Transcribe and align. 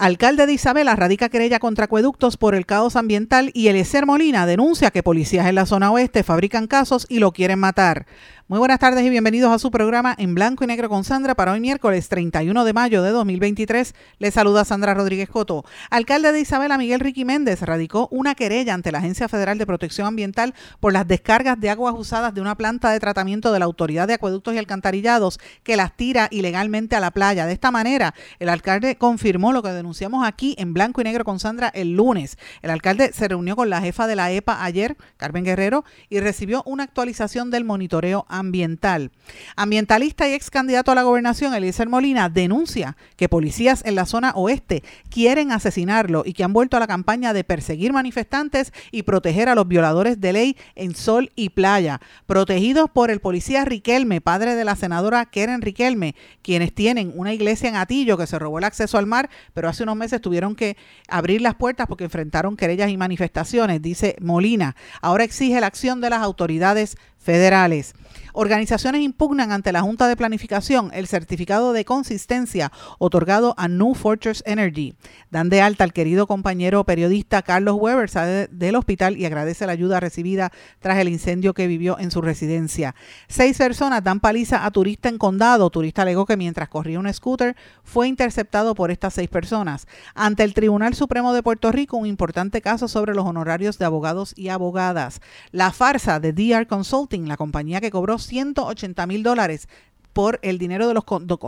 Alcalde 0.00 0.46
de 0.46 0.54
Isabela 0.54 0.96
radica 0.96 1.28
querella 1.28 1.58
contra 1.58 1.84
acueductos 1.84 2.38
por 2.38 2.54
el 2.54 2.64
caos 2.64 2.96
ambiental 2.96 3.50
y 3.52 3.68
Eliezer 3.68 4.06
Molina 4.06 4.46
denuncia 4.46 4.90
que 4.90 5.02
policías 5.02 5.46
en 5.46 5.56
la 5.56 5.66
zona 5.66 5.90
oeste 5.90 6.22
fabrican 6.22 6.68
casos 6.68 7.04
y 7.10 7.18
lo 7.18 7.32
quieren 7.32 7.58
matar. 7.58 8.06
Muy 8.50 8.58
buenas 8.58 8.80
tardes 8.80 9.04
y 9.04 9.10
bienvenidos 9.10 9.52
a 9.52 9.60
su 9.60 9.70
programa 9.70 10.12
en 10.18 10.34
blanco 10.34 10.64
y 10.64 10.66
negro 10.66 10.88
con 10.88 11.04
Sandra 11.04 11.36
para 11.36 11.52
hoy 11.52 11.60
miércoles 11.60 12.08
31 12.08 12.64
de 12.64 12.72
mayo 12.72 13.00
de 13.00 13.10
2023. 13.10 13.94
Les 14.18 14.34
saluda 14.34 14.64
Sandra 14.64 14.92
Rodríguez 14.92 15.28
Coto. 15.28 15.64
Alcalde 15.88 16.32
de 16.32 16.40
Isabela 16.40 16.76
Miguel 16.76 16.98
Ricky 16.98 17.24
Méndez 17.24 17.62
radicó 17.62 18.08
una 18.10 18.34
querella 18.34 18.74
ante 18.74 18.90
la 18.90 18.98
Agencia 18.98 19.28
Federal 19.28 19.56
de 19.56 19.66
Protección 19.66 20.08
Ambiental 20.08 20.52
por 20.80 20.92
las 20.92 21.06
descargas 21.06 21.60
de 21.60 21.70
aguas 21.70 21.94
usadas 21.96 22.34
de 22.34 22.40
una 22.40 22.56
planta 22.56 22.90
de 22.90 22.98
tratamiento 22.98 23.52
de 23.52 23.60
la 23.60 23.66
Autoridad 23.66 24.08
de 24.08 24.14
Acueductos 24.14 24.52
y 24.52 24.58
Alcantarillados 24.58 25.38
que 25.62 25.76
las 25.76 25.96
tira 25.96 26.26
ilegalmente 26.32 26.96
a 26.96 27.00
la 27.00 27.12
playa. 27.12 27.46
De 27.46 27.52
esta 27.52 27.70
manera, 27.70 28.14
el 28.40 28.48
alcalde 28.48 28.96
confirmó 28.96 29.52
lo 29.52 29.62
que 29.62 29.68
denunciamos 29.68 30.26
aquí 30.26 30.56
en 30.58 30.74
blanco 30.74 31.00
y 31.00 31.04
negro 31.04 31.22
con 31.22 31.38
Sandra 31.38 31.68
el 31.68 31.92
lunes. 31.92 32.36
El 32.62 32.70
alcalde 32.70 33.12
se 33.12 33.28
reunió 33.28 33.54
con 33.54 33.70
la 33.70 33.80
jefa 33.80 34.08
de 34.08 34.16
la 34.16 34.32
EPA 34.32 34.64
ayer, 34.64 34.96
Carmen 35.18 35.44
Guerrero, 35.44 35.84
y 36.08 36.18
recibió 36.18 36.64
una 36.66 36.82
actualización 36.82 37.52
del 37.52 37.62
monitoreo 37.64 38.26
ambiental. 38.40 39.12
Ambientalista 39.56 40.28
y 40.28 40.32
ex 40.32 40.50
candidato 40.50 40.90
a 40.90 40.94
la 40.94 41.02
gobernación, 41.02 41.54
Eliezer 41.54 41.88
Molina, 41.88 42.28
denuncia 42.28 42.96
que 43.16 43.28
policías 43.28 43.82
en 43.86 43.94
la 43.94 44.06
zona 44.06 44.32
oeste 44.34 44.82
quieren 45.08 45.52
asesinarlo 45.52 46.22
y 46.26 46.32
que 46.32 46.42
han 46.42 46.52
vuelto 46.52 46.76
a 46.76 46.80
la 46.80 46.86
campaña 46.86 47.32
de 47.32 47.44
perseguir 47.44 47.92
manifestantes 47.92 48.72
y 48.90 49.04
proteger 49.04 49.48
a 49.48 49.54
los 49.54 49.68
violadores 49.68 50.20
de 50.20 50.32
ley 50.32 50.56
en 50.74 50.94
sol 50.94 51.30
y 51.36 51.50
playa, 51.50 52.00
protegidos 52.26 52.90
por 52.90 53.10
el 53.10 53.20
policía 53.20 53.64
Riquelme, 53.64 54.20
padre 54.20 54.54
de 54.54 54.64
la 54.64 54.76
senadora 54.76 55.26
Keren 55.26 55.62
Riquelme, 55.62 56.14
quienes 56.42 56.74
tienen 56.74 57.12
una 57.14 57.32
iglesia 57.32 57.68
en 57.68 57.76
Atillo 57.76 58.16
que 58.16 58.26
se 58.26 58.38
robó 58.38 58.58
el 58.58 58.64
acceso 58.64 58.98
al 58.98 59.06
mar, 59.06 59.30
pero 59.54 59.68
hace 59.68 59.82
unos 59.82 59.96
meses 59.96 60.20
tuvieron 60.20 60.54
que 60.54 60.76
abrir 61.08 61.40
las 61.40 61.54
puertas 61.54 61.86
porque 61.86 62.04
enfrentaron 62.04 62.56
querellas 62.56 62.90
y 62.90 62.96
manifestaciones, 62.96 63.82
dice 63.82 64.16
Molina. 64.20 64.76
Ahora 65.00 65.24
exige 65.24 65.60
la 65.60 65.66
acción 65.66 66.00
de 66.00 66.10
las 66.10 66.22
autoridades 66.22 66.96
federales. 67.20 67.94
Organizaciones 68.32 69.02
impugnan 69.02 69.50
ante 69.50 69.72
la 69.72 69.82
Junta 69.82 70.06
de 70.06 70.16
Planificación 70.16 70.90
el 70.94 71.08
certificado 71.08 71.72
de 71.72 71.84
consistencia 71.84 72.70
otorgado 72.98 73.54
a 73.56 73.66
New 73.66 73.94
Fortress 73.94 74.42
Energy. 74.46 74.94
Dan 75.30 75.48
de 75.48 75.60
alta 75.60 75.84
al 75.84 75.92
querido 75.92 76.26
compañero 76.26 76.84
periodista 76.84 77.42
Carlos 77.42 77.76
Weber, 77.78 78.08
sale 78.08 78.48
del 78.48 78.76
hospital 78.76 79.16
y 79.16 79.26
agradece 79.26 79.66
la 79.66 79.72
ayuda 79.72 79.98
recibida 79.98 80.52
tras 80.78 80.98
el 80.98 81.08
incendio 81.08 81.54
que 81.54 81.66
vivió 81.66 81.98
en 81.98 82.10
su 82.10 82.20
residencia. 82.20 82.94
Seis 83.28 83.58
personas 83.58 84.04
dan 84.04 84.20
paliza 84.20 84.64
a 84.64 84.70
turista 84.70 85.08
en 85.08 85.18
condado. 85.18 85.70
Turista 85.70 86.02
alegó 86.02 86.24
que 86.24 86.36
mientras 86.36 86.68
corría 86.68 87.00
un 87.00 87.12
scooter 87.12 87.56
fue 87.82 88.06
interceptado 88.06 88.74
por 88.74 88.90
estas 88.90 89.14
seis 89.14 89.28
personas. 89.28 89.88
Ante 90.14 90.44
el 90.44 90.54
Tribunal 90.54 90.94
Supremo 90.94 91.32
de 91.32 91.42
Puerto 91.42 91.72
Rico, 91.72 91.96
un 91.96 92.06
importante 92.06 92.60
caso 92.60 92.86
sobre 92.86 93.14
los 93.14 93.26
honorarios 93.26 93.78
de 93.78 93.84
abogados 93.84 94.34
y 94.36 94.48
abogadas. 94.48 95.20
La 95.50 95.72
farsa 95.72 96.20
de 96.20 96.32
DR 96.32 96.66
La 97.12 97.36
compañía 97.36 97.80
que 97.80 97.90
cobró 97.90 98.20
180 98.20 99.04
mil 99.08 99.24
dólares 99.24 99.68
por 100.12 100.38
el 100.42 100.58
dinero 100.58 100.86
de 100.86 100.94
los 100.94 101.04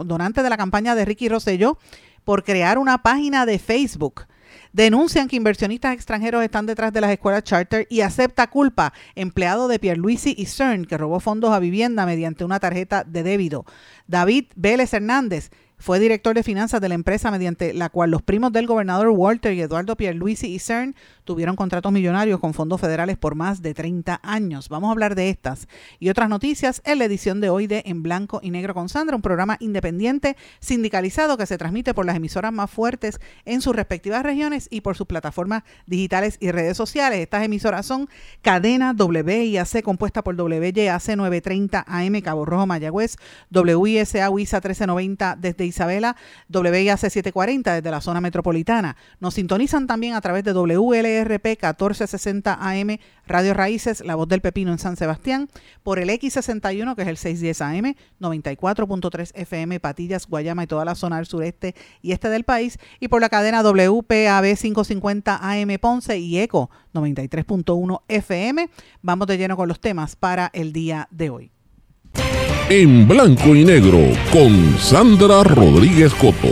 donantes 0.06 0.42
de 0.42 0.50
la 0.50 0.56
campaña 0.56 0.96
de 0.96 1.04
Ricky 1.04 1.28
Rosselló 1.28 1.78
por 2.24 2.42
crear 2.42 2.78
una 2.78 2.98
página 2.98 3.46
de 3.46 3.60
Facebook. 3.60 4.26
Denuncian 4.72 5.28
que 5.28 5.36
inversionistas 5.36 5.94
extranjeros 5.94 6.42
están 6.42 6.66
detrás 6.66 6.92
de 6.92 7.00
las 7.00 7.12
escuelas 7.12 7.44
charter 7.44 7.86
y 7.90 8.00
acepta 8.00 8.48
culpa 8.48 8.92
empleado 9.14 9.68
de 9.68 9.78
Pierluisi 9.78 10.34
y 10.36 10.46
CERN 10.46 10.84
que 10.84 10.98
robó 10.98 11.20
fondos 11.20 11.52
a 11.52 11.60
vivienda 11.60 12.06
mediante 12.06 12.44
una 12.44 12.58
tarjeta 12.58 13.04
de 13.04 13.22
débito. 13.22 13.64
David 14.08 14.46
Vélez 14.56 14.92
Hernández 14.92 15.50
fue 15.82 15.98
director 15.98 16.32
de 16.32 16.44
finanzas 16.44 16.81
de 16.81 16.88
la 16.88 16.94
empresa 16.94 17.32
mediante 17.32 17.75
la 17.75 17.88
cual 17.88 18.12
los 18.12 18.22
primos 18.22 18.53
del 18.53 18.69
gobernador 18.69 19.09
Walter 19.09 19.53
y 19.53 19.62
Eduardo 19.62 19.97
Pierluisi 19.97 20.47
y 20.47 20.60
CERN 20.60 20.94
tuvieron 21.25 21.56
contratos 21.56 21.91
millonarios 21.91 22.38
con 22.38 22.54
fondos 22.54 22.81
federales 22.81 23.16
por 23.16 23.34
más 23.34 23.62
de 23.62 23.75
30 23.75 24.21
años. 24.22 24.69
Vamos 24.69 24.88
a 24.88 24.92
hablar 24.92 25.16
de 25.16 25.28
estas 25.28 25.66
y 25.98 26.09
otras 26.09 26.28
noticias 26.28 26.82
en 26.84 27.00
la 27.00 27.06
edición 27.06 27.41
de 27.41 27.50
hoy 27.50 27.66
de 27.66 27.82
En 27.84 28.04
Blanco 28.04 28.38
y 28.44 28.53
Negro 28.53 28.75
con 28.75 28.88
Sandra, 28.88 29.16
un 29.16 29.22
programa 29.22 29.56
independiente 29.59 30.37
sindicalizado 30.60 31.37
que 31.37 31.47
se 31.47 31.59
transmite 31.59 31.94
por 31.94 32.06
las 32.06 32.15
emisoras 32.15 32.53
más 32.53 32.71
fuertes 32.71 33.19
en 33.44 33.60
sus 33.60 33.75
respectivas 33.75 34.22
regiones 34.22 34.69
y 34.71 34.82
por 34.82 34.97
sus 34.97 35.09
plataformas 35.09 35.65
digitales 35.87 36.37
y 36.38 36.53
redes 36.53 36.76
sociales. 36.76 37.19
Estas 37.19 37.44
emisoras 37.44 37.87
son 37.87 38.09
Cadena 38.41 38.94
WIAC 38.97 39.82
compuesta 39.82 40.22
por 40.22 40.41
WYAC 40.41 41.16
930 41.16 41.84
AM 41.88 42.21
Cabo 42.21 42.44
Rojo 42.44 42.69
Mayagüez, 42.69 43.16
WISA 43.50 44.31
WISA 44.31 44.56
1390 44.59 45.37
desde 45.41 45.72
Isabela, 45.72 46.16
WIAC 46.53 46.99
740 46.99 47.75
desde 47.75 47.91
la 47.91 48.00
zona 48.00 48.21
metropolitana. 48.21 48.97
Nos 49.21 49.34
sintonizan 49.34 49.87
también 49.87 50.15
a 50.15 50.21
través 50.21 50.44
de 50.44 50.53
WLRP 50.53 51.44
1460 51.44 52.59
AM, 52.60 52.99
Radio 53.27 53.55
Raíces, 53.55 54.05
La 54.05 54.15
Voz 54.15 54.28
del 54.28 54.41
Pepino 54.41 54.72
en 54.72 54.78
San 54.78 54.97
Sebastián, 54.97 55.49
por 55.83 55.99
el 55.99 56.10
X61 56.10 56.94
que 56.94 57.03
es 57.03 57.09
el 57.09 57.16
610 57.16 57.60
AM, 57.62 57.94
94.3 58.21 59.33
FM, 59.34 59.81
Patillas, 59.81 60.27
Guayama 60.27 60.65
y 60.65 60.66
toda 60.66 60.84
la 60.84 60.94
zona 60.94 61.16
del 61.16 61.27
sureste 61.27 61.75
y 62.03 62.12
este 62.12 62.28
del 62.28 62.44
país, 62.44 62.78
y 63.00 63.09
por 63.09 63.21
la 63.21 63.28
cadena 63.28 63.62
WPAB 63.62 64.56
550 64.56 65.39
AM 65.43 65.78
Ponce 65.81 66.19
y 66.19 66.39
ECO 66.39 66.71
93.1 66.94 68.03
FM. 68.09 68.69
Vamos 69.03 69.27
de 69.27 69.39
lleno 69.39 69.56
con 69.56 69.69
los 69.69 69.81
temas 69.81 70.16
para 70.16 70.50
el 70.53 70.72
día 70.72 71.09
de 71.10 71.31
hoy 71.31 71.53
en 72.68 73.06
blanco 73.08 73.54
y 73.54 73.64
negro 73.64 73.98
con 74.32 74.78
Sandra 74.78 75.42
Rodríguez 75.42 76.14
Coto. 76.14 76.48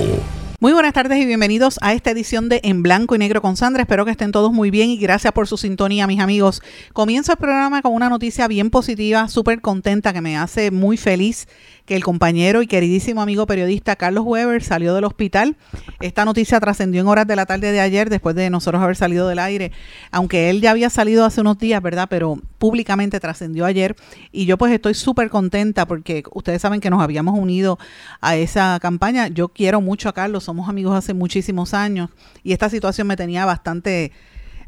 Muy 0.62 0.74
buenas 0.74 0.92
tardes 0.92 1.18
y 1.18 1.24
bienvenidos 1.24 1.78
a 1.80 1.94
esta 1.94 2.10
edición 2.10 2.50
de 2.50 2.60
En 2.62 2.82
Blanco 2.82 3.14
y 3.14 3.18
Negro 3.18 3.40
con 3.40 3.56
Sandra. 3.56 3.82
Espero 3.82 4.04
que 4.04 4.10
estén 4.10 4.30
todos 4.30 4.52
muy 4.52 4.70
bien 4.70 4.90
y 4.90 4.98
gracias 4.98 5.32
por 5.32 5.48
su 5.48 5.56
sintonía, 5.56 6.06
mis 6.06 6.20
amigos. 6.20 6.60
Comienzo 6.92 7.32
el 7.32 7.38
programa 7.38 7.80
con 7.80 7.94
una 7.94 8.10
noticia 8.10 8.46
bien 8.46 8.68
positiva, 8.68 9.28
súper 9.28 9.62
contenta, 9.62 10.12
que 10.12 10.20
me 10.20 10.36
hace 10.36 10.70
muy 10.70 10.98
feliz 10.98 11.48
que 11.90 11.96
el 11.96 12.04
compañero 12.04 12.62
y 12.62 12.68
queridísimo 12.68 13.20
amigo 13.20 13.46
periodista 13.46 13.96
Carlos 13.96 14.22
Weber 14.24 14.62
salió 14.62 14.94
del 14.94 15.02
hospital. 15.02 15.56
Esta 15.98 16.24
noticia 16.24 16.60
trascendió 16.60 17.00
en 17.00 17.08
horas 17.08 17.26
de 17.26 17.34
la 17.34 17.46
tarde 17.46 17.72
de 17.72 17.80
ayer, 17.80 18.08
después 18.08 18.36
de 18.36 18.48
nosotros 18.48 18.80
haber 18.80 18.94
salido 18.94 19.26
del 19.26 19.40
aire, 19.40 19.72
aunque 20.12 20.50
él 20.50 20.60
ya 20.60 20.70
había 20.70 20.88
salido 20.88 21.24
hace 21.24 21.40
unos 21.40 21.58
días, 21.58 21.82
¿verdad? 21.82 22.06
Pero 22.08 22.38
públicamente 22.58 23.18
trascendió 23.18 23.66
ayer 23.66 23.96
y 24.30 24.46
yo 24.46 24.56
pues 24.56 24.72
estoy 24.72 24.94
súper 24.94 25.30
contenta 25.30 25.84
porque 25.88 26.22
ustedes 26.32 26.62
saben 26.62 26.80
que 26.80 26.90
nos 26.90 27.02
habíamos 27.02 27.36
unido 27.36 27.76
a 28.20 28.36
esa 28.36 28.78
campaña. 28.80 29.26
Yo 29.26 29.48
quiero 29.48 29.80
mucho 29.80 30.08
a 30.08 30.12
Carlos, 30.12 30.44
somos 30.44 30.68
amigos 30.68 30.96
hace 30.96 31.12
muchísimos 31.12 31.74
años 31.74 32.08
y 32.44 32.52
esta 32.52 32.70
situación 32.70 33.08
me 33.08 33.16
tenía 33.16 33.44
bastante 33.46 34.12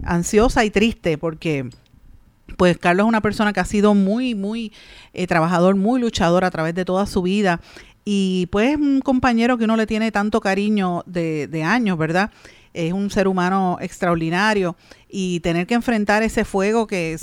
ansiosa 0.03 0.65
y 0.65 0.71
triste 0.71 1.19
porque 1.19 1.71
pues 2.57 2.79
Carlos 2.79 3.05
es 3.05 3.09
una 3.09 3.21
persona 3.21 3.53
que 3.53 3.61
ha 3.61 3.65
sido 3.65 3.95
muy, 3.95 4.35
muy 4.35 4.73
eh, 5.13 5.27
trabajador, 5.27 5.75
muy 5.77 6.01
luchador 6.01 6.45
a 6.45 6.51
través 6.51 6.75
de 6.75 6.85
toda 6.85 7.07
su 7.07 7.23
vida 7.23 7.61
y 8.05 8.47
pues 8.51 8.77
un 8.77 9.01
compañero 9.01 9.59
que 9.59 9.65
uno 9.65 9.77
le 9.77 9.87
tiene 9.87 10.11
tanto 10.11 10.41
cariño 10.41 11.03
de, 11.07 11.47
de 11.47 11.63
años, 11.63 11.99
¿verdad? 11.99 12.31
Es 12.75 12.93
un 12.93 13.11
ser 13.11 13.29
humano 13.29 13.77
extraordinario 13.81 14.77
y 15.09 15.41
tener 15.41 15.67
que 15.67 15.75
enfrentar 15.75 16.23
ese 16.23 16.45
fuego 16.45 16.87
que 16.87 17.17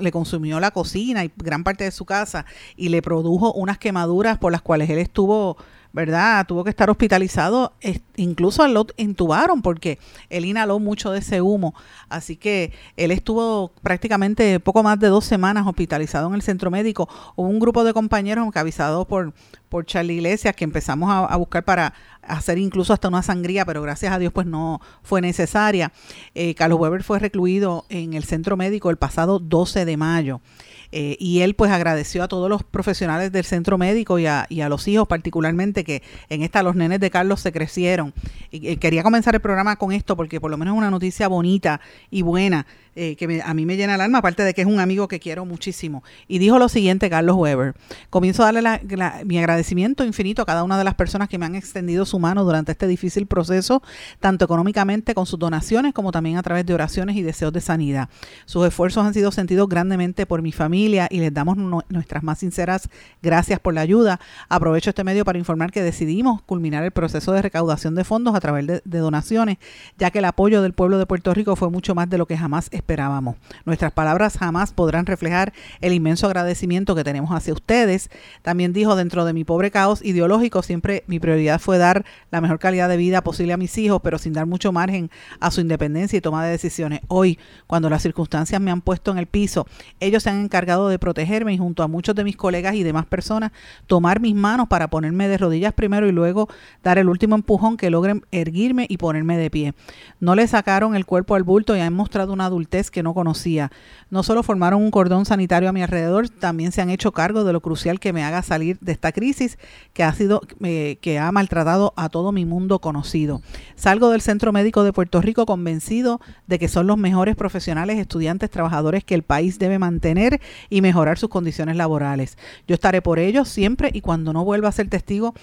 le 0.00 0.12
consumió 0.12 0.58
la 0.58 0.72
cocina 0.72 1.24
y 1.24 1.32
gran 1.36 1.62
parte 1.62 1.84
de 1.84 1.92
su 1.92 2.04
casa 2.04 2.44
y 2.76 2.88
le 2.88 3.00
produjo 3.00 3.52
unas 3.52 3.78
quemaduras 3.78 4.38
por 4.38 4.50
las 4.50 4.60
cuales 4.60 4.90
él 4.90 4.98
estuvo 4.98 5.56
¿verdad? 5.98 6.46
Tuvo 6.46 6.62
que 6.62 6.70
estar 6.70 6.88
hospitalizado, 6.90 7.72
incluso 8.14 8.68
lo 8.68 8.86
intubaron 8.98 9.62
porque 9.62 9.98
él 10.30 10.44
inhaló 10.44 10.78
mucho 10.78 11.10
de 11.10 11.18
ese 11.18 11.40
humo, 11.40 11.74
así 12.08 12.36
que 12.36 12.72
él 12.96 13.10
estuvo 13.10 13.72
prácticamente 13.82 14.60
poco 14.60 14.84
más 14.84 15.00
de 15.00 15.08
dos 15.08 15.24
semanas 15.24 15.66
hospitalizado 15.66 16.28
en 16.28 16.34
el 16.34 16.42
centro 16.42 16.70
médico. 16.70 17.08
Hubo 17.34 17.48
un 17.48 17.58
grupo 17.58 17.82
de 17.82 17.92
compañeros 17.92 18.48
que 18.52 18.60
avisados 18.60 19.08
por, 19.08 19.34
por 19.68 19.86
Charlie 19.86 20.14
Iglesias 20.14 20.54
que 20.54 20.62
empezamos 20.62 21.10
a, 21.10 21.36
buscar 21.36 21.64
para 21.64 21.92
hacer 22.22 22.58
incluso 22.58 22.92
hasta 22.92 23.08
una 23.08 23.24
sangría, 23.24 23.64
pero 23.64 23.82
gracias 23.82 24.12
a 24.12 24.20
Dios 24.20 24.32
pues 24.32 24.46
no 24.46 24.80
fue 25.02 25.20
necesaria. 25.20 25.90
Eh, 26.36 26.54
Carlos 26.54 26.78
Weber 26.78 27.02
fue 27.02 27.18
recluido 27.18 27.86
en 27.88 28.14
el 28.14 28.22
centro 28.22 28.56
médico 28.56 28.90
el 28.90 28.98
pasado 28.98 29.40
12 29.40 29.84
de 29.84 29.96
mayo. 29.96 30.40
Eh, 30.90 31.16
y 31.20 31.40
él 31.40 31.54
pues 31.54 31.70
agradeció 31.70 32.22
a 32.22 32.28
todos 32.28 32.48
los 32.48 32.62
profesionales 32.62 33.30
del 33.30 33.44
centro 33.44 33.76
médico 33.76 34.18
y 34.18 34.24
a, 34.24 34.46
y 34.48 34.62
a, 34.62 34.70
los 34.70 34.88
hijos 34.88 35.06
particularmente 35.06 35.84
que 35.84 36.02
en 36.30 36.42
esta 36.42 36.62
los 36.62 36.76
nenes 36.76 37.00
de 37.00 37.10
Carlos 37.10 37.40
se 37.40 37.52
crecieron. 37.52 38.14
Y, 38.50 38.76
quería 38.78 39.02
comenzar 39.02 39.34
el 39.34 39.40
programa 39.42 39.76
con 39.76 39.92
esto 39.92 40.16
porque 40.16 40.40
por 40.40 40.50
lo 40.50 40.56
menos 40.56 40.74
es 40.74 40.78
una 40.78 40.90
noticia 40.90 41.28
bonita 41.28 41.80
y 42.10 42.22
buena 42.22 42.66
eh, 42.96 43.16
que 43.16 43.42
a 43.44 43.54
mí 43.54 43.66
me 43.66 43.76
llena 43.76 43.94
el 43.94 44.00
alma, 44.00 44.18
aparte 44.18 44.42
de 44.42 44.54
que 44.54 44.62
es 44.62 44.66
un 44.66 44.80
amigo 44.80 45.08
que 45.08 45.20
quiero 45.20 45.44
muchísimo. 45.44 46.02
Y 46.26 46.38
dijo 46.38 46.58
lo 46.58 46.68
siguiente, 46.68 47.10
Carlos 47.10 47.36
Weber, 47.36 47.74
comienzo 48.10 48.42
a 48.42 48.50
darle 48.50 48.80
mi 49.24 49.38
agradecimiento 49.38 50.04
infinito 50.04 50.42
a 50.42 50.46
cada 50.46 50.64
una 50.64 50.78
de 50.78 50.84
las 50.84 50.94
personas 50.94 51.28
que 51.28 51.38
me 51.38 51.46
han 51.46 51.54
extendido 51.54 52.06
su 52.06 52.18
mano 52.18 52.44
durante 52.44 52.72
este 52.72 52.86
difícil 52.86 53.26
proceso, 53.26 53.82
tanto 54.20 54.46
económicamente 54.46 55.14
con 55.14 55.26
sus 55.26 55.38
donaciones 55.38 55.92
como 55.92 56.10
también 56.10 56.38
a 56.38 56.42
través 56.42 56.66
de 56.66 56.74
oraciones 56.74 57.14
y 57.16 57.22
deseos 57.22 57.52
de 57.52 57.60
sanidad. 57.60 58.08
Sus 58.46 58.66
esfuerzos 58.66 59.06
han 59.06 59.14
sido 59.14 59.30
sentidos 59.30 59.68
grandemente 59.68 60.26
por 60.26 60.42
mi 60.42 60.50
familia 60.50 60.77
y 60.86 61.18
les 61.20 61.34
damos 61.34 61.56
nuestras 61.56 62.22
más 62.22 62.38
sinceras 62.38 62.88
gracias 63.22 63.58
por 63.60 63.74
la 63.74 63.80
ayuda. 63.80 64.20
Aprovecho 64.48 64.90
este 64.90 65.04
medio 65.04 65.24
para 65.24 65.38
informar 65.38 65.72
que 65.72 65.82
decidimos 65.82 66.42
culminar 66.42 66.84
el 66.84 66.90
proceso 66.90 67.32
de 67.32 67.42
recaudación 67.42 67.94
de 67.94 68.04
fondos 68.04 68.34
a 68.34 68.40
través 68.40 68.66
de, 68.66 68.82
de 68.84 68.98
donaciones, 68.98 69.58
ya 69.98 70.10
que 70.10 70.20
el 70.20 70.24
apoyo 70.24 70.62
del 70.62 70.72
pueblo 70.72 70.98
de 70.98 71.06
Puerto 71.06 71.34
Rico 71.34 71.56
fue 71.56 71.70
mucho 71.70 71.94
más 71.94 72.08
de 72.08 72.18
lo 72.18 72.26
que 72.26 72.36
jamás 72.36 72.68
esperábamos. 72.70 73.36
Nuestras 73.64 73.92
palabras 73.92 74.38
jamás 74.38 74.72
podrán 74.72 75.06
reflejar 75.06 75.52
el 75.80 75.92
inmenso 75.92 76.26
agradecimiento 76.26 76.94
que 76.94 77.04
tenemos 77.04 77.30
hacia 77.30 77.52
ustedes. 77.52 78.10
También 78.42 78.72
dijo, 78.72 78.94
dentro 78.94 79.24
de 79.24 79.32
mi 79.32 79.44
pobre 79.44 79.70
caos 79.70 80.04
ideológico, 80.04 80.62
siempre 80.62 81.04
mi 81.06 81.18
prioridad 81.18 81.60
fue 81.60 81.78
dar 81.78 82.04
la 82.30 82.40
mejor 82.40 82.58
calidad 82.58 82.88
de 82.88 82.96
vida 82.96 83.22
posible 83.22 83.52
a 83.52 83.56
mis 83.56 83.76
hijos, 83.78 84.00
pero 84.02 84.18
sin 84.18 84.32
dar 84.32 84.46
mucho 84.46 84.72
margen 84.72 85.10
a 85.40 85.50
su 85.50 85.60
independencia 85.60 86.16
y 86.16 86.20
toma 86.20 86.44
de 86.44 86.50
decisiones. 86.50 87.00
Hoy, 87.08 87.38
cuando 87.66 87.90
las 87.90 88.02
circunstancias 88.02 88.60
me 88.60 88.70
han 88.70 88.80
puesto 88.80 89.10
en 89.10 89.18
el 89.18 89.26
piso, 89.26 89.66
ellos 90.00 90.22
se 90.22 90.30
han 90.30 90.44
encargado 90.44 90.67
de 90.68 90.98
protegerme 90.98 91.54
y 91.54 91.58
junto 91.58 91.82
a 91.82 91.88
muchos 91.88 92.14
de 92.14 92.24
mis 92.24 92.36
colegas 92.36 92.74
y 92.74 92.82
demás 92.82 93.06
personas, 93.06 93.52
tomar 93.86 94.20
mis 94.20 94.34
manos 94.34 94.68
para 94.68 94.88
ponerme 94.88 95.26
de 95.28 95.38
rodillas 95.38 95.72
primero 95.72 96.06
y 96.06 96.12
luego 96.12 96.48
dar 96.82 96.98
el 96.98 97.08
último 97.08 97.34
empujón 97.36 97.78
que 97.78 97.88
logren 97.88 98.22
erguirme 98.32 98.86
y 98.88 98.98
ponerme 98.98 99.38
de 99.38 99.50
pie. 99.50 99.74
No 100.20 100.34
le 100.34 100.46
sacaron 100.46 100.94
el 100.94 101.06
cuerpo 101.06 101.34
al 101.34 101.42
bulto 101.42 101.74
y 101.74 101.80
han 101.80 101.94
mostrado 101.94 102.34
una 102.34 102.44
adultez 102.44 102.90
que 102.90 103.02
no 103.02 103.14
conocía. 103.14 103.72
No 104.10 104.22
solo 104.22 104.42
formaron 104.42 104.82
un 104.82 104.90
cordón 104.90 105.24
sanitario 105.24 105.70
a 105.70 105.72
mi 105.72 105.82
alrededor, 105.82 106.28
también 106.28 106.70
se 106.70 106.82
han 106.82 106.90
hecho 106.90 107.12
cargo 107.12 107.44
de 107.44 107.54
lo 107.54 107.60
crucial 107.60 107.98
que 107.98 108.12
me 108.12 108.24
haga 108.24 108.42
salir 108.42 108.78
de 108.80 108.92
esta 108.92 109.12
crisis 109.12 109.58
que 109.94 110.04
ha 110.04 110.12
sido 110.12 110.42
eh, 110.62 110.98
que 111.00 111.18
ha 111.18 111.32
maltratado 111.32 111.94
a 111.96 112.10
todo 112.10 112.30
mi 112.30 112.44
mundo 112.44 112.80
conocido. 112.80 113.40
Salgo 113.74 114.10
del 114.10 114.20
Centro 114.20 114.52
Médico 114.52 114.82
de 114.82 114.92
Puerto 114.92 115.22
Rico 115.22 115.46
convencido 115.46 116.20
de 116.46 116.58
que 116.58 116.68
son 116.68 116.86
los 116.86 116.98
mejores 116.98 117.36
profesionales, 117.36 117.98
estudiantes, 117.98 118.50
trabajadores 118.50 119.04
que 119.04 119.14
el 119.14 119.22
país 119.22 119.58
debe 119.58 119.78
mantener 119.78 120.40
y 120.68 120.80
mejorar 120.80 121.18
sus 121.18 121.28
condiciones 121.28 121.76
laborales. 121.76 122.38
Yo 122.66 122.74
estaré 122.74 123.02
por 123.02 123.18
ellos 123.18 123.48
siempre 123.48 123.90
y 123.92 124.00
cuando 124.00 124.32
no 124.32 124.44
vuelva 124.44 124.68
a 124.68 124.72
ser 124.72 124.88
testigo 124.88 125.34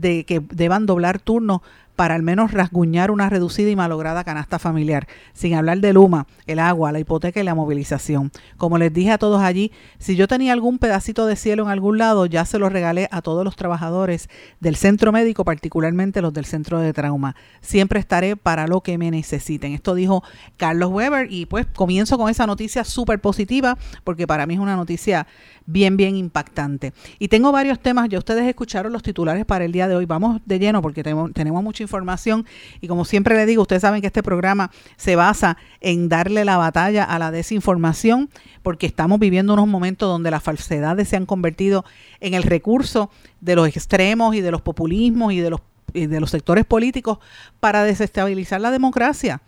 de 0.00 0.24
que 0.24 0.40
deban 0.40 0.86
doblar 0.86 1.18
turnos 1.18 1.60
para 1.96 2.14
al 2.14 2.22
menos 2.22 2.52
rasguñar 2.52 3.10
una 3.10 3.30
reducida 3.30 3.70
y 3.70 3.76
malograda 3.76 4.24
canasta 4.24 4.58
familiar, 4.58 5.06
sin 5.32 5.54
hablar 5.54 5.78
de 5.78 5.92
Luma, 5.92 6.26
el 6.46 6.58
agua, 6.58 6.92
la 6.92 6.98
hipoteca 6.98 7.40
y 7.40 7.44
la 7.44 7.54
movilización. 7.54 8.32
Como 8.56 8.78
les 8.78 8.92
dije 8.92 9.12
a 9.12 9.18
todos 9.18 9.40
allí, 9.42 9.70
si 9.98 10.16
yo 10.16 10.26
tenía 10.26 10.52
algún 10.52 10.78
pedacito 10.78 11.26
de 11.26 11.36
cielo 11.36 11.64
en 11.64 11.68
algún 11.70 11.98
lado, 11.98 12.26
ya 12.26 12.44
se 12.44 12.58
lo 12.58 12.68
regalé 12.68 13.08
a 13.12 13.22
todos 13.22 13.44
los 13.44 13.56
trabajadores 13.56 14.28
del 14.60 14.76
centro 14.76 15.12
médico, 15.12 15.44
particularmente 15.44 16.20
los 16.20 16.32
del 16.32 16.46
centro 16.46 16.80
de 16.80 16.92
trauma. 16.92 17.36
Siempre 17.60 18.00
estaré 18.00 18.36
para 18.36 18.66
lo 18.66 18.80
que 18.80 18.98
me 18.98 19.10
necesiten. 19.10 19.72
Esto 19.72 19.94
dijo 19.94 20.24
Carlos 20.56 20.90
Weber 20.90 21.30
y 21.30 21.46
pues 21.46 21.66
comienzo 21.66 22.18
con 22.18 22.28
esa 22.28 22.46
noticia 22.46 22.82
súper 22.82 23.20
positiva 23.20 23.78
porque 24.02 24.26
para 24.26 24.46
mí 24.46 24.54
es 24.54 24.60
una 24.60 24.76
noticia 24.76 25.26
bien, 25.66 25.96
bien 25.96 26.16
impactante. 26.16 26.92
Y 27.18 27.28
tengo 27.28 27.52
varios 27.52 27.80
temas, 27.80 28.08
ya 28.08 28.18
ustedes 28.18 28.44
escucharon 28.46 28.92
los 28.92 29.02
titulares 29.02 29.44
para 29.44 29.64
el 29.64 29.72
día 29.72 29.83
de 29.88 29.96
hoy. 29.96 30.06
Vamos 30.06 30.40
de 30.44 30.58
lleno 30.58 30.82
porque 30.82 31.02
tenemos, 31.02 31.32
tenemos 31.32 31.62
mucha 31.62 31.82
información 31.82 32.46
y 32.80 32.88
como 32.88 33.04
siempre 33.04 33.36
le 33.36 33.46
digo, 33.46 33.62
ustedes 33.62 33.82
saben 33.82 34.00
que 34.00 34.06
este 34.06 34.22
programa 34.22 34.70
se 34.96 35.16
basa 35.16 35.56
en 35.80 36.08
darle 36.08 36.44
la 36.44 36.56
batalla 36.56 37.04
a 37.04 37.18
la 37.18 37.30
desinformación 37.30 38.30
porque 38.62 38.86
estamos 38.86 39.18
viviendo 39.18 39.54
unos 39.54 39.68
momentos 39.68 40.08
donde 40.08 40.30
las 40.30 40.42
falsedades 40.42 41.08
se 41.08 41.16
han 41.16 41.26
convertido 41.26 41.84
en 42.20 42.34
el 42.34 42.42
recurso 42.42 43.10
de 43.40 43.56
los 43.56 43.68
extremos 43.68 44.34
y 44.34 44.40
de 44.40 44.50
los 44.50 44.62
populismos 44.62 45.32
y 45.32 45.40
de 45.40 45.50
los, 45.50 45.60
y 45.92 46.06
de 46.06 46.20
los 46.20 46.30
sectores 46.30 46.64
políticos 46.64 47.18
para 47.60 47.84
desestabilizar 47.84 48.60
la 48.60 48.70
democracia. 48.70 49.42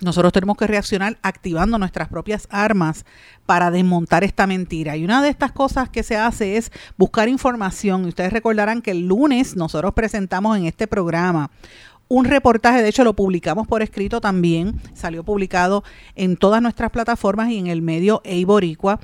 Nosotros 0.00 0.32
tenemos 0.32 0.56
que 0.56 0.66
reaccionar 0.66 1.18
activando 1.22 1.78
nuestras 1.78 2.08
propias 2.08 2.48
armas 2.50 3.04
para 3.46 3.70
desmontar 3.70 4.24
esta 4.24 4.46
mentira. 4.46 4.96
Y 4.96 5.04
una 5.04 5.22
de 5.22 5.28
estas 5.28 5.52
cosas 5.52 5.88
que 5.88 6.02
se 6.02 6.16
hace 6.16 6.56
es 6.56 6.72
buscar 6.96 7.28
información. 7.28 8.04
Ustedes 8.06 8.32
recordarán 8.32 8.82
que 8.82 8.92
el 8.92 9.06
lunes 9.06 9.54
nosotros 9.54 9.92
presentamos 9.94 10.56
en 10.56 10.66
este 10.66 10.86
programa 10.86 11.50
un 12.14 12.26
reportaje, 12.26 12.82
de 12.82 12.90
hecho 12.90 13.04
lo 13.04 13.16
publicamos 13.16 13.66
por 13.66 13.80
escrito 13.80 14.20
también, 14.20 14.78
salió 14.92 15.24
publicado 15.24 15.82
en 16.14 16.36
todas 16.36 16.60
nuestras 16.60 16.90
plataformas 16.90 17.48
y 17.48 17.56
en 17.56 17.68
el 17.68 17.80
medio 17.80 18.20
Eiboricua, 18.24 19.00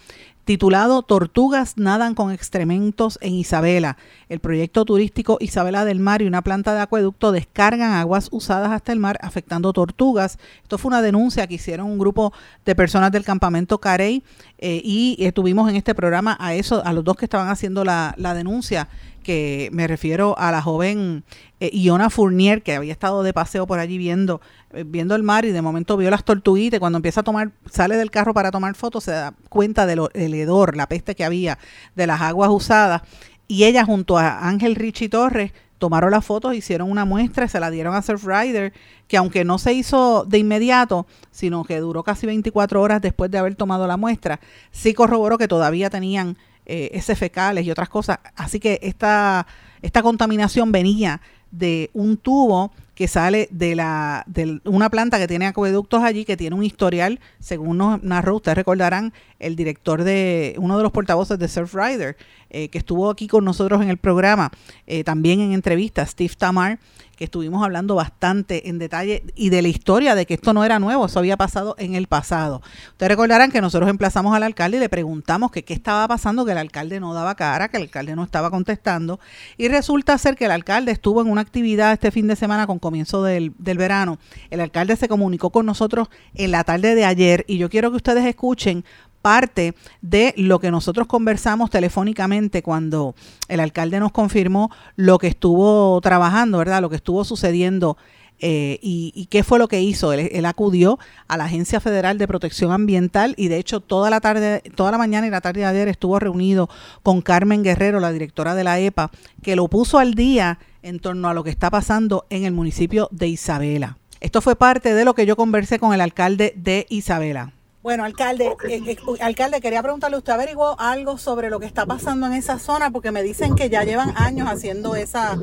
titulado 0.49 1.03
Tortugas 1.03 1.77
nadan 1.77 2.15
con 2.15 2.33
excrementos 2.33 3.19
en 3.21 3.35
Isabela. 3.35 3.99
El 4.31 4.41
proyecto 4.41 4.87
turístico 4.87 5.37
Isabela 5.41 5.85
del 5.85 6.01
Mar 6.01 6.23
y 6.23 6.27
una 6.27 6.41
planta 6.41 6.73
de 6.73 6.81
acueducto 6.81 7.33
descargan 7.33 7.93
aguas 7.93 8.31
usadas 8.33 8.71
hasta 8.71 8.93
el 8.93 8.99
mar 8.99 9.19
afectando 9.21 9.75
tortugas. 9.75 10.39
Esto 10.63 10.79
fue 10.79 10.89
una 10.89 11.03
denuncia 11.03 11.47
que 11.47 11.57
hicieron 11.57 11.89
un 11.89 11.99
grupo 11.99 12.33
de 12.65 12.75
personas 12.75 13.13
del 13.13 13.25
campamento 13.25 13.77
Carey 13.77 14.23
eh, 14.57 14.81
y 14.83 15.19
estuvimos 15.21 15.69
en 15.69 15.77
este 15.77 15.95
programa 15.95 16.35
a 16.41 16.55
eso, 16.55 16.83
a 16.83 16.95
los 16.95 17.05
dos 17.05 17.19
que 17.19 17.27
estaban 17.27 17.51
haciendo 17.51 17.85
la, 17.85 18.15
la 18.17 18.33
denuncia 18.33 18.89
que 19.29 19.69
me 19.73 19.87
refiero 19.87 20.35
a 20.39 20.51
la 20.51 20.63
joven 20.63 21.23
eh, 21.61 21.69
Iona 21.71 22.09
Fournier, 22.09 22.63
que 22.63 22.75
había 22.75 22.93
estado 22.93 23.23
de 23.23 23.35
paseo 23.35 23.67
por 23.67 23.79
allí 23.79 23.99
viendo, 23.99 24.41
eh, 24.73 24.85
viendo 24.87 25.15
el 25.15 25.23
mar 25.23 25.45
y 25.45 25.53
de 25.53 25.61
momento 25.61 25.99
vio 25.99 26.09
las 26.09 26.25
tortuguitas. 26.25 26.81
Cuando 26.81 26.97
empieza 26.97 27.21
a 27.21 27.25
tomar, 27.25 27.51
sale 27.71 27.99
del 27.99 28.11
carro 28.11 28.33
para 28.33 28.51
tomar 28.51 28.75
fotos, 28.75 29.05
se 29.05 29.11
da 29.11 29.35
cuenta 29.51 29.85
del 29.85 30.09
hedor, 30.15 30.79
la 30.79 30.89
peste 30.89 31.15
que 31.15 31.27
había 31.27 31.59
de 31.95 32.07
las 32.07 32.23
aguas 32.23 32.49
usadas. 32.51 33.03
Y 33.47 33.65
ella 33.65 33.85
junto 33.85 34.17
a 34.17 34.49
Ángel 34.49 34.77
Richie 34.77 35.11
Torres 35.11 35.53
tomaron 35.77 36.11
las 36.11 36.25
fotos, 36.25 36.55
hicieron 36.55 36.91
una 36.91 37.05
muestra 37.05 37.49
se 37.49 37.61
la 37.61 37.71
dieron 37.71 37.95
a 37.95 38.01
Surfrider, 38.01 38.73
que 39.09 39.19
aunque 39.19 39.45
no 39.45 39.59
se 39.59 39.75
hizo 39.75 40.25
de 40.25 40.39
inmediato, 40.39 41.07
sino 41.31 41.65
que 41.65 41.81
duró 41.81 42.03
casi 42.03 42.27
24 42.27 42.81
horas 42.81 43.03
después 43.03 43.31
de 43.31 43.37
haber 43.37 43.57
tomado 43.57 43.87
la 43.87 43.99
muestra, 43.99 44.41
sí 44.71 44.95
corroboró 44.95 45.37
que 45.37 45.49
todavía 45.49 45.91
tenían 45.91 46.39
eh, 46.69 47.01
fecales 47.17 47.65
y 47.65 47.71
otras 47.71 47.89
cosas. 47.89 48.19
Así 48.37 48.61
que 48.61 48.79
esta, 48.83 49.47
esta 49.83 50.03
contaminación 50.03 50.71
venía 50.71 51.21
de 51.51 51.91
un 51.95 52.17
tubo 52.17 52.73
que 52.95 53.09
sale 53.09 53.49
de 53.51 53.75
la 53.75 54.25
de 54.27 54.61
una 54.65 54.91
planta 54.91 55.19
que 55.19 55.29
tiene 55.29 55.47
acueductos 55.47 56.03
allí 56.03 56.25
que 56.25 56.37
tiene 56.37 56.57
un 56.57 56.65
historial 56.65 57.21
según 57.39 57.79
nos 57.79 58.03
narró 58.03 58.37
ustedes 58.37 58.59
recordarán 58.59 59.13
el 59.39 59.57
director 59.57 60.03
de 60.03 60.57
uno 60.59 60.77
de 60.77 60.83
los 60.83 60.93
portavoces 60.93 61.39
de 61.39 61.49
Surf 61.49 61.75
Rider 61.75 62.17
eh, 62.51 62.69
que 62.69 62.79
estuvo 62.79 63.11
aquí 63.11 63.29
con 63.29 63.45
nosotros 63.45 63.83
en 63.83 63.91
el 63.91 63.99
programa 63.99 64.51
eh, 64.87 65.05
también 65.05 65.41
en 65.41 65.53
entrevista 65.53 66.05
Steve 66.07 66.35
Tamar 66.37 66.79
que 67.19 67.25
estuvimos 67.25 67.65
hablando 67.65 67.97
bastante 67.97 68.69
en 68.69 68.79
detalle 68.79 69.25
y 69.35 69.51
de 69.51 69.61
la 69.61 69.67
historia 69.67 70.15
de 70.15 70.25
que 70.25 70.35
esto 70.35 70.55
no 70.55 70.65
era 70.65 70.79
nuevo, 70.79 71.07
eso 71.07 71.19
había 71.19 71.37
pasado 71.37 71.75
en 71.77 71.97
el 71.97 72.07
pasado. 72.07 72.63
Ustedes 72.91 73.11
recordarán 73.11 73.51
que 73.51 73.61
nosotros 73.61 73.91
emplazamos 73.91 74.37
al 74.37 74.45
alcalde 74.45 74.77
y 74.77 74.81
le 74.81 74.89
preguntamos 74.89 75.51
que 75.51 75.65
qué 75.65 75.75
estaba 75.75 76.07
pasando, 76.07 76.45
que 76.45 76.53
el 76.53 76.59
alcalde 76.59 77.01
no 77.01 77.15
daba 77.15 77.35
cara, 77.35 77.69
que 77.69 77.77
el 77.77 77.83
alcalde 77.83 78.15
no 78.15 78.23
estaba 78.23 78.53
contestando 78.53 79.19
y 79.57 79.67
resulta 79.67 80.17
ser 80.17 80.37
que 80.37 80.45
el 80.45 80.53
alcalde 80.53 80.93
estuvo 80.93 81.21
en 81.21 81.29
una 81.29 81.41
actividad 81.41 81.93
este 81.93 82.13
fin 82.13 82.29
de 82.29 82.37
semana 82.37 82.69
con 82.69 82.79
comienzo 82.79 83.25
del, 83.25 83.53
del 83.59 83.79
verano. 83.79 84.19
El 84.51 84.61
alcalde 84.61 84.95
se 84.95 85.09
comunicó 85.09 85.51
con 85.51 85.67
nosotros 85.67 86.09
en 86.35 86.53
la 86.53 86.63
tarde 86.63 86.95
de 86.95 87.05
ayer 87.05 87.45
y 87.49 87.59
yo 87.59 87.69
quiero 87.69 87.91
que 87.91 87.97
ustedes 87.97 88.25
escuchen 88.27 88.85
parte 89.29 89.75
de 90.01 90.33
lo 90.39 90.59
que 90.59 90.71
nosotros 90.71 91.07
conversamos 91.07 91.69
telefónicamente 91.69 92.63
cuando 92.63 93.15
el 93.49 93.61
alcalde 93.61 94.01
nos 94.01 94.11
confirmó 94.11 94.71
lo 94.97 95.19
que 95.19 95.27
estuvo 95.27 96.01
trabajando, 96.01 96.57
¿verdad? 96.57 96.81
Lo 96.81 96.89
que 96.89 96.97
estuvo 96.97 97.25
sucediendo 97.25 97.99
eh, 98.39 98.79
y, 98.81 99.27
qué 99.27 99.43
fue 99.45 99.59
lo 99.59 99.69
que 99.69 99.83
hizo. 99.83 100.15
Él, 100.15 100.47
acudió 100.47 100.99
a 101.27 101.37
la 101.37 101.45
Agencia 101.45 101.79
Federal 101.79 102.17
de 102.17 102.27
Protección 102.27 102.73
Ambiental 102.73 103.35
y 103.37 103.49
de 103.49 103.59
hecho 103.59 103.81
toda 103.81 104.09
la 104.09 104.23
tarde, 104.23 104.63
toda 104.75 104.93
la 104.93 104.97
mañana 104.97 105.27
y 105.27 105.31
la 105.31 105.43
tarde 105.43 105.61
de 105.61 105.67
ayer 105.67 105.89
estuvo 105.89 106.19
reunido 106.19 106.71
con 107.03 107.21
Carmen 107.21 107.63
Guerrero, 107.63 108.01
la 108.01 108.13
directora 108.13 108.55
de 108.55 108.65
la 108.65 108.81
EPA, 108.81 109.11
que 109.43 109.57
lo 109.57 109.69
puso 109.69 109.99
al 109.99 110.15
día 110.15 110.59
en 110.83 111.01
torno 111.01 111.29
a 111.29 111.35
lo 111.35 111.45
que 111.45 111.51
está 111.51 111.69
pasando 111.69 112.25
en 112.31 112.47
el 112.47 112.55
municipio 112.55 113.11
de 113.11 113.29
Isabela. 113.29 113.99
Esto 114.21 114.41
fue 114.41 114.57
parte 114.57 114.95
de 114.95 115.05
lo 115.05 115.15
que 115.15 115.27
yo 115.27 115.37
conversé 115.37 115.79
con 115.79 115.93
el 115.93 116.01
alcalde 116.01 116.55
de 116.57 116.87
Isabela. 116.89 117.53
Bueno, 117.89 118.05
alcalde, 118.05 118.55
eh, 118.69 118.83
eh, 118.87 118.99
alcalde, 119.23 119.63
quería 119.63 119.83
preguntarle, 119.83 120.19
¿usted 120.19 120.35
averiguó 120.35 120.77
algo 120.79 121.17
sobre 121.17 121.49
lo 121.49 121.59
que 121.59 121.65
está 121.65 121.87
pasando 121.87 122.27
en 122.27 122.35
esa 122.35 122.59
zona? 122.59 122.91
Porque 122.91 123.13
me 123.13 123.23
dicen 123.23 123.55
que 123.55 123.71
ya 123.71 123.83
llevan 123.83 124.13
años 124.15 124.47
haciendo 124.47 124.95
esa, 124.95 125.39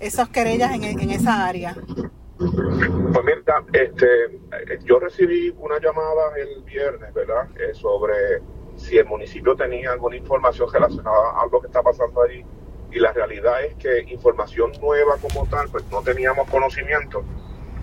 esas 0.00 0.30
querellas 0.30 0.72
en, 0.72 0.84
en 0.84 1.10
esa 1.10 1.46
área. 1.46 1.76
Pues 2.38 3.22
mira, 3.22 3.64
este, 3.74 4.06
yo 4.82 4.98
recibí 4.98 5.54
una 5.58 5.78
llamada 5.78 6.38
el 6.38 6.62
viernes, 6.62 7.12
¿verdad? 7.12 7.46
Eh, 7.56 7.74
sobre 7.74 8.14
si 8.76 8.96
el 8.96 9.04
municipio 9.04 9.54
tenía 9.54 9.92
alguna 9.92 10.16
información 10.16 10.72
relacionada 10.72 11.38
a 11.38 11.46
lo 11.52 11.60
que 11.60 11.66
está 11.66 11.82
pasando 11.82 12.22
allí. 12.22 12.42
Y 12.92 12.98
la 12.98 13.12
realidad 13.12 13.62
es 13.62 13.74
que 13.74 14.10
información 14.10 14.72
nueva 14.80 15.18
como 15.20 15.46
tal, 15.48 15.68
pues 15.68 15.84
no 15.90 16.00
teníamos 16.00 16.48
conocimiento. 16.48 17.22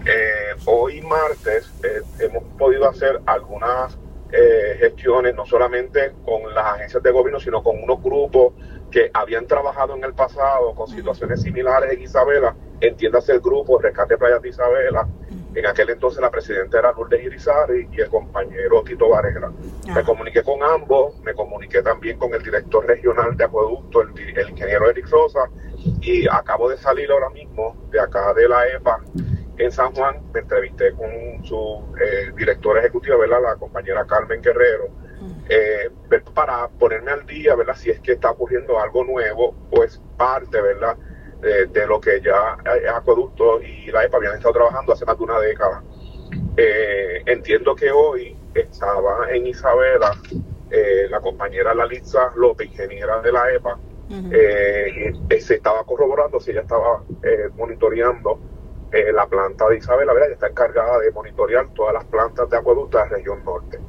Eh, 0.08 0.56
hoy 0.66 1.02
martes 1.02 1.72
eh, 1.84 2.02
hemos 2.20 2.44
podido 2.58 2.90
hacer 2.90 3.22
algunas 3.28 3.96
eh, 4.32 4.78
gestiones, 4.80 5.36
no 5.36 5.46
solamente 5.46 6.14
con 6.26 6.54
las 6.54 6.66
agencias 6.76 7.02
de 7.02 7.12
gobierno, 7.12 7.40
sino 7.40 7.64
con 7.64 7.82
unos 7.82 8.02
grupos 8.02 8.54
que 8.92 9.10
habían 9.14 9.48
trabajado 9.48 9.96
en 9.96 10.04
el 10.04 10.14
pasado 10.14 10.74
con 10.76 10.88
situaciones 10.88 11.42
similares 11.42 11.94
en 11.94 12.02
Isabela, 12.02 12.56
entiéndase 12.80 13.34
el 13.34 13.40
grupo 13.40 13.80
Rescate 13.80 14.18
Playas 14.18 14.42
de 14.42 14.50
Isabela, 14.50 15.08
en 15.56 15.66
aquel 15.66 15.90
entonces 15.90 16.22
la 16.22 16.30
presidenta 16.30 16.80
era 16.80 16.92
Lourdes 16.92 17.24
Irizarry 17.24 17.90
y 17.92 18.02
el 18.02 18.10
compañero 18.10 18.84
Tito 18.84 19.10
Varela. 19.10 19.52
Me 19.94 20.04
comuniqué 20.04 20.44
con 20.44 20.62
ambos, 20.62 21.20
me 21.22 21.34
comuniqué 21.34 21.82
también 21.82 22.18
con 22.18 22.34
el 22.34 22.44
director 22.44 22.86
regional 22.86 23.36
de 23.36 23.44
acueducto, 23.44 24.02
el, 24.02 24.38
el 24.38 24.50
ingeniero 24.50 24.90
Eric 24.90 25.10
Rosa, 25.10 25.50
y 26.02 26.28
acabo 26.28 26.70
de 26.70 26.78
salir 26.78 27.10
ahora 27.12 27.30
mismo 27.30 27.76
de 27.90 28.00
acá 28.00 28.34
de 28.34 28.48
la 28.48 28.68
EPA 28.68 29.02
en 29.58 29.72
San 29.72 29.94
Juan, 29.94 30.22
me 30.34 30.42
entrevisté 30.42 30.94
con 30.94 31.44
su 31.44 31.84
eh, 32.00 32.32
directora 32.36 32.80
ejecutiva, 32.80 33.18
¿verdad? 33.18 33.42
la 33.42 33.56
compañera 33.56 34.06
Carmen 34.06 34.42
Guerrero, 34.42 34.90
eh, 35.50 35.90
para 36.34 36.68
ponerme 36.68 37.12
al 37.12 37.26
día, 37.26 37.56
¿verdad? 37.56 37.76
si 37.76 37.90
es 37.90 38.00
que 38.00 38.14
está 38.14 38.32
ocurriendo 38.32 38.80
algo 38.80 39.04
nuevo 39.04 39.56
o 39.72 39.84
es 39.84 40.00
parte 40.16 40.62
¿verdad? 40.62 40.96
De, 41.42 41.86
lo 41.86 42.02
que 42.02 42.20
ya 42.20 42.58
Acueducto 42.96 43.62
y 43.62 43.92
la 43.92 44.04
EPA 44.04 44.18
habían 44.18 44.36
estado 44.36 44.56
trabajando 44.56 44.94
hace 44.94 45.06
más 45.06 45.18
de 45.18 45.24
una 45.24 45.40
década. 45.40 45.84
Eh, 46.58 47.22
entiendo 47.28 47.76
que 47.76 47.92
hoy 47.92 48.36
estaba 48.56 49.30
en 49.32 49.46
Isabela 49.46 50.12
la 51.10 51.22
compañera 51.22 51.74
Lalitza 51.74 52.32
López, 52.36 52.68
ingeniera 52.68 53.22
de 53.22 53.32
la 53.32 53.52
EPA, 53.52 53.78
se 55.40 55.56
estaba 55.56 55.84
corroborando 55.84 56.40
si 56.40 56.52
ella 56.52 56.62
estaba 56.62 57.04
monitoreando 57.56 58.40
eh, 58.92 59.12
la 59.12 59.28
planta 59.28 59.68
de 59.68 59.78
Isabela 59.78 60.14
ya 60.14 60.34
está 60.34 60.48
encargada 60.48 61.00
de 61.00 61.12
monitorear 61.12 61.68
todas 61.74 61.94
las 61.94 62.06
plantas 62.06 62.50
de 62.50 62.58
acueducto 62.58 62.98
de 62.98 63.04
la 63.04 63.10
región 63.10 63.44
norte. 63.44 63.80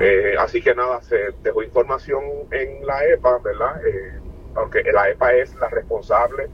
Eh, 0.00 0.34
así 0.38 0.62
que 0.62 0.74
nada, 0.74 1.00
se 1.02 1.16
dejó 1.42 1.62
información 1.62 2.22
en 2.50 2.86
la 2.86 3.04
EPA, 3.04 3.38
¿verdad? 3.38 3.84
Eh, 3.86 4.12
aunque 4.54 4.82
la 4.92 5.08
EPA 5.10 5.34
es 5.34 5.54
la 5.56 5.68
responsable 5.68 6.48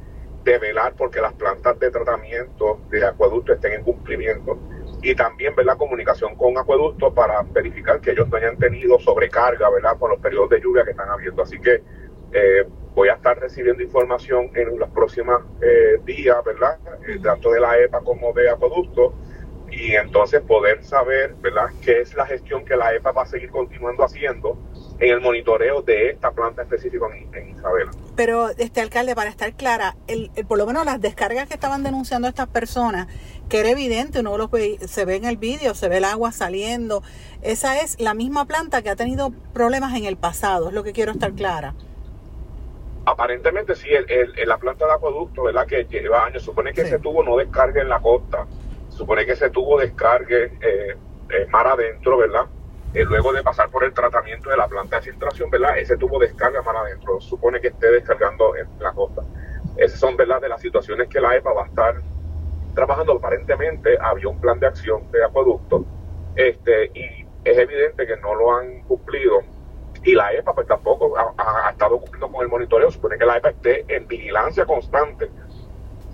de 0.45 0.59
velar 0.59 0.95
porque 0.97 1.21
las 1.21 1.33
plantas 1.35 1.79
de 1.79 1.91
tratamiento 1.91 2.81
de 2.91 3.05
acueducto 3.05 3.55
estén 3.55 3.73
en 3.73 3.83
cumplimiento 3.83 4.59
y 5.03 5.15
también 5.15 5.55
ver 5.55 5.67
la 5.67 5.77
comunicación 5.77 6.35
con 6.37 6.57
acueducto 6.57 7.13
para 7.13 7.43
verificar 7.43 8.01
que 8.01 8.13
ellos 8.13 8.29
no 8.29 8.37
hayan 8.37 8.57
tenido 8.59 8.99
sobrecarga, 8.99 9.69
¿verdad? 9.71 9.99
Con 9.99 10.11
los 10.11 10.21
periodos 10.21 10.51
de 10.51 10.61
lluvia 10.61 10.85
que 10.85 10.93
están 10.93 11.09
habiendo. 11.09 11.43
Así 11.43 11.59
que 11.61 11.83
eh, 12.33 12.67
voy 12.95 13.09
a 13.09 13.15
estar 13.15 13.39
recibiendo 13.39 13.83
información 13.83 14.51
en 14.55 14.79
los 14.79 14.89
próximos 14.91 15.43
eh, 15.61 16.01
días, 16.05 16.37
¿verdad? 16.45 16.79
Eh, 17.09 17.19
tanto 17.23 17.51
de 17.51 17.61
la 17.61 17.79
EPA 17.79 18.01
como 18.01 18.33
de 18.33 18.51
Acueducto, 18.51 19.15
y 19.77 19.93
entonces 19.97 20.41
poder 20.43 20.85
saber, 20.85 21.35
¿verdad?, 21.41 21.67
qué 21.83 22.01
es 22.01 22.15
la 22.15 22.27
gestión 22.27 22.65
que 22.65 22.77
la 22.77 22.95
EPA 22.95 23.13
va 23.13 23.23
a 23.23 23.27
seguir 23.27 23.51
continuando 23.51 24.05
haciendo 24.05 24.57
en 25.01 25.11
el 25.11 25.21
monitoreo 25.21 25.83
de 25.83 26.11
esta 26.11 26.31
planta 26.31 26.63
específica 26.63 27.07
en, 27.33 27.51
Isabela. 27.51 27.91
Pero, 28.15 28.51
este 28.51 28.81
alcalde, 28.81 29.17
para 29.17 29.31
estar 29.31 29.53
clara, 29.55 29.97
el, 30.07 30.31
por 30.47 30.59
lo 30.59 30.67
menos 30.67 30.85
las 30.85 31.01
descargas 31.01 31.49
que 31.49 31.55
estaban 31.55 31.83
denunciando 31.83 32.29
estas 32.29 32.47
personas, 32.47 33.09
que 33.49 33.59
era 33.61 33.71
evidente, 33.71 34.21
uno 34.21 34.39
los 34.39 34.51
ve, 34.51 34.79
se 34.87 35.05
ve 35.05 35.17
en 35.17 35.25
el 35.25 35.37
vídeo, 35.37 35.75
se 35.75 35.89
ve 35.89 35.97
el 35.97 36.05
agua 36.05 36.31
saliendo, 36.31 37.03
esa 37.43 37.81
es 37.81 38.01
la 38.01 38.15
misma 38.15 38.45
planta 38.45 38.83
que 38.83 38.91
ha 38.91 38.97
tenido 38.97 39.33
problemas 39.53 39.97
en 39.97 40.05
el 40.05 40.17
pasado, 40.17 40.69
es 40.69 40.75
lo 40.75 40.85
que 40.85 40.93
quiero 40.93 41.11
estar 41.11 41.33
clara. 41.33 41.75
Aparentemente 43.07 43.75
sí, 43.75 43.91
el, 43.91 44.35
la 44.47 44.57
planta 44.59 44.87
de 44.87 44.93
acueducto, 44.93 45.45
¿verdad? 45.45 45.67
Que 45.67 45.85
lleva 45.85 46.25
años, 46.25 46.43
supone 46.43 46.73
que 46.73 46.83
ese 46.83 46.99
tubo 46.99 47.23
no 47.23 47.37
descargue 47.37 47.81
en 47.81 47.89
la 47.89 48.01
costa, 48.01 48.47
supone 48.89 49.27
que 49.27 49.33
ese 49.33 49.51
tubo 49.51 49.79
descargue 49.79 50.45
eh, 50.61 50.97
eh 51.29 51.47
mar 51.51 51.67
adentro, 51.67 52.17
¿verdad? 52.17 52.47
Eh, 52.95 53.05
luego 53.05 53.33
de 53.33 53.43
pasar 53.43 53.69
por 53.71 53.85
el 53.85 53.93
tratamiento 53.93 54.49
de 54.49 54.57
la 54.57 54.69
planta 54.69 54.97
de 54.97 55.03
filtración, 55.03 55.51
¿verdad? 55.51 55.77
Ese 55.79 55.97
tubo 55.97 56.19
descarga 56.19 56.63
mar 56.63 56.77
adentro, 56.77 57.21
supone 57.21 57.61
que 57.61 57.69
esté 57.69 57.91
descargando 57.91 58.57
en 58.57 58.69
la 58.79 58.93
costa. 58.93 59.23
Esas 59.77 59.99
son, 59.99 60.17
¿verdad? 60.17 60.41
De 60.41 60.49
las 60.49 60.61
situaciones 60.61 61.09
que 61.09 61.21
la 61.21 61.37
EPA 61.37 61.53
va 61.53 61.65
a 61.65 61.67
estar 61.67 61.97
trabajando. 62.75 63.13
Aparentemente 63.15 63.99
había 64.01 64.29
un 64.29 64.41
plan 64.41 64.59
de 64.61 64.69
acción 64.69 65.11
de 65.11 65.25
acueducto 65.25 65.85
este, 66.37 66.91
y 66.95 67.27
es 67.45 67.59
evidente 67.59 68.07
que 68.07 68.17
no 68.17 68.35
lo 68.35 68.57
han 68.57 68.83
cumplido 68.83 69.41
y 70.05 70.15
la 70.15 70.33
EPA 70.33 70.55
pues 70.55 70.67
tampoco 70.67 71.15
ha, 71.17 71.71
estado 71.71 71.99
cumpliendo 71.99 72.31
con 72.31 72.43
el 72.43 72.49
monitoreo. 72.49 72.91
Supone 72.91 73.19
que 73.19 73.25
la 73.25 73.39
EPA 73.39 73.51
esté 73.51 73.85
en 73.89 74.07
vigilancia 74.07 74.67
constante, 74.67 75.31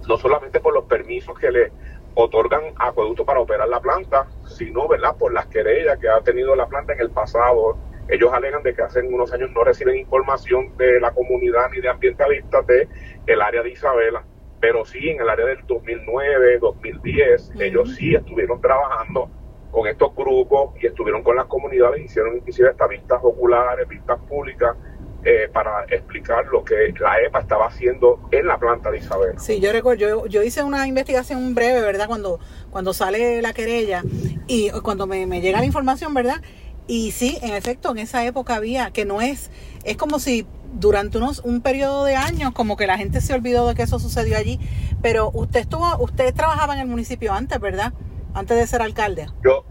no 0.09 0.17
solamente 0.17 0.61
por 0.61 0.73
los 0.73 0.85
permisos 0.85 1.39
que 1.39 1.51
le 1.51 1.73
otorgan 2.15 2.63
a 2.77 2.89
Acueducto 2.89 3.25
para 3.25 3.41
operar 3.41 3.69
la 3.69 3.81
planta, 3.81 4.27
sino 4.47 4.89
¿verdad? 4.89 5.17
por 5.19 5.33
las 5.33 5.47
querellas 5.47 5.99
que 5.99 6.09
ha 6.09 6.21
tenido 6.21 6.55
la 6.55 6.67
planta 6.67 6.93
en 6.93 7.01
el 7.01 7.11
pasado. 7.11 7.79
Ellos 8.09 8.33
alegan 8.33 8.63
de 8.63 8.75
que 8.75 8.83
hace 8.83 9.01
unos 9.01 9.33
años 9.33 9.51
no 9.53 9.63
reciben 9.63 9.97
información 9.97 10.77
de 10.77 11.01
la 11.01 11.13
comunidad 11.13 11.71
ni 11.73 11.81
de 11.81 11.89
ambientalistas 11.89 12.67
de 12.67 12.89
el 13.27 13.41
área 13.41 13.63
de 13.63 13.71
Isabela, 13.71 14.25
pero 14.61 14.85
sí 14.85 15.11
en 15.11 15.21
el 15.21 15.29
área 15.29 15.47
del 15.47 15.65
2009, 15.67 16.59
2010, 16.59 17.53
ellos 17.61 17.95
sí 17.95 18.15
estuvieron 18.15 18.61
trabajando 18.61 19.31
con 19.71 19.87
estos 19.87 20.15
grupos 20.15 20.75
y 20.81 20.87
estuvieron 20.87 21.23
con 21.23 21.37
las 21.37 21.47
comunidades, 21.47 22.05
hicieron 22.05 22.37
inclusive 22.37 22.71
hasta 22.71 22.87
vistas 22.87 23.21
oculares, 23.23 23.87
vistas 23.89 24.19
públicas, 24.29 24.77
eh, 25.23 25.51
para 25.53 25.85
explicar 25.85 26.47
lo 26.47 26.65
que 26.65 26.95
la 26.99 27.21
EPA 27.21 27.41
estaba 27.41 27.67
haciendo 27.67 28.21
en 28.31 28.47
la 28.47 28.59
planta 28.59 28.91
de 28.91 28.99
Isabel. 28.99 29.39
Sí, 29.39 29.61
yo 29.61 29.71
recuerdo, 29.71 30.27
yo, 30.27 30.43
hice 30.43 30.63
una 30.63 30.87
investigación 30.87 31.55
breve, 31.55 31.83
¿verdad? 31.83 32.07
Cuando, 32.07 32.41
cuando 32.71 32.95
sale 32.95 33.43
la 33.43 33.53
querella 33.53 34.03
y 34.47 34.71
cuando 34.83 35.07
me, 35.07 35.27
me 35.27 35.43
llega 35.43 35.61
la 35.61 35.67
información, 35.67 36.15
¿verdad? 36.15 36.41
Y 36.87 37.13
sí, 37.13 37.39
en 37.43 37.55
efecto, 37.55 37.91
en 37.91 37.99
esa 37.99 38.25
época 38.25 38.55
había, 38.57 38.93
que 38.93 39.05
no 39.05 39.21
es, 39.21 39.51
es 39.85 39.99
como 39.99 40.19
si 40.19 40.47
durante 40.73 41.19
unos 41.19 41.41
un 41.41 41.61
periodo 41.61 42.05
de 42.05 42.17
años 42.17 42.53
como 42.53 42.77
que 42.77 42.87
la 42.87 42.97
gente 42.97 43.21
se 43.21 43.35
olvidó 43.35 43.69
de 43.69 43.75
que 43.75 43.83
eso 43.83 43.99
sucedió 43.99 44.37
allí, 44.37 44.59
pero 45.03 45.31
usted 45.35 45.61
estuvo, 45.61 45.99
usted 45.99 46.35
trabajaba 46.35 46.75
en 46.75 46.81
el 46.81 46.87
municipio 46.87 47.33
antes, 47.33 47.61
¿verdad? 47.61 47.93
Antes 48.35 48.57
de 48.57 48.67
ser 48.67 48.83
alcalde? 48.83 49.27
Yo, 49.45 49.65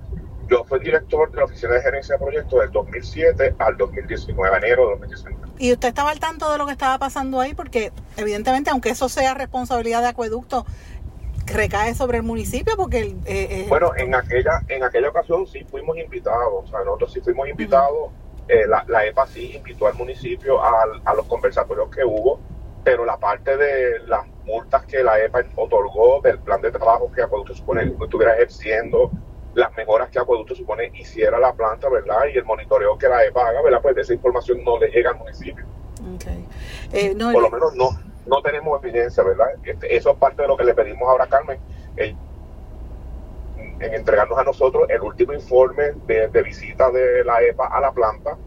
yo 0.49 0.63
fui 0.65 0.79
director 0.79 1.31
de 1.31 1.37
la 1.37 1.45
Oficina 1.45 1.73
de 1.73 1.81
Gerencia 1.81 2.15
de 2.15 2.19
Proyectos 2.23 2.59
del 2.59 2.71
2007 2.71 3.55
al 3.59 3.77
2019, 3.77 4.57
enero 4.57 4.83
de 4.83 4.89
2019. 4.91 5.39
¿Y 5.59 5.73
usted 5.73 5.89
estaba 5.89 6.11
al 6.11 6.19
tanto 6.19 6.51
de 6.51 6.57
lo 6.57 6.65
que 6.65 6.71
estaba 6.71 6.97
pasando 6.97 7.39
ahí? 7.39 7.53
Porque 7.53 7.91
evidentemente, 8.17 8.69
aunque 8.69 8.89
eso 8.89 9.09
sea 9.09 9.33
responsabilidad 9.33 10.01
de 10.01 10.07
acueducto, 10.07 10.65
recae 11.45 11.95
sobre 11.95 12.17
el 12.17 12.23
municipio 12.23 12.73
porque... 12.77 13.01
Eh, 13.01 13.15
eh, 13.25 13.65
bueno, 13.67 13.91
en 13.95 14.15
aquella, 14.15 14.61
en 14.67 14.83
aquella 14.83 15.09
ocasión 15.09 15.47
sí 15.47 15.65
fuimos 15.69 15.97
invitados, 15.97 16.63
o 16.63 16.67
sea, 16.67 16.79
nosotros 16.79 17.13
sí 17.13 17.21
fuimos 17.21 17.47
invitados, 17.49 18.11
eh, 18.47 18.65
la, 18.67 18.83
la, 18.87 19.05
EPA 19.05 19.27
sí 19.27 19.55
invitó 19.55 19.87
al 19.87 19.95
municipio 19.95 20.63
a, 20.63 20.83
a 21.05 21.13
los 21.13 21.25
conversatorios 21.25 21.89
que 21.89 22.03
hubo, 22.03 22.39
pero 22.83 23.05
la 23.05 23.17
parte 23.17 23.57
de 23.57 23.99
las 24.07 24.25
multas 24.45 24.85
que 24.85 25.03
la 25.03 25.19
EPA 25.19 25.43
otorgó 25.55 26.21
del 26.21 26.39
plan 26.39 26.61
de 26.61 26.71
que 27.11 27.21
Acueducto 27.21 27.53
supone 27.53 27.83
que 27.83 28.03
estuviera 28.03 28.35
ejerciendo, 28.35 29.11
las 29.55 29.75
mejoras 29.75 30.09
que 30.09 30.19
Acueducto 30.19 30.55
supone 30.55 30.91
hiciera 30.93 31.39
la 31.39 31.53
planta, 31.53 31.89
¿verdad? 31.89 32.25
Y 32.33 32.37
el 32.37 32.45
monitoreo 32.45 32.97
que 32.97 33.07
la 33.07 33.25
EPA 33.25 33.47
haga, 33.49 33.61
¿verdad? 33.61 33.81
Pues 33.81 33.97
esa 33.97 34.13
información 34.13 34.63
no 34.63 34.79
le 34.79 34.89
llega 34.89 35.11
al 35.11 35.17
municipio. 35.17 35.65
Eh, 36.93 37.15
Por 37.33 37.41
lo 37.41 37.49
menos 37.49 37.75
no, 37.75 37.89
no 38.27 38.41
tenemos 38.41 38.83
evidencia, 38.83 39.23
¿verdad? 39.23 39.47
Este, 39.63 39.95
eso 39.95 40.11
es 40.11 40.17
parte 40.17 40.41
de 40.43 40.47
lo 40.47 40.55
que 40.55 40.63
le 40.63 40.73
pedimos 40.73 41.07
ahora 41.09 41.25
a 41.25 41.27
Carmen, 41.27 41.59
en 41.97 42.17
entregarnos 43.93 44.37
a 44.37 44.43
nosotros 44.43 44.89
el 44.89 45.01
último 45.01 45.33
informe 45.33 45.93
de, 46.05 46.27
de 46.27 46.43
visita 46.43 46.91
de 46.91 47.23
la 47.23 47.41
EPA 47.41 47.67
a 47.67 47.79
la 47.79 47.91
planta 47.91 48.37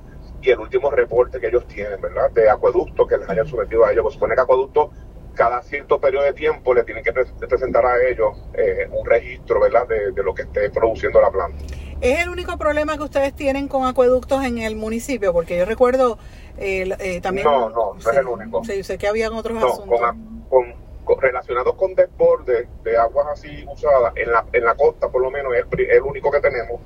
y 0.43 0.51
el 0.51 0.59
último 0.59 0.91
reporte 0.91 1.41
que 1.41 1.49
ellos 1.49 1.67
tienen, 1.67 2.01
¿verdad? 2.01 2.31
De 2.33 2.51
acueducto 2.51 3.07
que 3.07 3.17
les 3.17 3.29
hayan 3.29 3.47
sometido 3.47 3.85
a 3.85 3.93
ellos. 3.93 4.03
Pues 4.03 4.15
supone 4.15 4.35
que 4.35 4.41
acueducto 4.41 4.91
cada 5.35 5.63
cierto 5.63 6.01
periodo 6.01 6.25
de 6.25 6.33
tiempo 6.33 6.75
le 6.75 6.85
tienen 6.85 7.03
que 7.03 7.13
presentar 7.13 7.85
a 7.85 8.03
ellos 8.09 8.37
eh, 8.55 8.89
un 8.91 9.07
registro, 9.07 9.61
¿verdad? 9.61 9.87
De, 9.87 10.23
lo 10.23 10.35
que 10.35 10.43
esté 10.43 10.71
produciendo 10.71 11.21
la 11.21 11.31
planta. 11.31 11.65
¿Es 12.01 12.21
el 12.21 12.29
único 12.29 12.57
problema 12.59 12.97
que 12.97 13.05
ustedes 13.05 13.35
tienen 13.35 13.69
con 13.69 13.87
acueductos 13.87 14.45
en 14.45 14.59
el 14.59 14.77
municipio? 14.77 15.33
Porque 15.33 15.57
yo 15.57 15.65
recuerdo 15.65 16.19
eh, 16.59 16.89
eh, 16.99 17.21
también... 17.21 17.47
No, 17.47 17.71
no, 17.71 17.95
no 17.95 17.99
es 17.99 18.17
el 18.17 18.27
único. 18.27 18.65
Sí, 18.65 18.83
sé 18.83 18.99
que 18.99 19.07
habían 19.07 19.33
otros 19.33 19.63
asuntos. 19.63 20.01
Con, 20.49 20.75
con, 21.05 21.21
relacionados 21.21 21.75
con 21.75 21.95
desborde 21.95 22.69
de 22.83 22.97
aguas 22.97 23.27
así 23.33 23.65
usadas, 23.71 24.13
en 24.17 24.33
la, 24.33 24.45
en 24.53 24.65
la 24.65 24.75
costa 24.75 25.09
por 25.09 25.21
lo 25.21 25.31
menos 25.31 25.53
es 25.55 25.65
el, 25.71 25.91
el 25.91 26.03
único 26.03 26.31
que 26.31 26.41
tenemos 26.41 26.81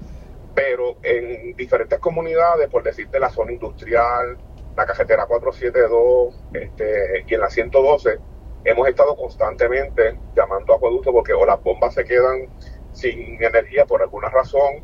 pero 0.56 0.96
en 1.02 1.54
diferentes 1.54 1.98
comunidades, 1.98 2.70
por 2.70 2.82
decirte 2.82 3.20
la 3.20 3.28
zona 3.28 3.52
industrial, 3.52 4.38
la 4.74 4.86
carretera 4.86 5.26
472 5.26 6.34
este, 6.54 7.24
y 7.26 7.34
en 7.34 7.40
la 7.40 7.50
112, 7.50 8.18
hemos 8.66 8.88
estado 8.88 9.16
constantemente 9.16 10.18
llamando 10.34 10.72
a 10.72 10.76
acueducto 10.76 11.12
porque 11.12 11.32
o 11.32 11.46
las 11.46 11.62
bombas 11.62 11.94
se 11.94 12.04
quedan 12.04 12.48
sin 12.92 13.42
energía 13.42 13.86
por 13.86 14.02
alguna 14.02 14.28
razón 14.28 14.82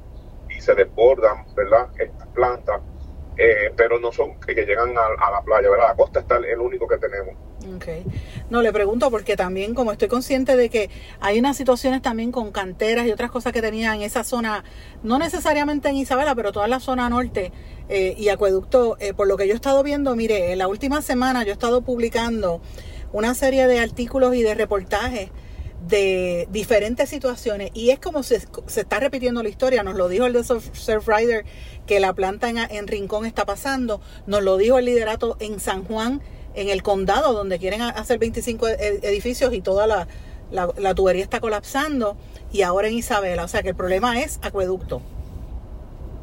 y 0.48 0.60
se 0.60 0.74
desbordan, 0.74 1.44
¿verdad? 1.54 1.88
Estas 1.98 2.28
plantas. 2.28 2.80
eh, 3.36 3.72
pero 3.76 3.98
no 3.98 4.12
son 4.12 4.38
que, 4.40 4.54
llegan 4.54 4.90
a, 4.96 5.30
la 5.30 5.42
playa, 5.42 5.70
¿verdad? 5.70 5.88
La 5.88 5.96
costa 5.96 6.20
está 6.20 6.36
el 6.36 6.58
único 6.58 6.86
que 6.86 6.98
tenemos. 6.98 7.34
Okay. 7.76 8.04
No, 8.50 8.60
le 8.60 8.72
pregunto 8.72 9.10
porque 9.10 9.36
también 9.36 9.74
como 9.74 9.92
estoy 9.92 10.08
consciente 10.08 10.56
de 10.56 10.68
que 10.68 10.90
hay 11.20 11.38
unas 11.38 11.56
situaciones 11.56 12.02
también 12.02 12.32
con 12.32 12.50
canteras 12.50 13.06
y 13.06 13.12
otras 13.12 13.30
cosas 13.30 13.52
que 13.52 13.62
tenía 13.62 13.94
en 13.94 14.02
esa 14.02 14.24
zona, 14.24 14.64
no 15.02 15.18
necesariamente 15.18 15.88
en 15.88 15.96
Isabela, 15.96 16.34
pero 16.34 16.52
toda 16.52 16.68
la 16.68 16.80
zona 16.80 17.08
norte 17.08 17.52
eh, 17.88 18.14
y 18.18 18.28
acueducto, 18.28 18.96
eh, 19.00 19.14
por 19.14 19.28
lo 19.28 19.36
que 19.36 19.46
yo 19.46 19.52
he 19.52 19.56
estado 19.56 19.82
viendo, 19.82 20.14
mire, 20.16 20.52
en 20.52 20.58
la 20.58 20.68
última 20.68 21.02
semana 21.02 21.44
yo 21.44 21.50
he 21.50 21.52
estado 21.52 21.82
publicando 21.82 22.60
una 23.12 23.35
serie 23.35 23.66
de 23.66 23.78
artículos 23.78 24.35
y 24.35 24.42
de 24.42 24.54
reportajes 24.54 25.31
de 25.87 26.47
diferentes 26.50 27.09
situaciones 27.09 27.71
y 27.75 27.90
es 27.90 27.99
como 27.99 28.23
se, 28.23 28.40
se 28.66 28.81
está 28.81 29.00
repitiendo 29.00 29.42
la 29.42 29.49
historia, 29.49 29.83
nos 29.83 29.97
lo 29.97 30.09
dijo 30.09 30.26
el 30.26 30.33
de 30.33 30.45
Surf, 30.45 31.09
Rider 31.09 31.45
que 31.87 31.99
la 32.00 32.12
planta 32.12 32.49
en, 32.49 32.59
en 32.59 32.87
Rincón 32.87 33.26
está 33.26 33.45
pasando, 33.45 34.00
nos 34.26 34.42
lo 34.42 34.57
dijo 34.57 34.78
el 34.78 34.85
liderato 34.85 35.37
en 35.40 35.59
San 35.59 35.85
Juan, 35.85 36.23
en 36.54 36.69
el 36.69 36.83
condado 36.83 37.33
donde 37.33 37.59
quieren 37.59 37.83
hacer 37.83 38.19
25 38.19 38.69
e, 38.69 39.00
edificios 39.02 39.52
y 39.52 39.61
toda 39.61 39.87
la, 39.87 40.07
la, 40.52 40.95
tubería 40.95 41.23
está 41.23 41.40
colapsando 41.40 42.16
y 42.52 42.62
ahora 42.62 42.88
en 42.88 42.95
Isabela, 42.95 43.45
o 43.45 43.49
sea 43.49 43.62
que 43.62 43.71
el 43.71 43.76
problema 43.76 44.21
es 44.21 44.38
acueducto. 44.42 45.02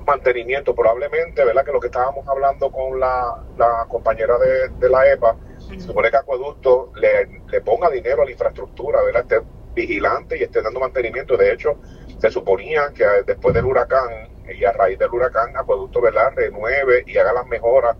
Mantenimiento, 0.05 0.74
probablemente, 0.74 1.43
¿verdad? 1.43 1.65
Que 1.65 1.72
lo 1.72 1.79
que 1.79 1.88
estábamos 1.88 2.27
hablando 2.27 2.72
con 2.72 3.00
la, 3.00 3.43
la 3.58 3.86
compañera 3.89 4.38
de, 4.38 4.69
de 4.79 4.89
la 4.89 5.12
EPA, 5.12 5.36
se 5.77 5.88
supone 5.88 6.09
que 6.09 6.17
Acueducto 6.17 6.91
le, 6.95 7.61
ponga 7.61 7.89
dinero 7.89 8.21
a 8.21 8.25
la 8.25 8.31
infraestructura, 8.31 9.01
¿verdad? 9.03 9.23
Esté 9.23 9.41
vigilante 9.73 10.38
y 10.38 10.43
esté 10.43 10.61
dando 10.61 10.79
mantenimiento. 10.79 11.38
De 11.38 11.53
hecho, 11.53 11.75
se 12.17 12.31
suponía 12.31 12.91
que 12.93 13.05
después 13.25 13.53
del 13.53 13.65
huracán 13.65 14.29
y 14.47 14.65
a 14.65 14.71
raíz 14.71 14.97
del 14.97 15.09
huracán, 15.09 15.55
Acueducto, 15.55 16.01
¿verdad? 16.01 16.33
Renueve 16.35 17.03
y 17.05 17.17
haga 17.17 17.33
las 17.33 17.45
mejoras 17.45 17.95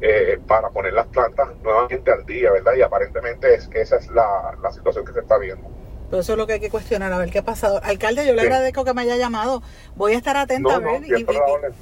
eh, 0.00 0.38
para 0.46 0.70
poner 0.70 0.92
las 0.92 1.06
plantas 1.06 1.48
nuevamente 1.62 2.10
al 2.10 2.26
día, 2.26 2.52
¿verdad? 2.52 2.74
Y 2.76 2.82
aparentemente 2.82 3.54
es, 3.54 3.70
esa 3.72 3.96
es 3.96 4.10
la, 4.10 4.56
la 4.62 4.70
situación 4.70 5.04
que 5.04 5.12
se 5.12 5.20
está 5.20 5.38
viendo. 5.38 5.73
Pero 6.10 6.20
eso 6.20 6.32
es 6.32 6.38
lo 6.38 6.46
que 6.46 6.54
hay 6.54 6.60
que 6.60 6.70
cuestionar, 6.70 7.12
a 7.12 7.18
ver 7.18 7.30
qué 7.30 7.38
ha 7.38 7.44
pasado. 7.44 7.80
Alcalde, 7.82 8.26
yo 8.26 8.34
le 8.34 8.42
agradezco 8.42 8.84
que 8.84 8.94
me 8.94 9.02
haya 9.02 9.16
llamado. 9.16 9.62
Voy 9.96 10.12
a 10.12 10.16
estar 10.16 10.36
atenta 10.36 10.76
a 10.76 10.78
ver 10.78 11.02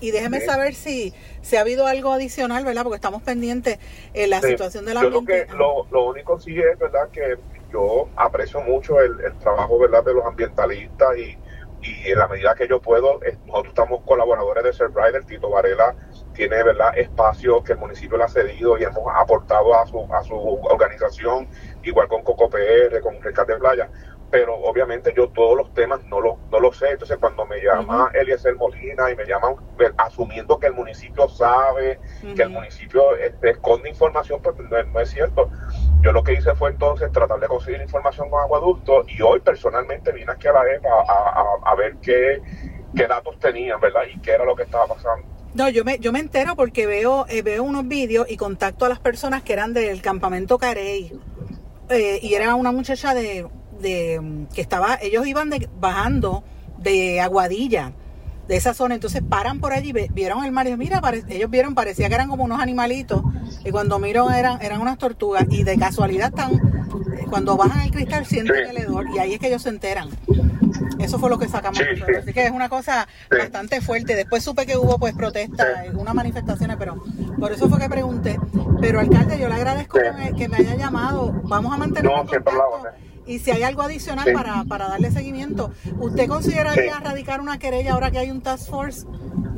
y, 0.00 0.10
déjeme 0.10 0.40
saber 0.40 0.74
si, 0.74 1.12
si 1.42 1.56
ha 1.56 1.60
habido 1.60 1.86
algo 1.86 2.12
adicional, 2.12 2.64
¿verdad? 2.64 2.82
Porque 2.84 2.96
estamos 2.96 3.22
pendientes 3.22 3.78
en 4.14 4.30
la 4.30 4.40
situación 4.40 4.84
de 4.84 4.94
la 4.94 5.02
Yo 5.02 5.24
que 5.24 5.46
lo, 5.56 5.86
lo, 5.90 6.06
único 6.06 6.38
sí 6.38 6.58
es, 6.58 6.78
¿verdad? 6.78 7.08
Que 7.10 7.36
yo 7.72 8.08
aprecio 8.16 8.60
mucho 8.62 9.00
el, 9.00 9.20
el 9.20 9.38
trabajo, 9.38 9.78
¿verdad? 9.78 10.04
De 10.04 10.14
los 10.14 10.24
ambientalistas 10.24 11.16
y, 11.18 11.36
y 11.82 12.10
en 12.10 12.18
la 12.18 12.28
medida 12.28 12.54
que 12.54 12.68
yo 12.68 12.80
puedo, 12.80 13.20
nosotros 13.46 13.68
estamos 13.68 14.02
colaboradores 14.04 14.62
de 14.62 14.72
Surfrider, 14.72 15.24
Tito 15.24 15.50
Varela 15.50 15.94
tiene 16.32 16.62
verdad 16.62 16.96
espacios 16.96 17.64
que 17.64 17.72
el 17.72 17.78
municipio 17.78 18.16
le 18.16 18.24
ha 18.24 18.28
cedido 18.28 18.78
y 18.78 18.84
hemos 18.84 19.02
aportado 19.14 19.74
a 19.74 19.86
su, 19.86 20.06
a 20.12 20.22
su 20.22 20.34
organización, 20.34 21.48
igual 21.82 22.06
con 22.06 22.22
Coco 22.22 22.48
PR, 22.48 23.00
con 23.00 23.20
Rescate 23.20 23.56
Playa, 23.56 23.90
pero 24.32 24.56
obviamente 24.56 25.12
yo 25.14 25.28
todos 25.28 25.54
los 25.54 25.74
temas 25.74 26.02
no 26.06 26.18
los 26.18 26.38
no 26.50 26.58
lo 26.58 26.72
sé, 26.72 26.88
entonces 26.88 27.18
cuando 27.18 27.44
me 27.44 27.60
llama 27.60 28.10
Eliezer 28.14 28.56
Molina 28.56 29.10
y 29.10 29.14
me 29.14 29.26
llaman 29.26 29.56
asumiendo 29.98 30.58
que 30.58 30.68
el 30.68 30.72
municipio 30.72 31.28
sabe, 31.28 32.00
que 32.34 32.42
el 32.42 32.48
municipio 32.48 33.14
este, 33.16 33.50
esconde 33.50 33.90
información, 33.90 34.40
pues 34.42 34.56
no, 34.58 35.00
es 35.00 35.10
cierto. 35.10 35.50
Yo 36.00 36.12
lo 36.12 36.24
que 36.24 36.32
hice 36.32 36.54
fue 36.54 36.70
entonces 36.70 37.12
tratar 37.12 37.40
de 37.40 37.46
conseguir 37.46 37.82
información 37.82 38.30
con 38.30 38.40
Aguaducto 38.40 39.04
y 39.06 39.20
hoy 39.20 39.40
personalmente 39.40 40.12
vine 40.12 40.32
aquí 40.32 40.48
a 40.48 40.52
la 40.52 40.62
EPA 40.76 40.88
a, 40.88 41.70
a, 41.70 41.74
ver 41.74 41.96
qué, 42.00 42.40
qué 42.96 43.06
datos 43.06 43.38
tenían, 43.38 43.78
¿verdad? 43.80 44.04
Y 44.10 44.18
qué 44.20 44.30
era 44.30 44.46
lo 44.46 44.56
que 44.56 44.62
estaba 44.62 44.86
pasando. 44.86 45.28
No, 45.52 45.68
yo 45.68 45.84
me, 45.84 45.98
yo 45.98 46.10
me 46.10 46.20
entero 46.20 46.56
porque 46.56 46.86
veo, 46.86 47.26
eh, 47.28 47.42
veo 47.42 47.62
unos 47.62 47.86
vídeos 47.86 48.30
y 48.30 48.38
contacto 48.38 48.86
a 48.86 48.88
las 48.88 48.98
personas 48.98 49.42
que 49.42 49.52
eran 49.52 49.74
del 49.74 50.00
campamento 50.00 50.56
Carey. 50.56 51.12
Eh, 51.90 52.18
y 52.22 52.32
era 52.32 52.54
una 52.54 52.72
muchacha 52.72 53.12
de, 53.12 53.46
de 53.82 54.46
que 54.54 54.60
estaba, 54.60 54.98
ellos 55.02 55.26
iban 55.26 55.50
bajando 55.78 56.44
de 56.78 57.20
Aguadilla, 57.20 57.92
de 58.48 58.56
esa 58.56 58.74
zona, 58.74 58.94
entonces 58.94 59.22
paran 59.22 59.60
por 59.60 59.72
allí, 59.72 59.92
vieron 59.92 60.44
el 60.44 60.52
mar 60.52 60.66
y 60.66 60.76
mira, 60.76 61.00
ellos 61.28 61.50
vieron, 61.50 61.74
parecía 61.74 62.08
que 62.08 62.14
eran 62.14 62.28
como 62.28 62.44
unos 62.44 62.60
animalitos, 62.60 63.22
y 63.64 63.70
cuando 63.70 63.98
miraron 63.98 64.32
eran, 64.32 64.60
eran 64.62 64.80
unas 64.80 64.98
tortugas, 64.98 65.46
y 65.50 65.62
de 65.62 65.78
casualidad 65.78 66.28
están, 66.28 66.54
eh, 66.54 67.26
cuando 67.28 67.56
bajan 67.56 67.82
el 67.82 67.90
cristal 67.90 68.26
sienten 68.26 68.70
el 68.70 68.78
hedor, 68.78 69.06
y 69.14 69.18
ahí 69.18 69.34
es 69.34 69.40
que 69.40 69.48
ellos 69.48 69.62
se 69.62 69.68
enteran. 69.68 70.08
Eso 70.98 71.18
fue 71.18 71.28
lo 71.30 71.38
que 71.38 71.48
sacamos 71.48 71.80
Así 72.18 72.32
que 72.32 72.46
es 72.46 72.50
una 72.50 72.68
cosa 72.68 73.08
bastante 73.28 73.80
fuerte. 73.80 74.14
Después 74.14 74.44
supe 74.44 74.66
que 74.66 74.76
hubo 74.76 74.98
pues 74.98 75.14
protestas, 75.14 75.88
unas 75.94 76.14
manifestaciones, 76.14 76.76
pero 76.76 77.02
por 77.38 77.52
eso 77.52 77.68
fue 77.68 77.78
que 77.78 77.88
pregunté. 77.88 78.38
Pero 78.80 79.00
alcalde, 79.00 79.38
yo 79.38 79.48
le 79.48 79.54
agradezco 79.54 79.98
que 80.36 80.48
me, 80.48 80.56
haya 80.56 80.76
llamado. 80.76 81.32
Vamos 81.44 81.72
a 81.72 81.76
mantener 81.76 82.10
no, 82.10 82.18
contacto. 82.18 82.52
Y 83.26 83.38
si 83.38 83.50
hay 83.50 83.62
algo 83.62 83.82
adicional 83.82 84.32
para, 84.32 84.64
para 84.64 84.88
darle 84.88 85.10
seguimiento, 85.10 85.72
¿usted 85.98 86.28
consideraría 86.28 86.98
radicar 86.98 87.40
una 87.40 87.58
querella 87.58 87.92
ahora 87.92 88.10
que 88.10 88.18
hay 88.18 88.30
un 88.30 88.42
task 88.42 88.70
force 88.70 89.06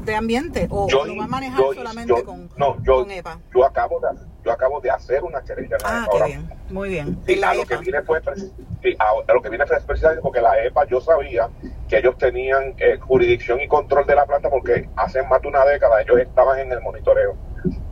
de 0.05 0.14
ambiente 0.14 0.66
o 0.70 0.87
lo 0.90 1.16
va 1.16 1.24
a 1.24 1.29
manejar 1.29 1.62
solamente 1.74 2.22
con, 2.24 2.48
con, 2.48 3.11
EPA? 3.11 3.40
Yo 3.55 3.64
acabo 3.64 4.00
de 4.00 4.09
yo 4.44 4.53
acabo 4.53 4.81
de 4.81 4.90
hacer 4.90 5.24
una 5.24 5.42
querella. 5.42 5.79
Ah, 5.85 6.07
qué 6.12 6.24
bien, 6.24 6.50
muy 6.68 6.90
bien. 6.90 7.18
Y 7.27 7.42
a, 7.42 7.55
lo 7.55 7.64
que 7.64 7.79
viene 7.79 8.03
fue, 8.03 8.18
a, 8.18 9.33
lo 9.33 9.40
que 9.40 9.48
viene 9.48 9.66
fue 9.66 9.81
precisamente 9.81 10.20
porque 10.20 10.42
la 10.42 10.62
EPA 10.62 10.87
yo 10.87 11.00
sabía 11.00 11.48
que 11.88 11.98
ellos 11.98 12.18
tenían 12.18 12.74
eh, 12.77 12.98
jurisdicción 12.98 13.61
y 13.62 13.68
control 13.68 14.07
de 14.07 14.14
la 14.14 14.27
planta 14.27 14.50
porque 14.50 14.88
hace 14.96 15.22
más 15.22 15.40
de 15.40 15.48
una 15.48 15.64
década 15.64 16.03
ellos 16.03 16.18
estaban 16.18 16.59
en 16.59 16.72
el 16.72 16.83
monitoreo. 16.83 17.37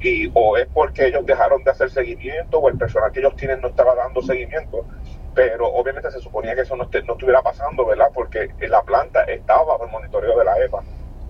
Y 0.01 0.31
o 0.35 0.59
es 0.59 0.69
porque 0.75 1.07
ellos 1.07 1.25
dejaron 1.25 1.65
de 1.65 1.71
hacer 1.71 1.91
seguimiento 1.91 2.59
o 2.59 2.69
el 2.69 2.77
personal 2.77 3.11
que 3.11 3.21
ellos 3.21 3.35
tienen 3.37 3.63
no 3.63 3.69
estaba 3.69 3.95
dando 3.95 4.21
seguimiento 4.21 4.85
pero 5.35 5.67
obviamente 5.67 6.11
se 6.11 6.21
suponía 6.21 6.55
que 6.55 6.63
eso 6.63 6.77
no, 6.77 6.85
no 6.85 7.13
estuviera 7.13 7.43
pasando, 7.43 7.87
¿verdad? 7.87 8.09
Porque 8.15 8.51
la 8.61 8.83
planta 8.83 9.25
estaba 9.25 9.65
bajo 9.65 9.85
el 9.85 9.91
monitoreo 9.91 10.39
de 10.39 10.45
la 10.45 10.59
EPA. 10.59 10.83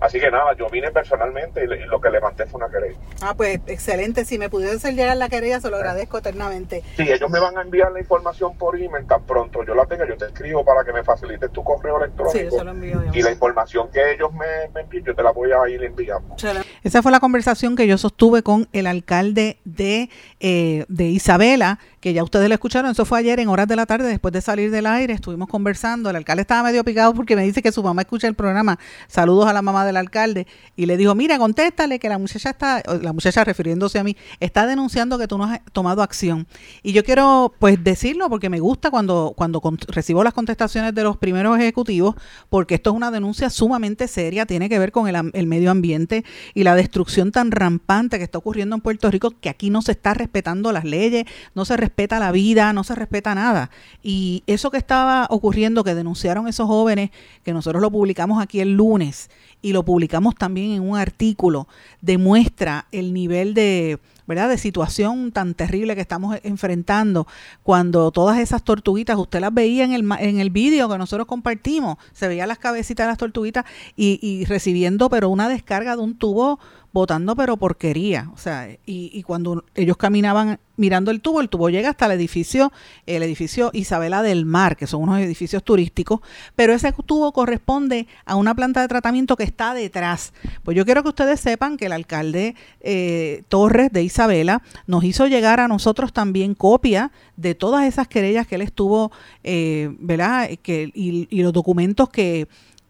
Así 0.03 0.19
que 0.19 0.29
nada, 0.29 0.53
yo 0.57 0.67
vine 0.69 0.91
personalmente 0.91 1.63
y, 1.63 1.85
lo 1.87 2.01
que 2.01 2.09
levanté 2.09 2.45
fue 2.45 2.57
una 2.57 2.69
querella. 2.69 2.97
Ah, 3.21 3.33
pues 3.37 3.61
excelente. 3.67 4.25
Si 4.25 4.37
me 4.37 4.49
pudiese 4.49 4.75
hacer 4.75 4.95
llegar 4.95 5.15
la 5.15 5.29
querella, 5.29 5.61
se 5.61 5.69
lo 5.69 5.77
agradezco 5.77 6.17
eternamente. 6.17 6.83
Sí, 6.97 7.03
ellos 7.09 7.29
me 7.29 7.39
van 7.39 7.57
a 7.57 7.61
enviar 7.61 7.89
la 7.93 8.01
información 8.01 8.57
por 8.57 8.75
email 8.75 9.07
tan 9.07 9.23
pronto 9.23 9.63
yo 9.63 9.73
la 9.73 9.85
tenga. 9.85 10.05
Yo 10.05 10.17
te 10.17 10.25
escribo 10.25 10.65
para 10.65 10.83
que 10.83 10.91
me 10.91 11.05
facilites 11.05 11.49
tu 11.53 11.63
correo 11.63 12.03
electrónico. 12.03 12.37
Sí, 12.37 12.47
yo 12.51 12.63
lo 12.65 12.71
envío. 12.71 13.01
Y 13.13 13.21
la 13.21 13.31
información 13.31 13.89
que 13.93 14.11
ellos 14.11 14.33
me, 14.33 14.67
me 14.73 14.81
envíen, 14.81 15.05
yo 15.05 15.15
te 15.15 15.23
la 15.23 15.31
voy 15.31 15.51
a 15.53 15.69
ir 15.69 15.81
enviando. 15.81 16.35
Esa 16.83 17.01
fue 17.01 17.13
la 17.13 17.21
conversación 17.21 17.77
que 17.77 17.87
yo 17.87 17.97
sostuve 17.97 18.43
con 18.43 18.67
el 18.73 18.87
alcalde 18.87 19.57
de, 19.63 20.09
eh, 20.41 20.83
de 20.89 21.05
Isabela 21.05 21.79
que 22.03 22.11
ya 22.11 22.21
ustedes 22.21 22.49
lo 22.49 22.53
escucharon, 22.53 22.91
eso 22.91 23.05
fue 23.05 23.19
ayer 23.19 23.39
en 23.39 23.47
horas 23.47 23.65
de 23.65 23.77
la 23.77 23.85
tarde, 23.85 24.09
después 24.09 24.33
de 24.33 24.41
salir 24.41 24.71
del 24.71 24.87
aire, 24.87 25.13
estuvimos 25.13 25.47
conversando, 25.47 26.09
el 26.09 26.17
alcalde 26.17 26.41
estaba 26.41 26.61
medio 26.61 26.83
picado 26.83 27.13
porque 27.13 27.33
me 27.33 27.43
dice 27.43 27.61
que 27.61 27.71
su 27.71 27.81
mamá 27.81 28.01
escucha 28.01 28.27
el 28.27 28.33
programa, 28.33 28.77
saludos 29.07 29.47
a 29.47 29.53
la 29.53 29.61
mamá 29.61 29.85
del 29.85 29.95
alcalde, 29.95 30.45
y 30.75 30.85
le 30.85 30.97
dijo, 30.97 31.15
mira, 31.15 31.37
contéstale 31.37 31.99
que 31.99 32.09
la 32.09 32.17
muchacha 32.17 32.49
está, 32.49 32.83
la 33.01 33.13
muchacha 33.13 33.45
refiriéndose 33.45 33.99
a 33.99 34.03
mí, 34.03 34.17
está 34.41 34.67
denunciando 34.67 35.17
que 35.17 35.29
tú 35.29 35.37
no 35.37 35.45
has 35.45 35.61
tomado 35.71 36.01
acción. 36.01 36.45
Y 36.81 36.91
yo 36.91 37.05
quiero 37.05 37.53
pues 37.57 37.81
decirlo 37.81 38.27
porque 38.27 38.49
me 38.49 38.59
gusta 38.59 38.91
cuando, 38.91 39.31
cuando 39.37 39.61
recibo 39.87 40.25
las 40.25 40.33
contestaciones 40.33 40.93
de 40.93 41.03
los 41.03 41.15
primeros 41.15 41.57
ejecutivos, 41.57 42.15
porque 42.49 42.75
esto 42.75 42.89
es 42.89 42.97
una 42.97 43.11
denuncia 43.11 43.49
sumamente 43.49 44.09
seria, 44.09 44.45
tiene 44.45 44.67
que 44.67 44.77
ver 44.77 44.91
con 44.91 45.07
el, 45.07 45.47
medio 45.47 45.71
ambiente 45.71 46.25
y 46.53 46.65
la 46.65 46.75
destrucción 46.75 47.31
tan 47.31 47.51
rampante 47.51 48.17
que 48.17 48.25
está 48.25 48.39
ocurriendo 48.39 48.75
en 48.75 48.81
Puerto 48.81 49.09
Rico, 49.09 49.31
que 49.39 49.47
aquí 49.47 49.69
no 49.69 49.81
se 49.81 49.93
está 49.93 50.13
respetando 50.13 50.73
las 50.73 50.83
leyes, 50.83 51.23
no 51.55 51.63
se 51.63 51.77
respeta 51.77 51.92
respeta 51.93 52.17
la 52.17 52.31
vida, 52.31 52.73
no 52.73 52.83
se 52.83 52.95
respeta 52.95 53.35
nada. 53.35 53.69
Y 54.01 54.41
eso 54.47 54.71
que 54.71 54.77
estaba 54.77 55.27
ocurriendo, 55.29 55.83
que 55.83 55.93
denunciaron 55.93 56.47
esos 56.47 56.65
jóvenes, 56.65 57.11
que 57.43 57.53
nosotros 57.53 57.83
lo 57.83 57.91
publicamos 57.91 58.41
aquí 58.41 58.61
el 58.61 58.73
lunes 58.73 59.29
y 59.61 59.73
lo 59.73 59.85
publicamos 59.85 60.33
también 60.33 60.71
en 60.71 60.81
un 60.81 60.97
artículo, 60.97 61.67
demuestra 62.01 62.87
el 62.91 63.13
nivel 63.13 63.53
de, 63.53 63.99
¿verdad? 64.25 64.49
de 64.49 64.57
situación 64.57 65.31
tan 65.31 65.53
terrible 65.53 65.93
que 65.93 66.01
estamos 66.01 66.37
enfrentando 66.43 67.27
cuando 67.61 68.09
todas 68.09 68.39
esas 68.39 68.63
tortuguitas, 68.63 69.15
usted 69.17 69.39
las 69.39 69.53
veía 69.53 69.83
en 69.83 69.93
el, 69.93 70.09
en 70.19 70.39
el 70.39 70.49
vídeo 70.49 70.89
que 70.89 70.97
nosotros 70.97 71.27
compartimos, 71.27 71.97
se 72.11 72.27
veían 72.27 72.47
las 72.47 72.57
cabecitas 72.57 73.05
de 73.05 73.11
las 73.11 73.19
tortuguitas 73.19 73.65
y, 73.95 74.19
y 74.19 74.45
recibiendo 74.45 75.09
pero 75.09 75.29
una 75.29 75.47
descarga 75.47 75.95
de 75.95 76.01
un 76.01 76.17
tubo 76.17 76.59
botando 76.93 77.35
pero 77.35 77.57
porquería. 77.57 78.29
O 78.33 78.37
sea, 78.37 78.69
y, 78.85 79.09
y, 79.11 79.23
cuando 79.23 79.65
ellos 79.75 79.97
caminaban 79.97 80.59
mirando 80.77 81.11
el 81.11 81.21
tubo, 81.21 81.41
el 81.41 81.49
tubo 81.49 81.69
llega 81.69 81.89
hasta 81.89 82.05
el 82.05 82.13
edificio, 82.13 82.71
el 83.05 83.23
edificio 83.23 83.71
Isabela 83.73 84.21
del 84.21 84.45
Mar, 84.45 84.77
que 84.77 84.87
son 84.87 85.03
unos 85.03 85.19
edificios 85.19 85.63
turísticos, 85.63 86.21
pero 86.55 86.73
ese 86.73 86.93
tubo 87.05 87.31
corresponde 87.31 88.07
a 88.25 88.35
una 88.35 88.55
planta 88.55 88.81
de 88.81 88.87
tratamiento 88.87 89.35
que 89.35 89.43
está 89.43 89.73
detrás. 89.73 90.33
Pues 90.63 90.77
yo 90.77 90.85
quiero 90.85 91.03
que 91.03 91.09
ustedes 91.09 91.39
sepan 91.39 91.77
que 91.77 91.87
el 91.87 91.91
alcalde 91.91 92.55
eh, 92.81 93.43
Torres 93.49 93.91
de 93.91 94.03
Isabela 94.03 94.61
nos 94.87 95.03
hizo 95.03 95.27
llegar 95.27 95.59
a 95.59 95.67
nosotros 95.67 96.13
también 96.13 96.55
copia 96.55 97.11
de 97.35 97.55
todas 97.55 97.85
esas 97.85 98.07
querellas 98.07 98.47
que 98.47 98.55
él 98.55 98.61
estuvo, 98.61 99.11
eh, 99.43 99.95
¿verdad? 99.99 100.49
Que, 100.61 100.91
y 100.93 101.41
los 101.41 101.53
documentos 101.53 102.09
que 102.09 102.47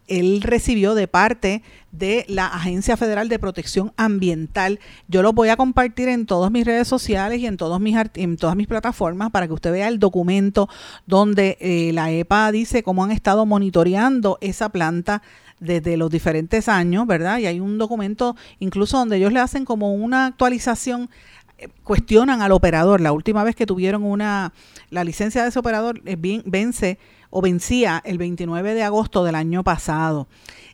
él 0.08 0.42
recibió 0.42 0.96
de 0.96 1.08
parte 1.08 1.64
de 1.92 2.26
la 2.28 2.48
Agencia 2.48 2.98
Federal 2.98 3.30
de 3.30 3.40
Protección 3.40 3.94
Ambiental. 3.98 4.80
Yo 5.08 5.22
lo 5.22 5.32
voy 5.34 5.50
a 5.50 5.58
compartir 5.58 6.10
en 6.10 6.26
todas 6.26 6.52
mis 6.52 6.66
redes 6.66 6.88
sociales 6.88 7.40
y 7.40 7.46
en, 7.46 7.58
todos 7.58 7.80
mis, 7.80 7.96
en 8.16 8.38
todas 8.38 8.56
mis 8.56 8.68
plataformas 8.68 9.30
para 9.32 9.48
que 9.48 9.54
usted 9.54 9.72
vea 9.72 9.88
el 9.88 10.00
documento 10.00 10.68
donde 11.06 11.58
eh, 11.62 11.92
la 11.94 12.12
EPA 12.12 12.52
dice 12.52 12.84
cómo 12.84 13.04
han 13.04 13.12
estado 13.12 13.46
monitoreando 13.46 14.38
esa 14.42 14.70
planta 14.70 15.22
desde 15.60 15.96
los 15.96 16.12
diferentes 16.12 16.68
años, 16.68 17.08
¿verdad? 17.08 17.38
Y 17.38 17.46
hay 17.46 17.60
un 17.60 17.78
documento 17.78 18.36
incluso 18.60 18.98
donde 18.98 19.18
ellos 19.18 19.32
le 19.32 19.40
hacen 19.40 19.64
como 19.64 19.94
una 19.94 20.26
actualización 20.26 21.10
eh, 21.58 21.70
cuestionan 21.84 22.42
al 22.42 22.52
operador. 22.52 23.02
La 23.02 23.12
última 23.12 23.44
vez 23.44 23.56
que 23.56 23.66
tuvieron 23.66 24.04
una 24.04 24.52
la 24.90 25.04
licencia 25.04 25.44
de 25.44 25.50
ese 25.50 25.60
operador 25.60 26.02
eh, 26.06 26.18
vence 26.46 26.98
o 27.36 27.42
vencía 27.42 28.00
el 28.06 28.20
29 28.20 28.76
de 28.76 28.84
agosto 28.84 29.24
del 29.24 29.34
año 29.34 29.64
pasado. 29.64 30.28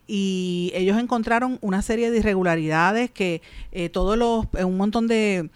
Y 0.08 0.74
ellos 0.76 1.00
encontraron 1.00 1.58
una 1.62 1.82
serie 1.82 2.12
de 2.12 2.18
irregularidades 2.18 3.10
que 3.12 3.42
eh, 3.72 3.88
todos 3.88 4.18
los, 4.18 4.46
eh, 4.58 4.66
un 4.66 4.76
montón 4.76 5.08
de, 5.08 5.50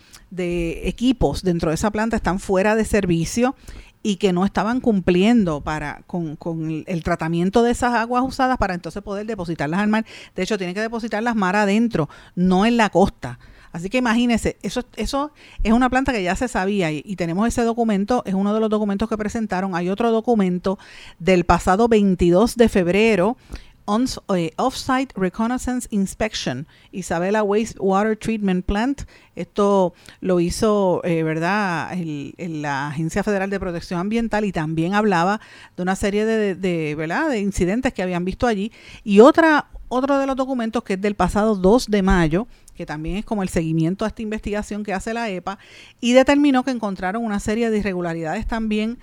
equipos 0.86 1.44
dentro 1.44 1.72
de 1.72 1.76
esa 1.76 1.92
planta 1.92 2.16
están 2.16 2.40
fuera 2.40 2.78
de 2.78 2.86
servicio 2.86 3.54
y 4.02 4.16
que 4.16 4.32
no 4.32 4.46
estaban 4.46 4.80
cumpliendo 4.80 5.60
para 5.60 6.04
con, 6.08 6.38
el, 6.88 7.04
tratamiento 7.04 7.64
de 7.64 7.72
esas 7.72 7.96
aguas 7.96 8.24
usadas 8.26 8.58
para 8.58 8.74
entonces 8.74 9.04
poder 9.04 9.26
depositarlas 9.26 9.82
al 9.82 9.90
mar. 9.90 10.06
De 10.36 10.44
hecho, 10.44 10.58
tienen 10.58 10.74
que 10.74 10.82
depositarlas 10.82 11.36
mar 11.36 11.58
adentro, 11.58 12.08
no 12.36 12.66
en 12.66 12.78
la 12.78 12.90
costa. 12.90 13.40
Así 13.74 13.90
que 13.90 13.98
imagínense, 13.98 14.58
eso, 14.62 14.86
eso 14.96 15.32
es 15.64 15.74
una 15.74 15.90
planta 15.90 16.14
que 16.14 16.22
ya 16.22 16.36
se 16.36 16.48
sabía 16.48 16.92
y, 16.92 17.16
tenemos 17.16 17.48
ese 17.48 17.64
documento, 17.64 18.22
es 18.26 18.36
uno 18.36 18.54
de 18.54 18.60
los 18.60 18.70
documentos 18.70 19.10
que 19.10 19.18
presentaron. 19.18 19.76
Hay 19.76 19.90
otro 19.90 20.12
documento 20.12 20.78
del 21.18 21.44
pasado 21.44 21.88
22 21.88 22.56
de 22.56 22.70
febrero, 22.70 23.36
on, 23.86 24.06
eh, 24.36 24.52
Offsite 24.58 25.12
Reconnaissance 25.16 25.88
Inspection, 25.90 26.68
Isabela 26.92 27.42
Wastewater 27.42 28.16
Treatment 28.16 28.64
Plant. 28.64 29.04
Esto 29.36 29.96
lo 30.22 30.40
hizo, 30.40 31.02
eh, 31.04 31.24
¿verdad?, 31.24 31.98
la 32.38 32.90
Agencia 32.90 33.24
Federal 33.24 33.50
de 33.50 33.60
Protección 33.60 34.00
Ambiental 34.00 34.46
y 34.46 34.52
también 34.52 34.94
hablaba 34.94 35.42
de 35.76 35.82
una 35.82 35.96
serie 35.96 36.26
de, 36.26 36.54
de, 36.54 36.94
¿verdad? 36.94 37.30
de 37.30 37.40
incidentes 37.40 37.92
que 37.92 38.04
habían 38.04 38.24
visto 38.24 38.46
allí. 38.46 38.72
Y 39.04 39.20
otra, 39.22 39.66
otro 39.88 40.20
de 40.20 40.28
los 40.28 40.36
documentos 40.36 40.84
que 40.84 40.94
es 40.94 41.02
del 41.02 41.16
pasado 41.16 41.56
2 41.56 41.88
de 41.88 42.04
mayo, 42.04 42.48
que 42.76 42.86
también 42.86 43.18
es 43.18 43.26
como 43.26 43.44
el 43.44 43.50
seguimiento 43.50 44.06
a 44.06 44.08
esta 44.08 44.22
investigación 44.22 44.84
que 44.84 44.94
hace 44.94 45.14
la 45.14 45.30
EPA, 45.30 45.60
y 46.00 46.14
determinó 46.14 46.64
que 46.64 46.72
encontraron 46.72 47.24
una 47.24 47.40
serie 47.40 47.70
de 47.70 47.80
irregularidades 47.80 48.48
también 48.48 49.00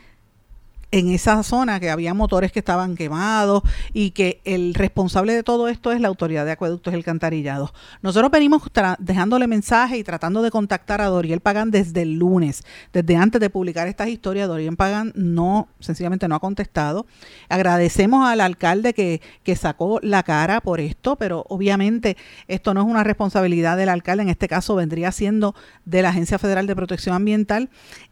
en 0.90 1.10
esa 1.10 1.42
zona 1.42 1.80
que 1.80 1.90
había 1.90 2.14
motores 2.14 2.52
que 2.52 2.58
estaban 2.58 2.96
quemados 2.96 3.62
y 3.92 4.10
que 4.10 4.40
el 4.44 4.74
responsable 4.74 5.32
de 5.32 5.42
todo 5.42 5.68
esto 5.68 5.92
es 5.92 6.00
la 6.00 6.08
autoridad 6.08 6.44
de 6.44 6.52
acueductos 6.52 6.92
y 6.92 6.96
alcantarillados. 6.96 7.72
Nosotros 8.02 8.30
venimos 8.30 8.62
dejándole 8.98 9.46
mensaje 9.46 9.98
y 9.98 10.04
tratando 10.04 10.42
de 10.42 10.50
contactar 10.50 11.00
a 11.00 11.06
Doriel 11.06 11.40
Pagan 11.40 11.70
desde 11.70 12.02
el 12.02 12.14
lunes, 12.14 12.64
desde 12.92 13.16
antes 13.16 13.40
de 13.40 13.50
publicar 13.50 13.88
estas 13.88 14.08
historias. 14.08 14.48
Doriel 14.48 14.76
Pagan 14.76 15.12
no, 15.14 15.68
sencillamente 15.80 16.28
no 16.28 16.34
ha 16.34 16.40
contestado. 16.40 17.06
Agradecemos 17.48 18.28
al 18.28 18.40
alcalde 18.40 18.94
que, 18.94 19.20
que 19.42 19.56
sacó 19.56 20.00
la 20.02 20.22
cara 20.22 20.60
por 20.60 20.80
esto, 20.80 21.16
pero 21.16 21.44
obviamente 21.48 22.16
esto 22.48 22.74
no 22.74 22.80
es 22.80 22.86
una 22.86 23.04
responsabilidad 23.04 23.76
del 23.76 23.88
alcalde, 23.88 24.24
en 24.24 24.28
este 24.28 24.48
caso 24.48 24.74
vendría 24.74 25.12
siendo 25.12 25.54
de 25.84 26.02
la 26.02 26.10
Agencia 26.10 26.38
Federal 26.38 26.66
de 26.66 26.76
Protección 26.76 27.14
Ambiental 27.14 27.70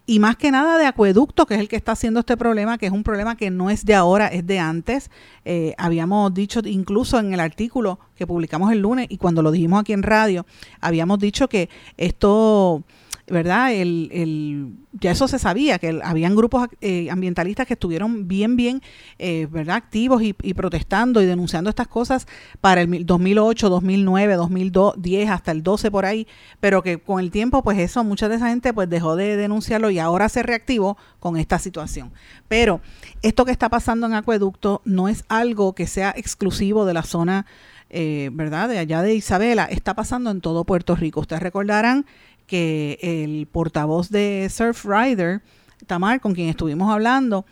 y 0.08 0.20
más 0.20 0.38
que 0.38 0.50
nada 0.50 0.78
de 0.78 0.86
acueducto, 0.86 1.44
que 1.44 1.52
es 1.52 1.60
el 1.60 1.68
que 1.68 1.76
está 1.76 1.92
haciendo 1.92 2.20
este 2.20 2.38
problema, 2.38 2.78
que 2.78 2.86
es 2.86 2.92
un 2.92 3.02
problema 3.02 3.36
que 3.36 3.50
no 3.50 3.68
es 3.68 3.84
de 3.84 3.94
ahora, 3.94 4.28
es 4.28 4.46
de 4.46 4.58
antes. 4.58 5.10
Eh, 5.44 5.74
habíamos 5.76 6.32
dicho 6.32 6.62
incluso 6.64 7.18
en 7.18 7.34
el 7.34 7.40
artículo 7.40 8.00
que 8.16 8.26
publicamos 8.26 8.72
el 8.72 8.78
lunes 8.78 9.06
y 9.10 9.18
cuando 9.18 9.42
lo 9.42 9.50
dijimos 9.50 9.82
aquí 9.82 9.92
en 9.92 10.02
radio, 10.02 10.46
habíamos 10.80 11.18
dicho 11.18 11.46
que 11.48 11.68
esto 11.98 12.84
¿verdad? 13.30 13.72
El, 13.72 14.08
el, 14.12 14.72
ya 14.92 15.10
eso 15.10 15.28
se 15.28 15.38
sabía, 15.38 15.78
que 15.78 16.00
habían 16.02 16.34
grupos 16.34 16.68
eh, 16.80 17.10
ambientalistas 17.10 17.66
que 17.66 17.74
estuvieron 17.74 18.26
bien, 18.28 18.56
bien, 18.56 18.82
eh, 19.18 19.46
¿verdad? 19.50 19.76
Activos 19.76 20.22
y, 20.22 20.32
protestando 20.54 21.22
y 21.22 21.26
denunciando 21.26 21.70
estas 21.70 21.88
cosas 21.88 22.26
para 22.60 22.80
el 22.80 23.06
2008, 23.06 23.68
2009, 23.68 24.34
2010, 24.34 25.30
hasta 25.30 25.52
el 25.52 25.62
12 25.62 25.90
por 25.90 26.06
ahí, 26.06 26.26
pero 26.60 26.82
que 26.82 26.98
con 26.98 27.20
el 27.20 27.30
tiempo, 27.30 27.62
pues 27.62 27.78
eso, 27.78 28.02
mucha 28.04 28.28
de 28.28 28.36
esa 28.36 28.48
gente 28.48 28.72
pues 28.72 28.88
dejó 28.88 29.16
de 29.16 29.36
denunciarlo 29.36 29.90
y 29.90 29.98
ahora 29.98 30.28
se 30.28 30.42
reactivó 30.42 30.96
con 31.20 31.36
esta 31.36 31.58
situación. 31.58 32.12
Pero 32.48 32.80
esto 33.22 33.44
que 33.44 33.52
está 33.52 33.68
pasando 33.68 34.06
en 34.06 34.14
Acueducto 34.14 34.82
no 34.84 35.08
es 35.08 35.24
algo 35.28 35.74
que 35.74 35.86
sea 35.86 36.12
exclusivo 36.16 36.84
de 36.84 36.94
la 36.94 37.02
zona 37.02 37.46
eh, 37.90 38.28
¿verdad? 38.32 38.68
De 38.68 38.78
allá 38.78 39.00
de 39.00 39.14
Isabela, 39.14 39.64
está 39.64 39.94
pasando 39.94 40.30
en 40.30 40.40
todo 40.40 40.64
Puerto 40.64 40.94
Rico. 40.94 41.20
Ustedes 41.20 41.42
recordarán 41.42 42.04
que 42.48 42.98
el 43.00 43.46
portavoz 43.46 44.10
de 44.10 44.48
Surf 44.50 44.84
Rider, 44.84 45.42
Tamar, 45.86 46.20
con 46.20 46.34
quien 46.34 46.48
estuvimos 46.48 46.90
hablando, 46.90 47.46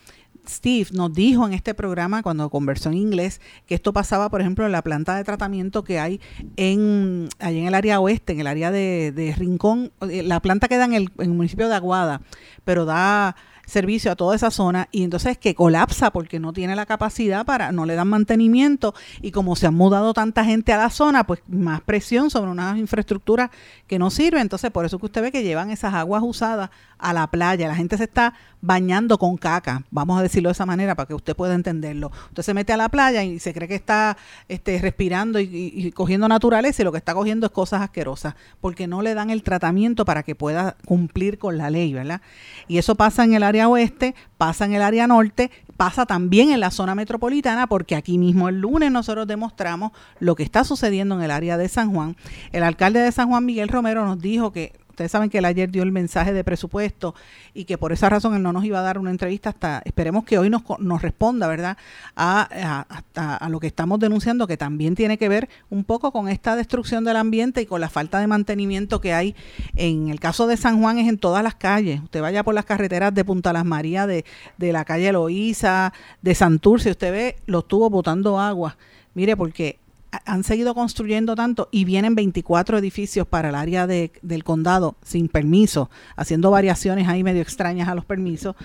Steve 0.49 0.89
nos 0.93 1.13
dijo 1.13 1.47
en 1.47 1.53
este 1.53 1.75
programa 1.75 2.23
cuando 2.23 2.49
conversó 2.51 2.89
en 2.89 2.97
inglés 2.97 3.41
que 3.67 3.75
esto 3.75 3.93
pasaba, 3.93 4.31
por 4.31 4.41
ejemplo, 4.41 4.65
en 4.65 4.73
la 4.73 4.83
planta 4.83 5.17
de 5.17 5.25
tratamiento 5.25 5.85
que 5.85 5.99
hay 5.99 6.21
en 6.57 7.29
allí 7.39 7.59
en 7.59 7.67
el 7.67 7.75
área 7.75 8.01
oeste, 8.01 8.33
en 8.33 8.41
el 8.41 8.47
área 8.47 8.71
de, 8.71 9.35
Rincón. 9.37 9.93
Eh, 10.09 10.23
la 10.23 10.41
planta 10.41 10.69
queda 10.69 10.85
en 10.85 10.95
en 10.95 11.09
el 11.19 11.29
municipio 11.29 11.69
de 11.69 11.75
Aguada, 11.75 12.23
pero 12.65 12.85
da 12.85 13.37
servicio 13.67 14.11
a 14.13 14.17
toda 14.17 14.35
esa 14.35 14.51
zona 14.51 14.89
y 14.93 15.03
entonces 15.03 15.37
que 15.37 15.55
colapsa 15.55 16.11
porque 16.11 16.41
no 16.41 16.53
tiene 16.53 16.77
la 16.77 16.87
capacidad 16.87 17.45
para, 17.45 17.73
no 17.73 17.85
le 17.85 17.95
dan 17.95 18.09
mantenimiento 18.09 18.95
y 19.21 19.33
como 19.33 19.57
se 19.57 19.67
han 19.67 19.75
mudado 19.75 20.15
tanta 20.15 20.45
gente 20.45 20.73
a 20.73 20.79
la 20.79 20.91
zona, 20.91 21.25
pues 21.25 21.43
más 21.49 21.83
presión 21.83 22.31
sobre 22.31 22.51
unas 22.51 22.79
infraestructuras 22.79 23.51
que 23.87 23.99
no 23.99 24.11
sirven. 24.11 24.43
Entonces 24.43 24.71
por 24.71 24.85
eso 24.85 24.99
que 24.99 25.07
usted 25.07 25.23
ve 25.23 25.33
que 25.33 25.43
llevan 25.43 25.71
esas 25.71 25.95
aguas 25.95 26.23
usadas 26.25 26.71
a 26.99 27.13
la 27.13 27.27
playa. 27.29 27.69
La 27.69 27.75
gente 27.75 27.97
se 27.97 28.05
está 28.05 28.35
bañando 28.61 29.19
con 29.19 29.37
caca, 29.37 29.85
vamos 29.91 30.19
a 30.19 30.23
decirlo 30.23 30.49
de 30.49 30.53
esa 30.53 30.67
manera 30.67 30.95
para 30.97 31.07
que 31.07 31.15
usted 31.15 31.37
pueda 31.37 31.55
entenderlo. 31.55 32.11
Usted 32.29 32.43
se 32.43 32.55
mete 32.55 32.73
a 32.73 32.77
la 32.77 32.89
playa 32.89 33.23
y 33.23 33.39
se 33.39 33.55
cree 33.55 33.69
que 33.69 33.77
está 33.77 34.17
este, 34.49 34.79
respirando 34.81 35.39
y, 35.39 35.93
cogiendo 35.95 36.27
naturaleza 36.27 36.83
y 36.83 36.85
lo 36.85 36.91
que 36.91 36.99
está 36.99 37.15
cogiendo 37.15 37.47
es 37.47 37.53
cosas 37.53 37.83
asquerosas, 37.83 38.35
porque 38.61 38.87
no 38.87 39.03
le 39.03 39.15
dan 39.15 39.31
el 39.31 39.43
tratamiento 39.43 40.05
para 40.05 40.23
que 40.25 40.35
pueda 40.35 40.77
cumplir 40.85 41.39
con 41.39 41.59
la 41.59 41.71
ley, 41.71 41.93
¿verdad? 41.93 42.21
Y 42.67 42.79
eso 42.79 42.97
pasa 42.97 43.23
en 43.25 43.35
el 43.35 43.45
área 43.45 43.69
oeste, 43.69 44.15
pasa 44.37 44.65
en 44.65 44.75
el 44.75 44.83
área 44.83 45.07
norte, 45.07 45.51
pasa 45.77 46.07
también 46.07 46.51
en 46.51 46.61
la 46.61 46.71
zona 46.71 46.95
metropolitana, 46.95 47.69
porque 47.69 47.95
aquí 47.95 48.19
mismo 48.19 48.49
el 48.49 48.61
lunes 48.61 48.91
nosotros 48.91 49.27
demostramos 49.27 49.93
lo 50.19 50.35
que 50.35 50.43
está 50.43 50.65
sucediendo 50.65 51.15
en 51.15 51.23
el 51.23 51.31
área 51.31 51.57
de 51.57 51.69
San 51.69 51.93
Juan. 51.93 52.17
El 52.51 52.65
alcalde 52.65 53.01
de 53.01 53.13
San 53.13 53.29
Juan, 53.29 53.45
Miguel 53.45 53.69
Romero, 53.69 54.05
nos 54.05 54.21
dijo 54.21 54.53
que 54.53 54.73
Ustedes 54.97 55.13
saben 55.13 55.29
que 55.29 55.37
él 55.37 55.45
ayer 55.45 55.71
dio 55.71 55.83
el 55.83 55.93
mensaje 55.93 56.33
de 56.33 56.43
presupuesto 56.43 57.15
y 57.53 57.67
que 57.67 57.77
por 57.77 57.93
esa 57.93 58.09
razón 58.09 58.35
él 58.35 58.43
no 58.43 58.55
nos 58.55 58.65
iba 58.65 58.79
a 58.79 58.83
dar 58.83 58.97
una 58.99 59.11
entrevista 59.11 59.51
hasta, 59.51 59.83
esperemos 59.85 60.25
que 60.25 60.39
hoy 60.39 60.49
nos, 60.49 60.63
nos 60.79 61.03
responda, 61.03 61.47
¿verdad? 61.49 61.77
A, 62.17 62.87
a, 63.15 63.49
lo 63.51 63.61
que 63.61 63.67
estamos 63.67 64.01
denunciando, 64.01 64.47
que 64.47 64.57
también 64.57 64.95
tiene 64.95 65.19
que 65.19 65.29
ver 65.29 65.51
un 65.69 65.85
poco 65.85 66.13
con 66.13 66.31
esta 66.31 66.57
destrucción 66.57 67.05
del 67.05 67.17
ambiente 67.17 67.61
y 67.61 67.67
con 67.67 67.83
la 67.83 67.91
falta 67.91 68.21
de 68.21 68.27
mantenimiento 68.27 69.03
que 69.03 69.13
hay. 69.13 69.37
En 69.75 70.09
el 70.09 70.19
caso 70.19 70.47
de 70.47 70.57
San 70.57 70.81
Juan 70.81 70.99
es 70.99 71.11
en 71.11 71.19
todas 71.19 71.45
las 71.45 71.57
calles. 71.57 72.01
Usted 72.03 72.23
vaya 72.23 72.43
por 72.43 72.55
las 72.55 72.65
carreteras 72.65 73.13
de 73.13 73.23
Punta 73.23 73.53
Las 73.53 73.67
Marías, 73.67 74.09
de, 74.09 74.25
de 74.57 74.73
la 74.73 74.87
calle 74.87 75.13
Loíza, 75.13 75.93
de 76.23 76.35
Santurce, 76.35 76.93
usted 76.93 77.13
ve 77.13 77.37
los 77.45 77.69
tubos 77.69 77.91
botando 77.91 78.41
agua. 78.41 78.79
Mire, 79.13 79.37
porque 79.37 79.79
han 80.25 80.45
seguido 80.45 80.75
construyendo 80.75 81.35
tanto 81.35 81.69
y 81.71 81.85
vienen 81.85 82.15
24 82.15 82.79
edificios 82.79 83.27
para 83.27 83.51
el 83.51 83.55
área 83.55 83.87
de, 83.87 84.13
del 84.23 84.45
condado 84.45 84.97
sin 85.03 85.29
permiso, 85.29 85.91
haciendo 86.17 86.51
variaciones 86.51 87.09
ahí 87.09 87.23
medio 87.23 87.43
extrañas 87.43 87.89
a 87.89 87.95
los 87.95 88.05
permisos. 88.05 88.57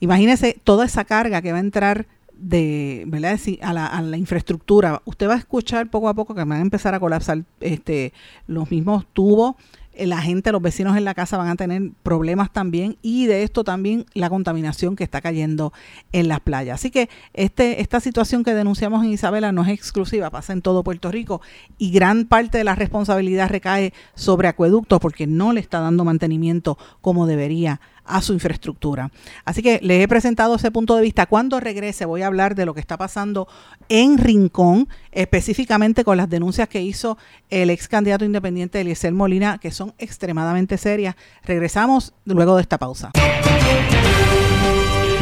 Imagínese 0.00 0.58
toda 0.64 0.84
esa 0.84 1.04
carga 1.04 1.42
que 1.42 1.52
va 1.52 1.58
a 1.58 1.60
entrar 1.60 2.06
de, 2.32 3.04
¿verdad? 3.06 3.38
A 3.60 3.72
la, 3.72 3.86
a 3.86 4.02
la 4.02 4.16
infraestructura. 4.16 5.00
Usted 5.04 5.28
va 5.28 5.34
a 5.34 5.38
escuchar 5.38 5.90
poco 5.90 6.08
a 6.08 6.14
poco 6.14 6.34
que 6.34 6.44
van 6.44 6.52
a 6.52 6.60
empezar 6.60 6.94
a 6.94 7.00
colapsar 7.00 7.44
este, 7.60 8.12
los 8.46 8.70
mismos 8.70 9.06
tubos 9.12 9.54
la 9.96 10.20
gente, 10.22 10.52
los 10.52 10.62
vecinos 10.62 10.96
en 10.96 11.04
la 11.04 11.14
casa 11.14 11.36
van 11.36 11.48
a 11.48 11.56
tener 11.56 11.90
problemas 12.02 12.52
también 12.52 12.96
y 13.02 13.26
de 13.26 13.42
esto 13.42 13.64
también 13.64 14.06
la 14.14 14.30
contaminación 14.30 14.96
que 14.96 15.04
está 15.04 15.20
cayendo 15.20 15.72
en 16.12 16.28
las 16.28 16.40
playas. 16.40 16.76
Así 16.80 16.90
que 16.90 17.08
este, 17.34 17.80
esta 17.80 18.00
situación 18.00 18.44
que 18.44 18.54
denunciamos 18.54 19.04
en 19.04 19.12
Isabela 19.12 19.52
no 19.52 19.62
es 19.62 19.68
exclusiva, 19.68 20.30
pasa 20.30 20.52
en 20.52 20.62
todo 20.62 20.82
Puerto 20.82 21.10
Rico 21.10 21.40
y 21.78 21.90
gran 21.90 22.24
parte 22.24 22.58
de 22.58 22.64
la 22.64 22.74
responsabilidad 22.74 23.50
recae 23.50 23.92
sobre 24.14 24.48
acueductos 24.48 25.00
porque 25.00 25.26
no 25.26 25.52
le 25.52 25.60
está 25.60 25.80
dando 25.80 26.04
mantenimiento 26.04 26.78
como 27.00 27.26
debería 27.26 27.80
a 28.04 28.20
su 28.20 28.32
infraestructura. 28.32 29.10
Así 29.44 29.62
que 29.62 29.80
les 29.82 30.02
he 30.02 30.08
presentado 30.08 30.54
ese 30.54 30.70
punto 30.70 30.96
de 30.96 31.02
vista. 31.02 31.26
Cuando 31.26 31.60
regrese 31.60 32.04
voy 32.04 32.22
a 32.22 32.26
hablar 32.26 32.54
de 32.54 32.66
lo 32.66 32.74
que 32.74 32.80
está 32.80 32.96
pasando 32.96 33.48
en 33.88 34.18
Rincón, 34.18 34.88
específicamente 35.12 36.04
con 36.04 36.16
las 36.16 36.28
denuncias 36.28 36.68
que 36.68 36.82
hizo 36.82 37.18
el 37.50 37.70
ex 37.70 37.88
candidato 37.88 38.24
independiente 38.24 38.80
Eliezer 38.80 39.12
Molina, 39.12 39.58
que 39.58 39.70
son 39.70 39.94
extremadamente 39.98 40.78
serias. 40.78 41.14
Regresamos 41.44 42.14
luego 42.24 42.56
de 42.56 42.62
esta 42.62 42.78
pausa. 42.78 43.12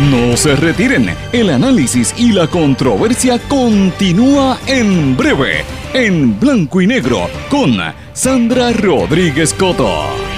No 0.08 0.34
se 0.34 0.56
retiren, 0.56 1.14
el 1.30 1.50
análisis 1.50 2.14
y 2.16 2.32
la 2.32 2.46
controversia 2.46 3.38
continúa 3.48 4.58
en 4.66 5.14
breve, 5.14 5.62
en 5.92 6.40
blanco 6.40 6.80
y 6.80 6.86
negro, 6.86 7.28
con 7.50 7.76
Sandra 8.14 8.72
Rodríguez 8.72 9.52
Coto. 9.52 10.29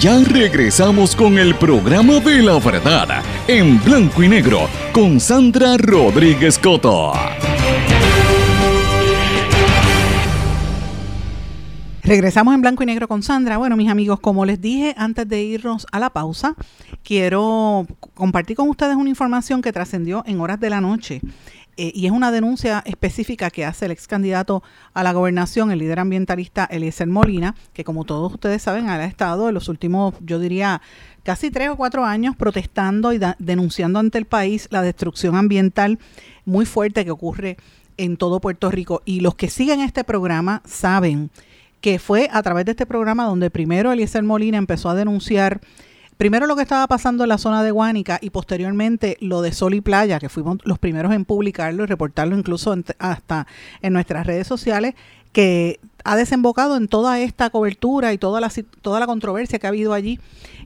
Ya 0.00 0.22
regresamos 0.24 1.16
con 1.16 1.38
el 1.38 1.54
programa 1.54 2.20
de 2.20 2.42
la 2.42 2.58
verdad, 2.58 3.22
en 3.48 3.82
blanco 3.82 4.22
y 4.22 4.28
negro, 4.28 4.68
con 4.92 5.20
Sandra 5.20 5.76
Rodríguez 5.78 6.58
Coto. 6.58 7.12
Regresamos 12.02 12.54
en 12.54 12.60
blanco 12.60 12.82
y 12.82 12.86
negro 12.86 13.08
con 13.08 13.22
Sandra. 13.22 13.56
Bueno, 13.56 13.76
mis 13.76 13.90
amigos, 13.90 14.20
como 14.20 14.44
les 14.44 14.60
dije 14.60 14.94
antes 14.96 15.28
de 15.28 15.42
irnos 15.42 15.86
a 15.90 15.98
la 15.98 16.10
pausa, 16.10 16.54
quiero 17.02 17.86
compartir 18.14 18.56
con 18.56 18.68
ustedes 18.68 18.96
una 18.96 19.08
información 19.08 19.62
que 19.62 19.72
trascendió 19.72 20.22
en 20.26 20.40
horas 20.40 20.60
de 20.60 20.70
la 20.70 20.80
noche. 20.80 21.20
Eh, 21.78 21.92
y 21.94 22.06
es 22.06 22.12
una 22.12 22.32
denuncia 22.32 22.82
específica 22.86 23.50
que 23.50 23.66
hace 23.66 23.84
el 23.84 23.90
ex 23.90 24.06
candidato 24.06 24.62
a 24.94 25.02
la 25.02 25.12
gobernación, 25.12 25.70
el 25.70 25.78
líder 25.78 25.98
ambientalista 25.98 26.64
Eliezer 26.64 27.06
Molina, 27.06 27.54
que 27.74 27.84
como 27.84 28.04
todos 28.04 28.32
ustedes 28.32 28.62
saben, 28.62 28.88
ha 28.88 29.04
estado 29.04 29.48
en 29.48 29.54
los 29.54 29.68
últimos, 29.68 30.14
yo 30.20 30.38
diría, 30.38 30.80
casi 31.22 31.50
tres 31.50 31.68
o 31.68 31.76
cuatro 31.76 32.04
años 32.04 32.34
protestando 32.34 33.12
y 33.12 33.20
denunciando 33.38 33.98
ante 33.98 34.16
el 34.16 34.24
país 34.24 34.68
la 34.70 34.80
destrucción 34.80 35.36
ambiental 35.36 35.98
muy 36.46 36.64
fuerte 36.64 37.04
que 37.04 37.10
ocurre 37.10 37.58
en 37.98 38.16
todo 38.16 38.40
Puerto 38.40 38.70
Rico. 38.70 39.02
Y 39.04 39.20
los 39.20 39.34
que 39.34 39.50
siguen 39.50 39.80
este 39.80 40.02
programa 40.02 40.62
saben 40.64 41.30
que 41.82 41.98
fue 41.98 42.28
a 42.32 42.42
través 42.42 42.64
de 42.64 42.72
este 42.72 42.86
programa 42.86 43.24
donde 43.24 43.50
primero 43.50 43.92
Eliezer 43.92 44.22
Molina 44.22 44.56
empezó 44.56 44.88
a 44.88 44.94
denunciar 44.94 45.60
primero 46.16 46.46
lo 46.46 46.56
que 46.56 46.62
estaba 46.62 46.86
pasando 46.86 47.24
en 47.24 47.28
la 47.28 47.38
zona 47.38 47.62
de 47.62 47.70
Guánica 47.70 48.18
y 48.20 48.30
posteriormente 48.30 49.16
lo 49.20 49.42
de 49.42 49.52
Sol 49.52 49.74
y 49.74 49.80
Playa, 49.80 50.18
que 50.18 50.28
fuimos 50.28 50.58
los 50.64 50.78
primeros 50.78 51.12
en 51.12 51.24
publicarlo 51.24 51.84
y 51.84 51.86
reportarlo 51.86 52.36
incluso 52.36 52.74
hasta 52.98 53.46
en 53.82 53.92
nuestras 53.92 54.26
redes 54.26 54.46
sociales, 54.46 54.94
que 55.32 55.80
ha 56.04 56.16
desembocado 56.16 56.76
en 56.76 56.88
toda 56.88 57.20
esta 57.20 57.50
cobertura 57.50 58.12
y 58.12 58.18
toda 58.18 58.40
la, 58.40 58.50
toda 58.80 59.00
la 59.00 59.06
controversia 59.06 59.58
que 59.58 59.66
ha 59.66 59.68
habido 59.68 59.92
allí, 59.92 60.18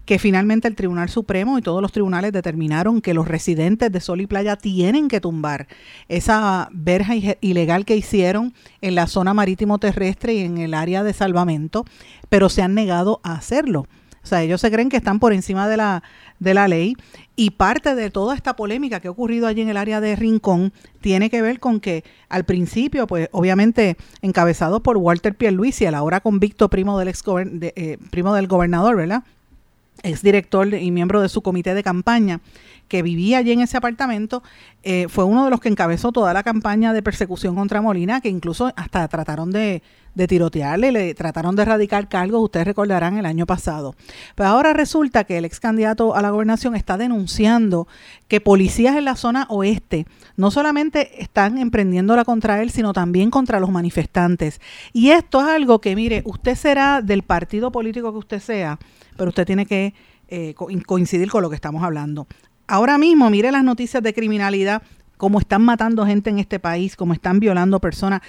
que 0.04 0.18
finalmente 0.18 0.68
el 0.68 0.76
Tribunal 0.76 1.08
Supremo 1.08 1.58
y 1.58 1.62
todos 1.62 1.82
los 1.82 1.92
tribunales 1.92 2.32
determinaron 2.32 3.00
que 3.00 3.14
los 3.14 3.26
residentes 3.26 3.90
de 3.90 4.00
Sol 4.00 4.20
y 4.20 4.26
Playa 4.26 4.56
tienen 4.56 5.08
que 5.08 5.20
tumbar 5.20 5.66
esa 6.08 6.68
verja 6.72 7.14
ilegal 7.40 7.84
que 7.84 7.96
hicieron 7.96 8.54
en 8.80 8.94
la 8.94 9.06
zona 9.06 9.34
marítimo 9.34 9.78
terrestre 9.78 10.34
y 10.34 10.40
en 10.40 10.58
el 10.58 10.74
área 10.74 11.02
de 11.02 11.14
salvamento, 11.14 11.84
pero 12.28 12.48
se 12.48 12.62
han 12.62 12.74
negado 12.74 13.20
a 13.24 13.32
hacerlo. 13.32 13.86
Sea, 14.30 14.42
ellos 14.42 14.60
se 14.60 14.70
creen 14.70 14.88
que 14.88 14.96
están 14.96 15.18
por 15.18 15.32
encima 15.32 15.68
de 15.68 15.76
la, 15.76 16.04
de 16.38 16.54
la 16.54 16.68
ley 16.68 16.96
y 17.34 17.50
parte 17.50 17.96
de 17.96 18.10
toda 18.10 18.36
esta 18.36 18.54
polémica 18.54 19.00
que 19.00 19.08
ha 19.08 19.10
ocurrido 19.10 19.48
allí 19.48 19.60
en 19.60 19.68
el 19.68 19.76
área 19.76 20.00
de 20.00 20.14
Rincón 20.14 20.72
tiene 21.00 21.30
que 21.30 21.42
ver 21.42 21.58
con 21.58 21.80
que 21.80 22.04
al 22.28 22.44
principio, 22.44 23.08
pues 23.08 23.28
obviamente 23.32 23.96
encabezado 24.22 24.84
por 24.84 24.98
Walter 24.98 25.34
Pierluisi, 25.34 25.84
el 25.84 25.96
ahora 25.96 26.20
convicto 26.20 26.68
primo 26.68 26.96
del, 26.98 27.08
ex 27.08 27.24
eh, 27.26 27.98
primo 28.10 28.32
del 28.34 28.46
gobernador, 28.46 28.96
¿verdad? 28.96 29.24
Ex 30.04 30.22
director 30.22 30.72
y 30.72 30.90
miembro 30.92 31.20
de 31.20 31.28
su 31.28 31.42
comité 31.42 31.74
de 31.74 31.82
campaña, 31.82 32.40
que 32.86 33.02
vivía 33.02 33.38
allí 33.38 33.50
en 33.50 33.62
ese 33.62 33.76
apartamento, 33.76 34.44
eh, 34.84 35.06
fue 35.08 35.24
uno 35.24 35.44
de 35.44 35.50
los 35.50 35.60
que 35.60 35.70
encabezó 35.70 36.12
toda 36.12 36.32
la 36.32 36.44
campaña 36.44 36.92
de 36.92 37.02
persecución 37.02 37.56
contra 37.56 37.82
Molina, 37.82 38.20
que 38.20 38.28
incluso 38.28 38.72
hasta 38.76 39.08
trataron 39.08 39.50
de, 39.50 39.82
de 40.14 40.26
tirotearle, 40.26 40.92
le 40.92 41.14
trataron 41.14 41.56
de 41.56 41.62
erradicar 41.62 42.08
cargos, 42.08 42.42
ustedes 42.42 42.66
recordarán 42.66 43.16
el 43.18 43.26
año 43.26 43.46
pasado. 43.46 43.94
Pero 44.34 44.48
ahora 44.48 44.72
resulta 44.72 45.24
que 45.24 45.38
el 45.38 45.44
ex 45.44 45.60
candidato 45.60 46.14
a 46.14 46.22
la 46.22 46.30
gobernación 46.30 46.74
está 46.74 46.96
denunciando 46.96 47.86
que 48.28 48.40
policías 48.40 48.96
en 48.96 49.04
la 49.04 49.16
zona 49.16 49.46
oeste 49.48 50.06
no 50.36 50.50
solamente 50.50 51.22
están 51.22 51.58
emprendiéndola 51.58 52.24
contra 52.24 52.62
él, 52.62 52.70
sino 52.70 52.92
también 52.92 53.30
contra 53.30 53.60
los 53.60 53.70
manifestantes. 53.70 54.60
Y 54.92 55.10
esto 55.10 55.40
es 55.40 55.46
algo 55.46 55.80
que, 55.80 55.94
mire, 55.94 56.22
usted 56.24 56.54
será 56.54 57.02
del 57.02 57.22
partido 57.22 57.70
político 57.70 58.12
que 58.12 58.18
usted 58.18 58.40
sea, 58.40 58.78
pero 59.16 59.28
usted 59.28 59.46
tiene 59.46 59.66
que 59.66 59.94
eh, 60.28 60.54
coincidir 60.86 61.30
con 61.30 61.42
lo 61.42 61.50
que 61.50 61.56
estamos 61.56 61.82
hablando. 61.82 62.26
Ahora 62.66 62.98
mismo, 62.98 63.30
mire 63.30 63.50
las 63.50 63.64
noticias 63.64 64.02
de 64.02 64.14
criminalidad, 64.14 64.82
cómo 65.16 65.40
están 65.40 65.62
matando 65.62 66.06
gente 66.06 66.30
en 66.30 66.38
este 66.38 66.58
país, 66.60 66.94
cómo 66.96 67.12
están 67.12 67.40
violando 67.40 67.80
personas. 67.80 68.22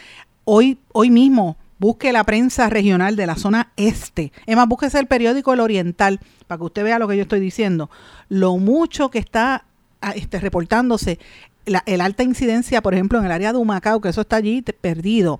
Hoy, 0.44 0.80
hoy 0.94 1.12
mismo 1.12 1.58
busque 1.82 2.14
la 2.14 2.24
prensa 2.24 2.70
regional 2.70 3.16
de 3.16 3.26
la 3.26 3.36
zona 3.36 3.72
este. 3.76 4.32
Es 4.46 4.56
más, 4.56 4.68
búsquese 4.68 5.00
el 5.00 5.08
periódico 5.08 5.52
El 5.52 5.62
Oriental 5.62 6.20
para 6.46 6.60
que 6.60 6.66
usted 6.66 6.84
vea 6.84 7.00
lo 7.00 7.08
que 7.08 7.18
yo 7.18 7.24
estoy 7.24 7.40
diciendo. 7.40 7.90
Lo 8.30 8.58
mucho 8.58 9.10
que 9.10 9.18
está 9.18 9.66
ah, 10.00 10.12
este, 10.12 10.40
reportándose, 10.40 11.18
la, 11.66 11.82
el 11.88 12.02
alta 12.02 12.22
incidencia, 12.22 12.84
por 12.84 12.94
ejemplo, 12.94 13.18
en 13.18 13.26
el 13.26 13.32
área 13.32 13.52
de 13.52 13.58
Humacao, 13.58 14.00
que 14.00 14.10
eso 14.10 14.22
está 14.22 14.36
allí 14.36 14.62
perdido 14.62 15.40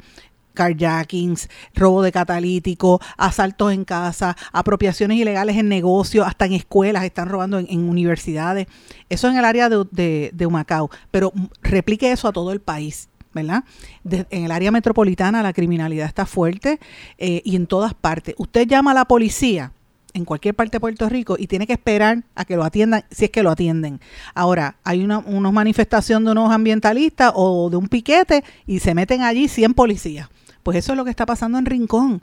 carjackings, 0.56 1.48
robo 1.76 2.02
de 2.02 2.12
catalítico, 2.12 3.00
asaltos 3.18 3.72
en 3.72 3.86
casa, 3.86 4.36
apropiaciones 4.52 5.18
ilegales 5.18 5.58
en 5.58 5.70
negocios, 5.70 6.26
hasta 6.26 6.46
en 6.46 6.54
escuelas, 6.54 7.04
están 7.04 7.30
robando 7.30 7.60
en, 7.60 7.88
universidades. 7.88 8.66
Eso 9.10 9.30
en 9.30 9.38
el 9.38 9.46
área 9.46 9.70
de, 9.70 10.32
de 10.34 10.46
Humacao. 10.48 10.90
Pero 11.12 11.34
replique 11.62 12.12
eso 12.12 12.28
a 12.28 12.34
todo 12.34 12.52
el 12.52 12.62
país. 12.62 13.11
¿Verdad? 13.34 13.64
en 14.04 14.46
el 14.46 14.52
área 14.52 14.72
metropolitana 14.72 15.44
la 15.44 15.54
criminalidad 15.54 16.08
está 16.08 16.26
fuerte 16.26 16.80
eh, 17.18 17.42
y 17.46 17.56
en 17.56 17.68
todas 17.68 17.94
partes. 17.94 18.36
Usted 18.38 18.68
llama 18.68 18.92
a 18.92 18.94
la 18.94 19.06
policía 19.06 19.72
en 20.14 20.26
cualquier 20.26 20.56
parte 20.56 20.78
de 20.78 20.80
Puerto 20.80 21.08
Rico 21.10 21.36
y 21.40 21.48
tiene 21.48 21.68
que 21.68 21.74
esperar 21.74 22.24
a 22.36 22.46
que 22.46 22.56
lo 22.56 22.64
atiendan, 22.64 23.04
si 23.12 23.26
es 23.26 23.32
que 23.32 23.44
lo 23.44 23.50
atienden. 23.50 24.00
Ahora, 24.34 24.76
hay 24.84 25.04
una 25.04 25.20
unos 25.20 25.54
manifestación 25.54 26.26
de 26.26 26.32
unos 26.32 26.52
ambientalistas 26.52 27.32
o 27.36 27.70
de 27.70 27.78
un 27.78 27.88
piquete 27.88 28.44
y 28.68 28.80
se 28.80 28.94
meten 28.94 29.22
allí 29.22 29.48
100 29.48 29.74
policías. 29.74 30.30
Pues 30.64 30.78
eso 30.78 30.94
es 30.94 30.98
lo 30.98 31.06
que 31.06 31.10
está 31.10 31.26
pasando 31.26 31.58
en 31.58 31.66
Rincón. 31.66 32.22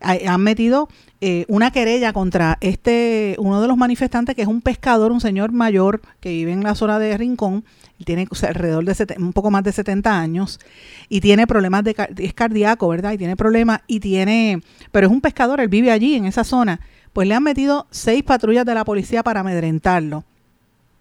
Han 0.00 0.40
metido 0.42 0.88
eh, 1.20 1.44
una 1.48 1.70
querella 1.70 2.12
contra 2.12 2.58
este 2.60 3.36
uno 3.38 3.60
de 3.60 3.68
los 3.68 3.76
manifestantes 3.76 4.34
que 4.34 4.42
es 4.42 4.48
un 4.48 4.60
pescador, 4.60 5.12
un 5.12 5.20
señor 5.20 5.52
mayor 5.52 6.02
que 6.20 6.30
vive 6.30 6.52
en 6.52 6.62
la 6.62 6.74
zona 6.74 6.98
de 6.98 7.16
Rincón, 7.16 7.64
tiene 8.04 8.28
alrededor 8.42 8.84
de 8.84 9.16
un 9.18 9.32
poco 9.32 9.50
más 9.50 9.64
de 9.64 9.72
70 9.72 10.18
años 10.18 10.60
y 11.08 11.20
tiene 11.20 11.46
problemas 11.46 11.82
de 11.84 11.94
es 12.18 12.34
cardíaco, 12.34 12.88
¿verdad? 12.88 13.12
Y 13.12 13.18
tiene 13.18 13.36
problemas 13.36 13.80
y 13.86 14.00
tiene, 14.00 14.62
pero 14.92 15.06
es 15.06 15.12
un 15.12 15.20
pescador, 15.20 15.60
él 15.60 15.68
vive 15.68 15.90
allí 15.90 16.14
en 16.14 16.26
esa 16.26 16.44
zona. 16.44 16.80
Pues 17.12 17.26
le 17.26 17.34
han 17.34 17.42
metido 17.42 17.86
seis 17.90 18.22
patrullas 18.22 18.66
de 18.66 18.74
la 18.74 18.84
policía 18.84 19.22
para 19.22 19.40
amedrentarlo, 19.40 20.24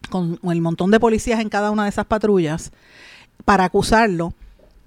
con 0.10 0.40
el 0.44 0.62
montón 0.62 0.90
de 0.92 1.00
policías 1.00 1.42
en 1.42 1.50
cada 1.50 1.72
una 1.72 1.84
de 1.84 1.90
esas 1.90 2.06
patrullas 2.06 2.72
para 3.44 3.66
acusarlo. 3.66 4.34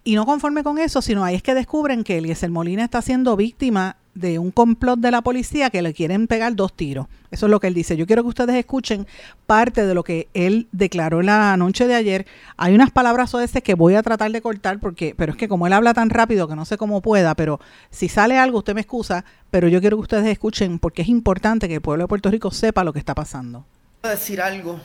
Y 0.08 0.14
no 0.14 0.24
conforme 0.24 0.64
con 0.64 0.78
eso, 0.78 1.02
sino 1.02 1.22
ahí 1.22 1.34
es 1.34 1.42
que 1.42 1.52
descubren 1.52 2.02
que 2.02 2.16
Eliezer 2.16 2.48
Molina 2.48 2.82
está 2.82 3.02
siendo 3.02 3.36
víctima 3.36 3.98
de 4.14 4.38
un 4.38 4.50
complot 4.50 4.98
de 5.00 5.10
la 5.10 5.20
policía 5.20 5.68
que 5.68 5.82
le 5.82 5.92
quieren 5.92 6.26
pegar 6.26 6.56
dos 6.56 6.72
tiros. 6.72 7.08
Eso 7.30 7.44
es 7.44 7.50
lo 7.50 7.60
que 7.60 7.66
él 7.66 7.74
dice. 7.74 7.94
Yo 7.94 8.06
quiero 8.06 8.22
que 8.22 8.30
ustedes 8.30 8.56
escuchen 8.56 9.06
parte 9.44 9.84
de 9.84 9.92
lo 9.92 10.04
que 10.04 10.28
él 10.32 10.66
declaró 10.72 11.20
la 11.20 11.54
noche 11.58 11.86
de 11.86 11.94
ayer. 11.94 12.26
Hay 12.56 12.74
unas 12.74 12.90
palabras 12.90 13.34
o 13.34 13.40
que 13.62 13.74
voy 13.74 13.96
a 13.96 14.02
tratar 14.02 14.32
de 14.32 14.40
cortar 14.40 14.80
porque, 14.80 15.12
pero 15.14 15.32
es 15.32 15.36
que 15.36 15.46
como 15.46 15.66
él 15.66 15.74
habla 15.74 15.92
tan 15.92 16.08
rápido 16.08 16.48
que 16.48 16.56
no 16.56 16.64
sé 16.64 16.78
cómo 16.78 17.02
pueda, 17.02 17.34
pero 17.34 17.60
si 17.90 18.08
sale 18.08 18.38
algo 18.38 18.60
usted 18.60 18.72
me 18.72 18.80
excusa, 18.80 19.26
pero 19.50 19.68
yo 19.68 19.78
quiero 19.82 19.98
que 19.98 20.04
ustedes 20.04 20.26
escuchen 20.28 20.78
porque 20.78 21.02
es 21.02 21.08
importante 21.08 21.68
que 21.68 21.74
el 21.74 21.80
pueblo 21.82 22.04
de 22.04 22.08
Puerto 22.08 22.30
Rico 22.30 22.50
sepa 22.50 22.82
lo 22.82 22.94
que 22.94 22.98
está 22.98 23.14
pasando. 23.14 23.66
Voy 24.02 24.12
a 24.12 24.14
decir 24.14 24.40
algo 24.40 24.80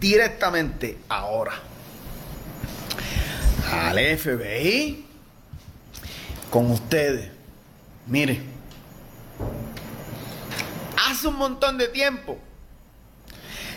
directamente 0.00 0.96
ahora. 1.10 1.52
Al 3.74 3.98
FBI 3.98 5.04
con 6.50 6.70
ustedes. 6.70 7.30
Mire 8.06 8.54
hace 11.14 11.28
un 11.28 11.36
montón 11.36 11.78
de 11.78 11.88
tiempo 11.88 12.38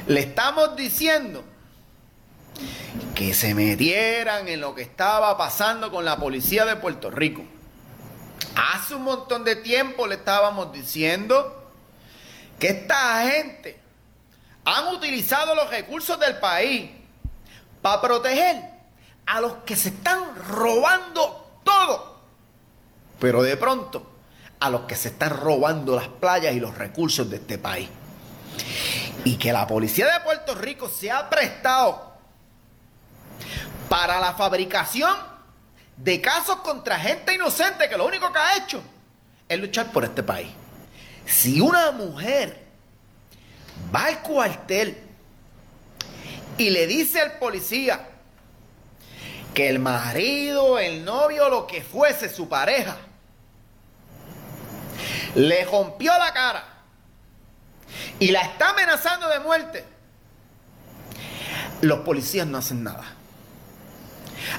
le 0.08 0.22
estamos 0.22 0.76
diciendo 0.76 1.44
que 3.14 3.34
se 3.34 3.54
metieran 3.54 4.48
en 4.48 4.62
lo 4.62 4.74
que 4.74 4.82
estaba 4.82 5.38
pasando 5.38 5.92
con 5.92 6.06
la 6.06 6.18
policía 6.18 6.66
de 6.66 6.78
Puerto 6.78 7.12
Rico. 7.12 7.44
Hace 8.56 8.96
un 8.96 9.04
montón 9.04 9.44
de 9.44 9.58
tiempo 9.58 10.08
le 10.08 10.16
estábamos 10.16 10.72
diciendo 10.72 11.72
que 12.58 12.70
esta 12.70 13.24
gente 13.30 13.80
han 14.64 14.88
utilizado 14.96 15.56
los 15.56 15.70
recursos 15.70 16.20
del 16.20 16.38
país 16.38 16.90
para 17.82 18.02
proteger 18.02 18.77
a 19.28 19.42
los 19.42 19.54
que 19.66 19.76
se 19.76 19.90
están 19.90 20.36
robando 20.48 21.60
todo. 21.64 22.18
Pero 23.20 23.44
de 23.44 23.58
pronto 23.58 24.12
a 24.60 24.70
los 24.70 24.82
que 24.82 24.96
se 24.96 25.10
están 25.10 25.38
robando 25.38 25.96
las 25.96 26.08
playas 26.08 26.56
y 26.56 26.60
los 26.60 26.76
recursos 26.78 27.30
de 27.30 27.38
este 27.38 27.58
país. 27.58 27.90
Y 29.24 29.36
que 29.36 29.52
la 29.52 29.68
policía 29.68 30.12
de 30.12 30.20
Puerto 30.22 30.56
Rico 30.56 30.90
se 30.90 31.12
ha 31.12 31.30
prestado 31.30 32.14
para 33.90 34.20
la 34.20 34.34
fabricación 34.34 35.16
de 35.98 36.22
casos 36.22 36.58
contra 36.58 36.98
gente 36.98 37.34
inocente 37.34 37.90
que 37.90 37.98
lo 37.98 38.06
único 38.06 38.32
que 38.32 38.40
ha 38.40 38.58
hecho 38.58 38.82
es 39.48 39.60
luchar 39.60 39.92
por 39.92 40.04
este 40.06 40.24
país. 40.24 40.50
Si 41.26 41.60
una 41.60 41.92
mujer 41.92 42.66
va 43.94 44.06
al 44.06 44.22
cuartel 44.22 44.98
y 46.58 46.70
le 46.70 46.88
dice 46.88 47.20
al 47.20 47.34
policía 47.34 48.17
que 49.58 49.70
el 49.70 49.80
marido, 49.80 50.78
el 50.78 51.04
novio, 51.04 51.50
lo 51.50 51.66
que 51.66 51.82
fuese, 51.82 52.30
su 52.30 52.48
pareja, 52.48 52.96
le 55.34 55.66
rompió 55.66 56.16
la 56.16 56.32
cara 56.32 56.64
y 58.20 58.30
la 58.30 58.42
está 58.42 58.70
amenazando 58.70 59.28
de 59.28 59.40
muerte, 59.40 59.84
los 61.82 62.02
policías 62.02 62.46
no 62.46 62.60
hacen 62.60 62.84
nada. 62.84 63.04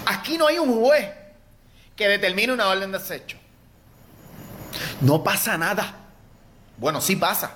Aquí 0.05 0.37
no 0.37 0.49
hay 0.49 0.59
un 0.59 0.81
juez 0.81 1.09
que 1.95 2.09
determine 2.09 2.53
una 2.53 2.67
orden 2.67 2.91
de 2.91 2.99
acecho. 2.99 3.39
No 5.01 5.23
pasa 5.23 5.57
nada. 5.57 5.95
Bueno, 6.77 7.01
sí 7.01 7.15
pasa. 7.15 7.53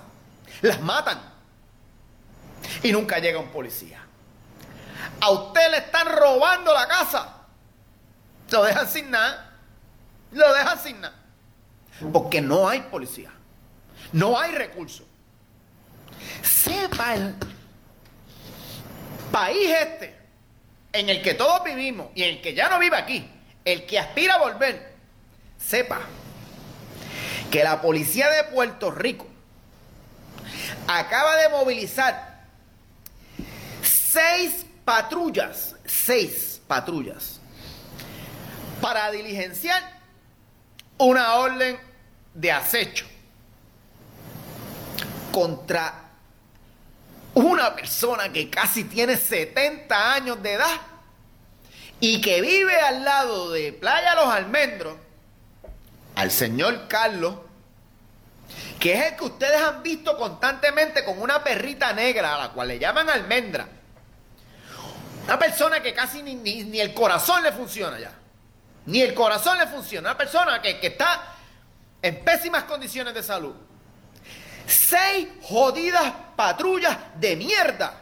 Las 0.61 0.81
matan. 0.81 1.21
Y 2.85 2.93
nunca 2.93 3.19
llega 3.19 3.41
un 3.41 3.49
policía. 3.51 4.02
A 5.21 5.31
usted 5.31 5.71
le 5.71 5.79
están 5.79 6.09
robando 6.09 6.73
la 6.73 6.87
casa. 6.89 7.37
Lo 8.51 8.65
dejan 8.65 8.89
sin 8.89 9.11
nada. 9.11 9.53
Lo 10.33 10.53
dejan 10.55 10.79
sin 10.79 11.01
nada. 11.01 11.15
Porque 12.13 12.41
no 12.41 12.69
hay 12.69 12.81
policía. 12.83 13.31
No 14.13 14.39
hay 14.39 14.53
recursos. 14.53 15.07
Sepa 16.43 17.15
el 17.15 17.35
país 19.31 19.71
este 19.71 20.23
en 20.93 21.09
el 21.09 21.23
que 21.23 21.35
todos 21.35 21.65
vivimos 21.65 22.09
y 22.15 22.23
el 22.23 22.43
que 22.43 22.55
ya 22.55 22.69
no 22.69 22.79
vive 22.79 22.97
aquí, 22.97 23.29
el 23.65 23.87
que 23.87 23.99
aspira 23.99 24.35
a 24.35 24.39
volver, 24.39 24.95
sepa 25.59 26.01
que 27.51 27.65
la 27.65 27.81
policía 27.81 28.29
de 28.31 28.45
Puerto 28.45 28.91
Rico 28.91 29.27
acaba 30.87 31.37
de 31.37 31.49
movilizar 31.49 32.45
seis 33.83 34.67
patrullas, 34.85 35.77
seis 35.85 36.61
patrullas, 36.67 37.41
para 38.81 39.11
diligenciar 39.11 39.83
una 40.99 41.35
orden 41.35 41.79
de 42.35 42.53
acecho 42.53 43.07
contra 45.31 46.11
una 47.35 47.75
persona 47.75 48.31
que 48.33 48.51
casi 48.51 48.85
tiene 48.85 49.17
70 49.17 50.15
años 50.15 50.43
de 50.43 50.53
edad 50.53 50.81
y 52.01 52.21
que 52.21 52.41
vive 52.41 52.79
al 52.81 53.05
lado 53.05 53.53
de 53.53 53.73
Playa 53.73 54.15
Los 54.15 54.27
Almendros, 54.27 54.97
al 56.17 56.31
señor 56.31 56.89
Carlos, 56.89 57.37
que 58.79 58.95
es 58.95 59.13
el 59.13 59.17
que 59.17 59.25
ustedes 59.25 59.63
han 59.63 59.83
visto 59.83 60.17
constantemente 60.17 61.05
con 61.05 61.21
una 61.21 61.43
perrita 61.43 61.93
negra 61.93 62.35
a 62.35 62.39
la 62.39 62.49
cual 62.51 62.69
le 62.69 62.79
llaman 62.79 63.09
almendra. 63.09 63.69
Una 65.25 65.39
persona 65.39 65.81
que 65.83 65.95
casi 65.95 66.23
ni, 66.23 66.81
el 66.81 66.93
corazón 66.95 67.43
le 67.43 67.53
funciona 67.53 67.99
ya. 67.99 68.13
Ni 68.87 69.01
el 69.01 69.15
corazón 69.15 69.59
le 69.59 69.67
funciona. 69.67 70.11
Una 70.11 70.19
persona 70.19 70.61
que, 70.61 70.81
que 70.81 70.89
está 70.89 71.35
en 72.01 72.25
pésimas 72.25 72.65
condiciones 72.65 73.15
de 73.15 73.23
salud. 73.23 73.55
Seis 74.67 75.29
jodidas 75.43 76.13
patrullas 76.37 76.97
de 77.17 77.37
mierda. 77.37 77.95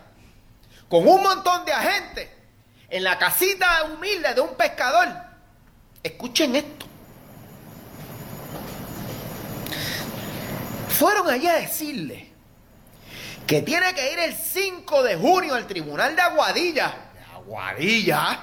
Con 0.88 1.06
un 1.06 1.22
montón 1.22 1.64
de 1.64 1.72
agentes. 1.72 2.28
En 2.88 3.04
la 3.04 3.18
casita 3.18 3.84
humilde 3.84 4.34
de 4.34 4.40
un 4.40 4.54
pescador. 4.54 5.08
Escuchen 6.02 6.56
esto. 6.56 6.86
Fueron 10.88 11.30
allí 11.30 11.46
a 11.46 11.54
decirle 11.54 12.30
que 13.46 13.62
tiene 13.62 13.94
que 13.94 14.12
ir 14.12 14.18
el 14.18 14.34
5 14.34 15.02
de 15.02 15.16
junio 15.16 15.54
al 15.54 15.66
tribunal 15.66 16.14
de 16.14 16.22
Aguadilla. 16.22 17.09
Aguadilla. 17.50 18.38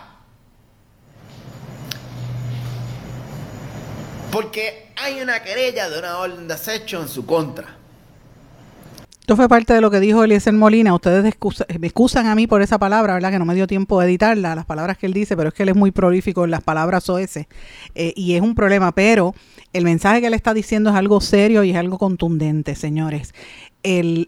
Porque 4.32 4.91
hay 4.98 5.22
una 5.22 5.41
querella 5.41 5.89
de 5.89 6.00
una 6.00 6.17
orden 6.17 6.48
de 6.48 6.54
acecho 6.54 7.02
en 7.02 7.08
su 7.08 7.26
contra. 7.26 7.78
Esto 9.22 9.36
fue 9.36 9.50
parte 9.50 9.74
de 9.74 9.82
lo 9.82 9.91
que 9.91 10.02
dijo 10.02 10.24
Eliezer 10.24 10.54
Molina. 10.54 10.93
Ustedes 10.93 11.24
me 11.80 11.88
excusan 11.88 12.28
a 12.28 12.36
mí 12.36 12.48
por 12.48 12.62
esa 12.62 12.80
palabra, 12.80 13.13
¿verdad? 13.13 13.32
Que 13.32 13.39
no 13.39 13.46
me 13.46 13.56
dio 13.56 13.67
tiempo 13.67 14.00
de 14.00 14.08
editarla, 14.08 14.56
las 14.56 14.65
palabras 14.65 14.98
que 14.98 15.06
él 15.06 15.13
dice, 15.13 15.36
pero 15.36 15.50
es 15.50 15.54
que 15.54 15.63
él 15.63 15.70
es 15.70 15.76
muy 15.76 15.91
prolífico 15.91 16.46
en 16.46 16.52
las 16.52 16.63
palabras 16.63 17.10
OS 17.10 17.38
eh, 17.38 17.46
y 17.96 18.36
es 18.36 18.41
un 18.41 18.56
problema. 18.56 18.93
Pero 18.93 19.36
el 19.74 19.84
mensaje 19.84 20.22
que 20.22 20.28
él 20.28 20.34
está 20.34 20.54
diciendo 20.54 20.89
es 20.89 20.96
algo 20.96 21.20
serio 21.20 21.63
y 21.63 21.72
es 21.72 21.78
algo 21.78 21.98
contundente, 21.98 22.76
señores. 22.76 23.34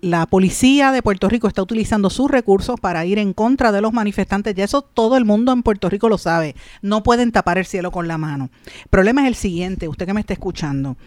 La 0.02 0.26
policía 0.26 0.91
de 0.91 1.02
Puerto 1.02 1.28
Rico 1.28 1.48
está 1.48 1.62
utilizando 1.62 2.10
sus 2.10 2.32
recursos 2.32 2.80
para 2.80 3.06
ir 3.06 3.19
en 3.19 3.34
contra 3.34 3.72
de 3.72 3.82
los 3.82 3.93
manifestantes. 3.93 4.58
Y 4.58 4.62
eso 4.62 4.82
todo 4.82 5.17
el 5.17 5.26
mundo 5.26 5.52
en 5.52 5.63
Puerto 5.63 5.89
Rico 5.89 6.10
lo 6.10 6.17
sabe. 6.17 6.56
No 6.82 7.04
pueden 7.04 7.32
tapar 7.32 7.58
el 7.58 7.65
cielo 7.65 7.91
con 7.91 8.08
la 8.08 8.17
mano. 8.17 8.50
El 8.65 8.89
problema 8.89 9.22
es 9.22 9.28
el 9.28 9.36
siguiente, 9.36 9.88
usted 9.88 10.06
que 10.06 10.13
me 10.13 10.22
está 10.22 10.34
escuchando. 10.34 10.98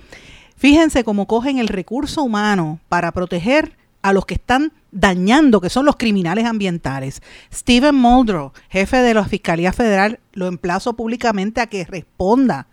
Fíjense 0.56 1.02
cómo 1.02 1.26
cogen 1.26 1.58
el 1.58 1.68
recurso 1.68 2.22
humano 2.22 2.78
para 2.88 3.12
proteger 3.12 3.76
a 4.02 4.12
los 4.12 4.26
que 4.26 4.34
están 4.34 4.72
dañando, 4.90 5.60
que 5.60 5.70
son 5.70 5.86
los 5.86 5.96
criminales 5.96 6.44
ambientales. 6.44 7.22
Steven 7.52 7.94
Muldrow, 7.94 8.52
jefe 8.68 8.98
de 8.98 9.14
la 9.14 9.24
Fiscalía 9.24 9.72
Federal, 9.72 10.20
lo 10.32 10.46
emplazo 10.46 10.94
públicamente 10.94 11.60
a 11.60 11.66
que 11.66 11.84
responda. 11.84 12.66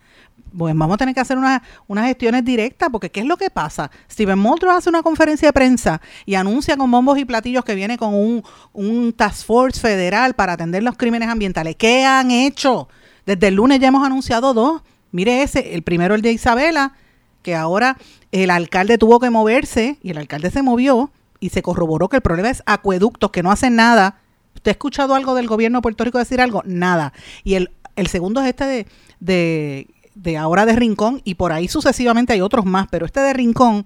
Bueno, 0.52 0.80
vamos 0.80 0.96
a 0.96 0.98
tener 0.98 1.14
que 1.14 1.22
hacer 1.22 1.38
unas 1.38 2.06
gestiones 2.06 2.44
directas, 2.44 2.90
porque 2.92 3.10
¿qué 3.10 3.20
es 3.20 3.26
lo 3.26 3.38
que 3.38 3.50
pasa? 3.50 3.92
Steven 4.10 4.38
Muldrow 4.38 4.72
hace 4.72 4.90
una 4.90 5.04
conferencia 5.04 5.50
de 5.50 5.54
prensa 5.54 6.02
y 6.26 6.36
anuncia 6.36 6.76
con 6.78 6.90
bombos 6.90 7.18
y 7.18 7.26
platillos 7.26 7.64
que 7.64 7.76
viene 7.76 7.98
con 7.98 8.14
un, 8.14 8.44
un 8.74 9.14
task 9.14 9.46
force 9.46 9.80
federal 9.80 10.34
para 10.34 10.54
atender 10.54 10.84
los 10.84 10.98
crímenes 10.98 11.30
ambientales. 11.30 11.76
¿Qué 11.76 12.04
han 12.04 12.32
hecho? 12.32 12.90
Desde 13.26 13.48
el 13.50 13.56
lunes 13.56 13.80
ya 13.80 13.90
hemos 13.90 14.06
anunciado 14.06 14.54
dos. 14.54 14.82
Mire 15.12 15.44
ese, 15.44 15.74
el 15.76 15.84
primero 15.84 16.16
el 16.16 16.22
de 16.22 16.32
Isabela, 16.32 16.94
que 17.42 17.56
ahora 17.56 17.98
el 18.32 18.50
alcalde 18.50 18.98
tuvo 18.98 19.20
que 19.20 19.30
moverse 19.30 19.98
y 20.02 20.12
el 20.12 20.18
alcalde 20.18 20.52
se 20.52 20.62
movió 20.62 21.12
y 21.40 21.50
se 21.50 21.62
corroboró 21.62 22.10
que 22.10 22.18
el 22.18 22.22
problema 22.22 22.50
es 22.50 22.64
acueductos 22.66 23.32
que 23.32 23.44
no 23.44 23.52
hacen 23.52 23.76
nada. 23.76 24.20
¿Usted 24.56 24.70
ha 24.70 24.74
escuchado 24.74 25.16
algo 25.16 25.36
del 25.36 25.48
gobierno 25.48 25.78
de 25.78 25.82
Puerto 25.84 26.04
Rico 26.04 26.18
decir 26.18 26.42
algo? 26.42 26.64
Nada. 26.66 27.14
Y 27.44 27.56
el, 27.56 27.72
el 27.96 28.08
segundo 28.08 28.42
es 28.42 28.48
este 28.48 28.86
de, 29.20 29.88
de 30.22 30.38
ahora 30.38 30.66
de 30.66 30.76
Rincón 30.76 31.22
y 31.24 31.36
por 31.36 31.52
ahí 31.52 31.68
sucesivamente 31.68 32.34
hay 32.34 32.42
otros 32.42 32.66
más, 32.66 32.88
pero 32.90 33.06
este 33.06 33.22
de 33.22 33.34
Rincón 33.34 33.86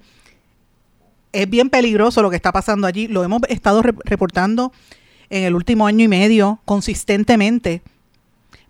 es 1.31 1.49
bien 1.49 1.69
peligroso 1.69 2.21
lo 2.21 2.29
que 2.29 2.35
está 2.35 2.51
pasando 2.51 2.87
allí. 2.87 3.07
Lo 3.07 3.23
hemos 3.23 3.41
estado 3.49 3.81
reportando 3.81 4.71
en 5.29 5.43
el 5.43 5.55
último 5.55 5.87
año 5.87 6.05
y 6.05 6.07
medio 6.07 6.59
consistentemente 6.65 7.81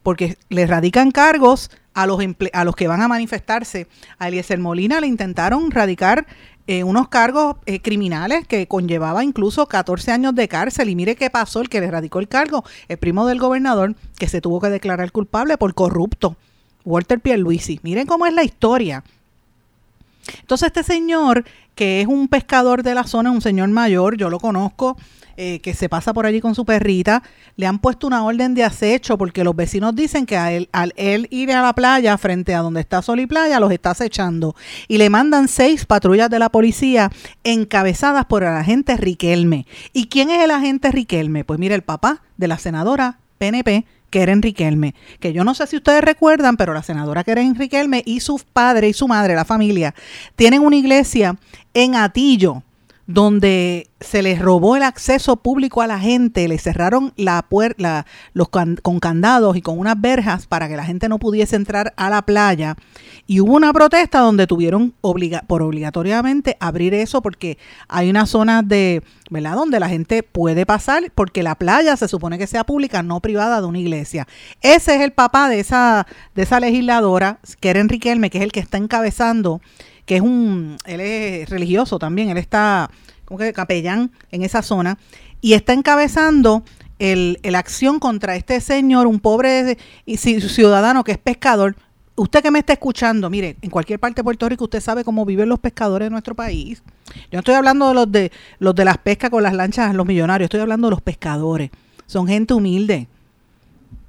porque 0.02 0.38
le 0.50 0.68
radican 0.68 1.12
cargos 1.12 1.72
a 1.94 2.06
los, 2.08 2.20
a 2.52 2.64
los 2.66 2.76
que 2.76 2.88
van 2.88 3.02
a 3.02 3.08
manifestarse. 3.08 3.88
A 4.20 4.28
Eliezer 4.28 4.60
Molina 4.60 5.00
le 5.00 5.08
intentaron 5.08 5.72
radicar 5.72 6.26
eh, 6.68 6.84
unos 6.84 7.08
cargos 7.10 7.58
eh, 7.66 7.82
criminales 7.82 8.48
que 8.48 8.68
conllevaba 8.68 9.24
incluso 9.24 9.68
14 9.68 10.12
años 10.12 10.36
de 10.36 10.48
cárcel. 10.48 10.90
Y 10.90 10.96
mire 10.96 11.16
qué 11.16 11.30
pasó, 11.30 11.62
el 11.62 11.70
que 11.70 11.82
le 11.82 11.92
radicó 11.92 12.20
el 12.20 12.28
cargo, 12.28 12.64
el 12.88 12.98
primo 12.98 13.26
del 13.26 13.40
gobernador, 13.40 13.96
que 14.18 14.28
se 14.28 14.42
tuvo 14.42 14.60
que 14.60 14.70
declarar 14.70 15.12
culpable 15.12 15.58
por 15.58 15.74
corrupto, 15.74 16.36
Walter 16.86 17.20
Pierluisi. 17.20 17.80
Miren 17.84 18.08
cómo 18.08 18.26
es 18.26 18.34
la 18.34 18.44
historia. 18.44 19.04
Entonces 20.40 20.68
este 20.68 20.84
señor, 20.84 21.46
que 21.76 22.02
es 22.02 22.08
un 22.08 22.28
pescador 22.28 22.84
de 22.84 22.96
la 22.96 23.04
zona, 23.04 23.32
un 23.32 23.42
señor 23.42 23.70
mayor, 23.70 24.18
yo 24.18 24.30
lo 24.30 24.40
conozco, 24.40 24.98
eh, 25.36 25.60
que 25.62 25.74
se 25.74 25.90
pasa 25.90 26.14
por 26.14 26.28
allí 26.28 26.42
con 26.42 26.54
su 26.54 26.64
perrita, 26.64 27.24
le 27.56 27.66
han 27.66 27.80
puesto 27.80 28.06
una 28.06 28.24
orden 28.24 28.54
de 28.54 28.64
acecho 28.64 29.18
porque 29.18 29.44
los 29.44 29.56
vecinos 29.56 29.96
dicen 29.96 30.28
que 30.28 30.38
al 30.38 30.94
él 30.96 31.28
ir 31.32 31.52
a 31.52 31.64
la 31.64 31.74
playa 31.74 32.16
frente 32.20 32.54
a 32.54 32.60
donde 32.60 32.82
está 32.82 33.02
Sol 33.02 33.20
y 33.20 33.26
Playa 33.26 33.60
los 33.60 33.72
está 33.72 33.92
acechando 33.92 34.56
y 34.88 35.00
le 35.00 35.10
mandan 35.10 35.48
seis 35.48 35.88
patrullas 35.88 36.30
de 36.30 36.38
la 36.38 36.50
policía 36.50 37.10
encabezadas 37.44 38.26
por 38.26 38.44
el 38.44 38.50
agente 38.50 38.96
Riquelme. 38.96 39.66
¿Y 39.92 40.06
quién 40.06 40.30
es 40.30 40.44
el 40.44 40.52
agente 40.52 40.92
Riquelme? 40.92 41.44
Pues 41.44 41.60
mire, 41.60 41.74
el 41.74 41.82
papá 41.82 42.22
de 42.38 42.48
la 42.48 42.60
senadora 42.60 43.18
PNP, 43.40 43.86
Keren 44.14 44.42
que 45.20 45.34
yo 45.34 45.44
no 45.44 45.56
sé 45.56 45.66
si 45.66 45.78
ustedes 45.78 46.04
recuerdan, 46.04 46.56
pero 46.56 46.72
la 46.72 46.84
senadora 46.84 47.24
Keren 47.24 47.56
y 48.06 48.20
su 48.20 48.40
padre 48.54 48.88
y 48.88 48.94
su 48.94 49.08
madre, 49.08 49.34
la 49.34 49.44
familia, 49.44 49.96
tienen 50.36 50.62
una 50.62 50.76
iglesia 50.76 51.36
en 51.74 51.96
Atillo, 51.96 52.62
donde 53.06 53.90
se 54.00 54.22
les 54.22 54.40
robó 54.40 54.76
el 54.76 54.84
acceso 54.84 55.38
público 55.38 55.82
a 55.82 55.88
la 55.88 56.00
gente, 56.00 56.48
le 56.48 56.58
cerraron 56.58 57.14
la 57.18 57.42
puerta 57.42 58.06
con 58.82 59.00
candados 59.00 59.58
y 59.58 59.62
con 59.62 59.78
unas 59.78 60.00
verjas 60.00 60.48
para 60.48 60.68
que 60.68 60.78
la 60.78 60.86
gente 60.86 61.10
no 61.10 61.20
pudiese 61.20 61.56
entrar 61.56 61.94
a 61.98 62.10
la 62.10 62.22
playa 62.22 62.76
y 63.28 63.40
hubo 63.40 63.54
una 63.54 63.74
protesta 63.74 64.20
donde 64.20 64.48
tuvieron 64.48 64.94
por 65.02 65.62
obligatoriamente 65.62 66.58
abrir 66.60 66.94
eso 66.94 67.22
porque 67.22 67.58
hay 67.88 68.10
una 68.10 68.26
zona 68.26 68.62
de, 68.62 69.02
¿verdad? 69.30 69.56
donde 69.56 69.80
la 69.80 69.90
gente 69.90 70.24
puede 70.24 70.66
pasar 70.66 71.12
porque 71.16 71.44
la 71.44 71.56
playa 71.56 71.96
se 71.98 72.08
supone 72.08 72.38
que 72.38 72.48
sea 72.48 72.64
pública, 72.64 73.04
no 73.04 73.20
privada 73.20 73.62
de 73.62 73.68
una 73.68 73.80
iglesia. 73.80 74.28
Ese 74.62 74.96
es 74.96 75.02
el 75.02 75.12
papá 75.12 75.50
de 75.50 75.60
esa 75.60 76.08
de 76.36 76.44
esa 76.44 76.60
legisladora, 76.60 77.40
Keren 77.60 77.90
Riquelme, 77.90 78.30
que 78.30 78.40
es 78.40 78.44
el 78.44 78.52
que 78.52 78.60
está 78.60 78.78
encabezando 78.78 79.62
que 80.06 80.18
es 80.18 80.22
un, 80.22 80.78
él 80.86 81.02
es 81.02 81.50
religioso 81.50 82.00
también, 82.00 82.30
él 82.30 82.38
está 82.38 82.90
como 83.26 83.38
que 83.38 83.54
capellán 83.54 84.12
en 84.32 84.44
esa 84.44 84.62
zona, 84.62 84.98
y 85.42 85.54
está 85.54 85.74
encabezando 85.74 86.64
el, 87.00 87.38
acción 87.56 88.00
contra 88.00 88.36
este 88.36 88.60
señor, 88.62 89.08
un 89.08 89.20
pobre 89.20 89.78
ciudadano 90.18 91.04
que 91.04 91.14
es 91.14 91.18
pescador, 91.18 91.76
usted 92.16 92.42
que 92.42 92.52
me 92.52 92.60
está 92.60 92.74
escuchando, 92.74 93.30
mire, 93.30 93.58
en 93.62 93.70
cualquier 93.70 94.00
parte 94.00 94.22
de 94.22 94.24
Puerto 94.24 94.48
Rico 94.48 94.66
usted 94.66 94.82
sabe 94.82 95.04
cómo 95.04 95.26
viven 95.26 95.50
los 95.50 95.60
pescadores 95.60 96.06
de 96.08 96.12
nuestro 96.12 96.36
país. 96.36 96.84
Yo 97.06 97.34
no 97.34 97.40
estoy 97.40 97.56
hablando 97.56 97.90
de 97.90 97.94
los 97.94 98.12
de 98.12 98.32
los 98.60 98.76
de 98.76 98.86
las 98.86 98.98
pescas 98.98 99.30
con 99.30 99.44
las 99.44 99.54
lanchas, 99.54 99.94
los 99.96 100.06
millonarios, 100.06 100.46
estoy 100.46 100.62
hablando 100.62 100.88
de 100.88 100.92
los 100.92 101.02
pescadores. 101.02 101.72
Son 102.06 102.28
gente 102.28 102.54
humilde 102.54 103.08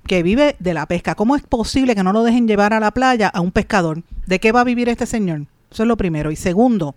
que 0.07 0.23
vive 0.23 0.57
de 0.59 0.75
la 0.75 0.87
pesca. 0.87 1.15
¿Cómo 1.15 1.37
es 1.37 1.43
posible 1.43 1.95
que 1.95 2.03
no 2.03 2.13
lo 2.13 2.23
dejen 2.23 2.47
llevar 2.47 2.73
a 2.75 2.81
la 2.81 2.91
playa 2.91 3.29
a 3.29 3.41
un 3.41 3.53
pescador? 3.53 4.03
¿De 4.27 4.39
qué 4.39 4.53
va 4.53 4.61
a 4.61 4.65
vivir 4.65 4.89
este 4.89 5.07
señor? 5.07 5.47
Eso 5.75 5.83
es 5.83 5.89
lo 5.89 5.97
primero. 5.97 6.31
Y 6.31 6.37
segundo, 6.37 6.95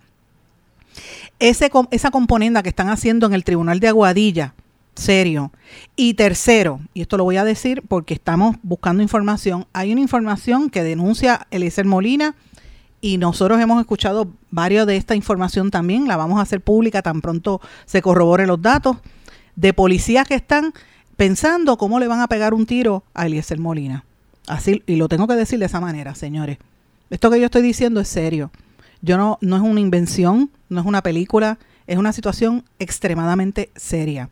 ese, 1.40 1.70
esa 1.90 2.10
componenda 2.10 2.62
que 2.62 2.68
están 2.68 2.88
haciendo 2.88 3.26
en 3.26 3.34
el 3.34 3.44
Tribunal 3.44 3.80
de 3.80 3.88
Aguadilla, 3.88 4.54
serio. 4.94 5.52
Y 5.96 6.14
tercero, 6.14 6.80
y 6.94 7.02
esto 7.02 7.16
lo 7.16 7.24
voy 7.24 7.36
a 7.36 7.44
decir 7.44 7.82
porque 7.86 8.14
estamos 8.14 8.56
buscando 8.62 9.02
información, 9.02 9.66
hay 9.72 9.92
una 9.92 10.00
información 10.00 10.70
que 10.70 10.82
denuncia 10.82 11.46
Eliezer 11.50 11.86
Molina 11.86 12.34
y 13.00 13.18
nosotros 13.18 13.60
hemos 13.60 13.80
escuchado 13.80 14.28
varios 14.50 14.86
de 14.86 14.96
esta 14.96 15.14
información 15.14 15.70
también, 15.70 16.08
la 16.08 16.16
vamos 16.16 16.38
a 16.38 16.42
hacer 16.42 16.60
pública 16.60 17.02
tan 17.02 17.20
pronto 17.20 17.60
se 17.84 18.02
corroboren 18.02 18.48
los 18.48 18.60
datos, 18.62 18.96
de 19.56 19.72
policías 19.72 20.26
que 20.26 20.34
están 20.34 20.72
pensando 21.16 21.78
cómo 21.78 21.98
le 21.98 22.06
van 22.06 22.20
a 22.20 22.28
pegar 22.28 22.54
un 22.54 22.64
tiro 22.64 23.02
a 23.14 23.26
Eliezer 23.26 23.58
Molina. 23.58 24.04
Así, 24.46 24.82
y 24.86 24.96
lo 24.96 25.08
tengo 25.08 25.26
que 25.26 25.34
decir 25.34 25.58
de 25.58 25.66
esa 25.66 25.80
manera, 25.80 26.14
señores. 26.14 26.58
Esto 27.10 27.30
que 27.30 27.40
yo 27.40 27.46
estoy 27.46 27.62
diciendo 27.62 28.00
es 28.00 28.08
serio. 28.08 28.50
Yo 29.02 29.16
no, 29.16 29.38
no 29.40 29.56
es 29.56 29.62
una 29.62 29.80
invención, 29.80 30.50
no 30.68 30.80
es 30.80 30.86
una 30.86 31.02
película, 31.02 31.58
es 31.86 31.98
una 31.98 32.12
situación 32.12 32.64
extremadamente 32.78 33.70
seria. 33.76 34.28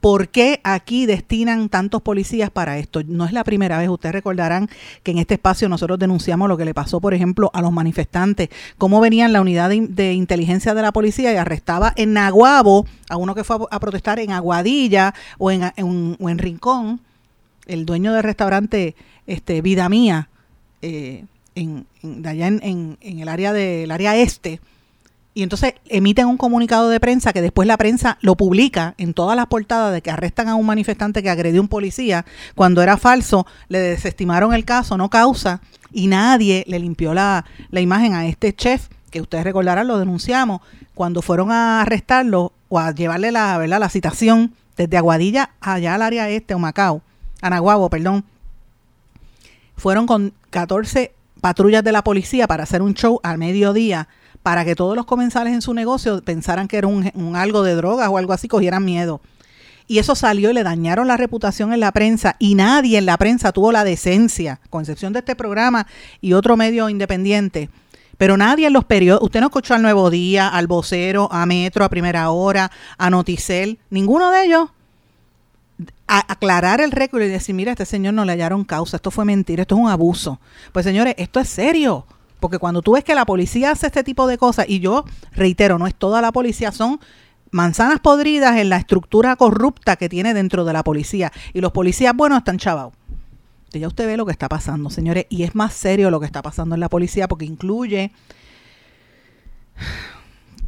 ¿Por 0.00 0.28
qué 0.28 0.60
aquí 0.64 1.06
destinan 1.06 1.68
tantos 1.68 2.02
policías 2.02 2.50
para 2.50 2.78
esto? 2.78 3.02
No 3.06 3.24
es 3.24 3.32
la 3.32 3.44
primera 3.44 3.78
vez. 3.78 3.88
Ustedes 3.88 4.14
recordarán 4.14 4.68
que 5.02 5.10
en 5.10 5.18
este 5.18 5.34
espacio 5.34 5.68
nosotros 5.68 5.98
denunciamos 5.98 6.48
lo 6.48 6.56
que 6.56 6.64
le 6.64 6.74
pasó, 6.74 7.00
por 7.00 7.14
ejemplo, 7.14 7.50
a 7.52 7.62
los 7.62 7.72
manifestantes, 7.72 8.48
cómo 8.78 9.00
venían 9.00 9.32
la 9.32 9.40
unidad 9.40 9.68
de, 9.70 10.12
inteligencia 10.12 10.74
de 10.74 10.82
la 10.82 10.92
policía 10.92 11.32
y 11.32 11.36
arrestaba 11.36 11.92
en 11.96 12.12
Naguabo 12.12 12.86
a 13.08 13.16
uno 13.16 13.34
que 13.34 13.44
fue 13.44 13.56
a, 13.70 13.80
protestar 13.80 14.18
en 14.18 14.32
Aguadilla 14.32 15.14
o 15.38 15.50
en, 15.50 15.62
o 16.20 16.30
en 16.30 16.38
Rincón, 16.38 17.00
el 17.66 17.84
dueño 17.84 18.12
del 18.12 18.22
restaurante 18.22 18.94
este, 19.26 19.60
Vida 19.60 19.88
Mía, 19.88 20.28
eh, 20.82 21.24
en, 21.56 21.86
de 22.02 22.28
allá 22.28 22.46
en, 22.46 22.96
en 23.00 23.18
el 23.18 23.28
área 23.28 23.52
del 23.52 23.90
área 23.90 24.16
este 24.16 24.60
y 25.36 25.42
entonces 25.42 25.74
emiten 25.84 26.28
un 26.28 26.38
comunicado 26.38 26.88
de 26.88 26.98
prensa 26.98 27.34
que 27.34 27.42
después 27.42 27.68
la 27.68 27.76
prensa 27.76 28.16
lo 28.22 28.36
publica 28.36 28.94
en 28.96 29.12
todas 29.12 29.36
las 29.36 29.48
portadas 29.48 29.92
de 29.92 30.00
que 30.00 30.10
arrestan 30.10 30.48
a 30.48 30.54
un 30.54 30.64
manifestante 30.64 31.22
que 31.22 31.28
agredió 31.28 31.60
a 31.60 31.62
un 31.62 31.68
policía 31.68 32.24
cuando 32.54 32.82
era 32.82 32.96
falso, 32.96 33.46
le 33.68 33.78
desestimaron 33.78 34.54
el 34.54 34.64
caso, 34.64 34.96
no 34.96 35.10
causa, 35.10 35.60
y 35.92 36.06
nadie 36.06 36.64
le 36.66 36.78
limpió 36.78 37.12
la, 37.12 37.44
la 37.70 37.82
imagen 37.82 38.14
a 38.14 38.26
este 38.26 38.54
chef, 38.54 38.88
que 39.10 39.20
ustedes 39.20 39.44
recordarán, 39.44 39.86
lo 39.86 39.98
denunciamos, 39.98 40.62
cuando 40.94 41.20
fueron 41.20 41.52
a 41.52 41.82
arrestarlo 41.82 42.54
o 42.70 42.78
a 42.78 42.92
llevarle 42.92 43.30
la, 43.30 43.58
¿verdad? 43.58 43.78
la 43.78 43.90
citación 43.90 44.54
desde 44.78 44.96
Aguadilla 44.96 45.50
allá 45.60 45.96
al 45.96 46.00
área 46.00 46.30
este, 46.30 46.54
o 46.54 46.58
Macao, 46.58 47.02
Anaguabo, 47.42 47.90
perdón, 47.90 48.24
fueron 49.76 50.06
con 50.06 50.32
14 50.48 51.12
patrullas 51.46 51.84
de 51.84 51.92
la 51.92 52.02
policía 52.02 52.48
para 52.48 52.64
hacer 52.64 52.82
un 52.82 52.92
show 52.94 53.20
al 53.22 53.38
mediodía 53.38 54.08
para 54.42 54.64
que 54.64 54.74
todos 54.74 54.96
los 54.96 55.06
comensales 55.06 55.54
en 55.54 55.62
su 55.62 55.74
negocio 55.74 56.20
pensaran 56.20 56.66
que 56.66 56.76
era 56.76 56.88
un, 56.88 57.36
algo 57.36 57.62
de 57.62 57.76
drogas 57.76 58.08
o 58.08 58.18
algo 58.18 58.32
así, 58.32 58.48
cogieran 58.48 58.84
miedo. 58.84 59.20
Y 59.86 59.98
eso 59.98 60.16
salió 60.16 60.50
y 60.50 60.54
le 60.54 60.64
dañaron 60.64 61.06
la 61.06 61.16
reputación 61.16 61.72
en 61.72 61.78
la 61.78 61.92
prensa 61.92 62.34
y 62.40 62.56
nadie 62.56 62.98
en 62.98 63.06
la 63.06 63.16
prensa 63.16 63.52
tuvo 63.52 63.70
la 63.70 63.84
decencia, 63.84 64.58
con 64.70 64.80
excepción 64.80 65.12
de 65.12 65.20
este 65.20 65.36
programa 65.36 65.86
y 66.20 66.32
otro 66.32 66.56
medio 66.56 66.88
independiente. 66.88 67.70
Pero 68.18 68.36
nadie 68.36 68.66
en 68.66 68.72
los 68.72 68.84
periódicos, 68.84 69.26
usted 69.26 69.38
no 69.38 69.46
escuchó 69.46 69.74
al 69.74 69.82
Nuevo 69.82 70.10
Día, 70.10 70.48
al 70.48 70.66
Vocero, 70.66 71.28
a 71.30 71.46
Metro, 71.46 71.84
a 71.84 71.88
Primera 71.88 72.28
Hora, 72.30 72.72
a 72.98 73.08
Noticel, 73.08 73.78
ninguno 73.88 74.32
de 74.32 74.46
ellos 74.46 74.70
aclarar 76.06 76.80
el 76.80 76.92
récord 76.92 77.22
y 77.22 77.28
decir, 77.28 77.54
mira, 77.54 77.72
este 77.72 77.84
señor 77.84 78.14
no 78.14 78.24
le 78.24 78.32
hallaron 78.32 78.64
causa, 78.64 78.96
esto 78.96 79.10
fue 79.10 79.24
mentira, 79.24 79.62
esto 79.62 79.74
es 79.74 79.80
un 79.80 79.88
abuso. 79.88 80.40
Pues 80.72 80.84
señores, 80.84 81.14
esto 81.18 81.40
es 81.40 81.48
serio. 81.48 82.06
Porque 82.40 82.58
cuando 82.58 82.82
tú 82.82 82.92
ves 82.92 83.04
que 83.04 83.14
la 83.14 83.24
policía 83.24 83.70
hace 83.72 83.86
este 83.86 84.04
tipo 84.04 84.26
de 84.26 84.38
cosas, 84.38 84.66
y 84.68 84.80
yo 84.80 85.04
reitero, 85.32 85.78
no 85.78 85.86
es 85.86 85.94
toda 85.94 86.20
la 86.20 86.32
policía, 86.32 86.70
son 86.70 87.00
manzanas 87.50 88.00
podridas 88.00 88.56
en 88.58 88.68
la 88.68 88.76
estructura 88.76 89.36
corrupta 89.36 89.96
que 89.96 90.08
tiene 90.08 90.34
dentro 90.34 90.64
de 90.64 90.72
la 90.72 90.84
policía. 90.84 91.32
Y 91.54 91.60
los 91.60 91.72
policías 91.72 92.14
buenos 92.14 92.38
están 92.38 92.58
chavados. 92.58 92.92
Ya 93.72 93.88
usted 93.88 94.06
ve 94.06 94.16
lo 94.16 94.24
que 94.24 94.32
está 94.32 94.48
pasando, 94.48 94.90
señores, 94.90 95.26
y 95.28 95.42
es 95.42 95.54
más 95.54 95.74
serio 95.74 96.10
lo 96.10 96.20
que 96.20 96.26
está 96.26 96.42
pasando 96.42 96.74
en 96.74 96.80
la 96.80 96.88
policía 96.88 97.28
porque 97.28 97.44
incluye... 97.44 98.12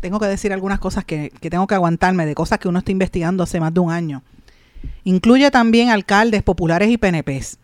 Tengo 0.01 0.21
que 0.21 0.27
decir 0.27 0.53
algunas 0.53 0.79
cosas 0.79 1.05
que, 1.05 1.33
que 1.41 1.51
tengo 1.51 1.67
que 1.67 1.75
aguantarme, 1.75 2.25
de 2.25 2.37
cosas 2.37 2.61
que 2.61 2.69
uno 2.69 2.79
está 2.79 2.93
investigando 2.93 3.43
hace 3.43 3.59
más 3.59 3.75
de 3.75 3.81
un 3.81 3.91
año. 3.91 4.23
Incluye 5.05 5.51
también 5.51 5.91
alcaldes 5.91 6.43
populares 6.43 6.91
y 6.91 6.99
PNPs 6.99 7.59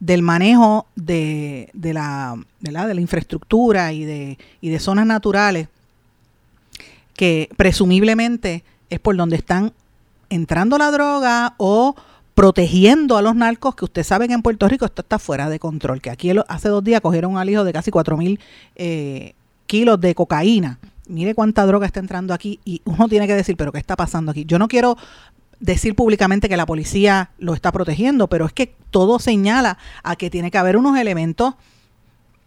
del 0.00 0.22
manejo 0.22 0.86
de, 0.94 1.70
de, 1.72 1.94
la, 1.94 2.36
de, 2.60 2.72
la, 2.72 2.86
de 2.86 2.94
la 2.94 3.00
infraestructura 3.00 3.92
y 3.92 4.04
de, 4.04 4.38
y 4.60 4.68
de 4.68 4.78
zonas 4.78 5.06
naturales 5.06 5.68
que 7.14 7.48
presumiblemente 7.56 8.62
es 8.90 9.00
por 9.00 9.16
donde 9.16 9.36
están 9.36 9.72
entrando 10.28 10.78
la 10.78 10.90
droga 10.90 11.54
o 11.56 11.96
protegiendo 12.34 13.16
a 13.16 13.22
los 13.22 13.34
narcos, 13.34 13.74
que 13.74 13.86
usted 13.86 14.02
sabe 14.02 14.28
que 14.28 14.34
en 14.34 14.42
Puerto 14.42 14.68
Rico 14.68 14.84
esto 14.84 15.00
está 15.00 15.18
fuera 15.18 15.48
de 15.48 15.58
control, 15.58 16.02
que 16.02 16.10
aquí 16.10 16.30
hace 16.48 16.68
dos 16.68 16.84
días 16.84 17.00
cogieron 17.00 17.38
al 17.38 17.48
hijo 17.48 17.64
de 17.64 17.72
casi 17.72 17.90
4 17.90 18.16
mil 18.18 18.38
eh, 18.74 19.32
kilos 19.66 19.98
de 20.00 20.14
cocaína. 20.14 20.78
Mire 21.08 21.34
cuánta 21.34 21.64
droga 21.64 21.86
está 21.86 22.00
entrando 22.00 22.34
aquí 22.34 22.60
y 22.64 22.82
uno 22.84 23.08
tiene 23.08 23.26
que 23.26 23.34
decir, 23.34 23.56
pero 23.56 23.72
¿qué 23.72 23.78
está 23.78 23.96
pasando 23.96 24.32
aquí? 24.32 24.44
Yo 24.44 24.58
no 24.58 24.68
quiero 24.68 24.98
decir 25.60 25.94
públicamente 25.94 26.48
que 26.48 26.56
la 26.56 26.66
policía 26.66 27.30
lo 27.38 27.54
está 27.54 27.72
protegiendo, 27.72 28.28
pero 28.28 28.46
es 28.46 28.52
que 28.52 28.74
todo 28.90 29.18
señala 29.18 29.78
a 30.02 30.16
que 30.16 30.30
tiene 30.30 30.50
que 30.50 30.58
haber 30.58 30.76
unos 30.76 30.98
elementos 30.98 31.54